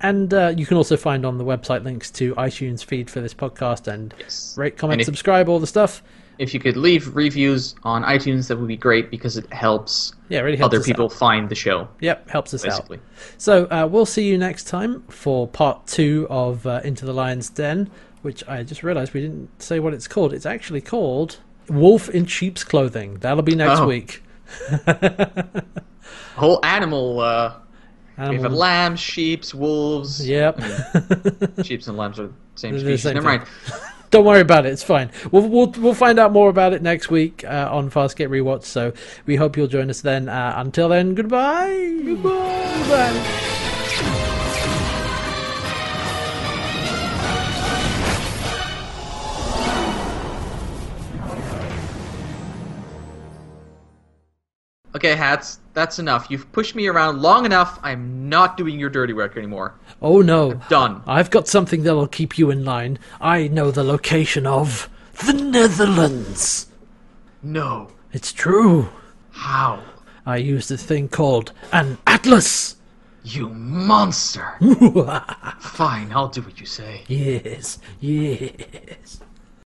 [0.00, 3.34] And uh, you can also find on the website links to iTunes feed for this
[3.34, 4.54] podcast and Yes.
[4.56, 6.02] rate, comment, if- subscribe, all the stuff.
[6.38, 10.38] If you could leave reviews on iTunes, that would be great because it helps Yeah,
[10.38, 11.12] it really helps other people Out.
[11.12, 11.88] find the show.
[11.98, 12.88] Yep, helps us out.
[13.38, 17.50] So uh, we'll see you next time for part two of uh, Into the Lion's
[17.50, 17.90] Den,
[18.22, 20.32] which I just realised we didn't say what it's called.
[20.32, 21.38] It's actually called
[21.68, 23.14] Wolf in Sheep's Clothing.
[23.16, 23.88] That'll be next Oh.
[23.88, 24.22] week.
[26.36, 27.20] whole animal.
[27.20, 27.54] Uh,
[28.30, 30.26] we have lambs, sheep, wolves.
[30.26, 30.60] Yep.
[31.62, 33.38] Sheep and lambs are the same They're the same Never thing.
[33.40, 33.50] mind.
[34.10, 34.72] Don't worry about it.
[34.72, 35.10] It's fine.
[35.30, 38.64] We'll we'll, we'll find out more about it next week uh, on Farscape Rewatch.
[38.64, 38.92] So
[39.26, 40.28] we hope you'll join us then.
[40.28, 42.00] Uh, until then, goodbye.
[42.04, 42.84] Goodbye.
[42.88, 44.34] Goodbye.
[54.98, 55.60] Okay, hats.
[55.74, 56.26] That's enough.
[56.28, 57.78] You've pushed me around long enough.
[57.84, 59.74] I'm not doing your dirty work anymore.
[60.02, 60.54] Oh no.
[60.68, 61.02] Done.
[61.06, 62.98] I've got something that'll keep you in line.
[63.20, 64.90] I know the location of
[65.24, 66.66] the Netherlands.
[67.44, 67.92] No.
[68.12, 68.88] It's true.
[69.30, 69.84] How?
[70.26, 72.74] I used a thing called an atlas.
[73.22, 74.56] You monster.
[75.60, 77.04] Fine, I'll do what you say.
[77.06, 79.20] yes, yes.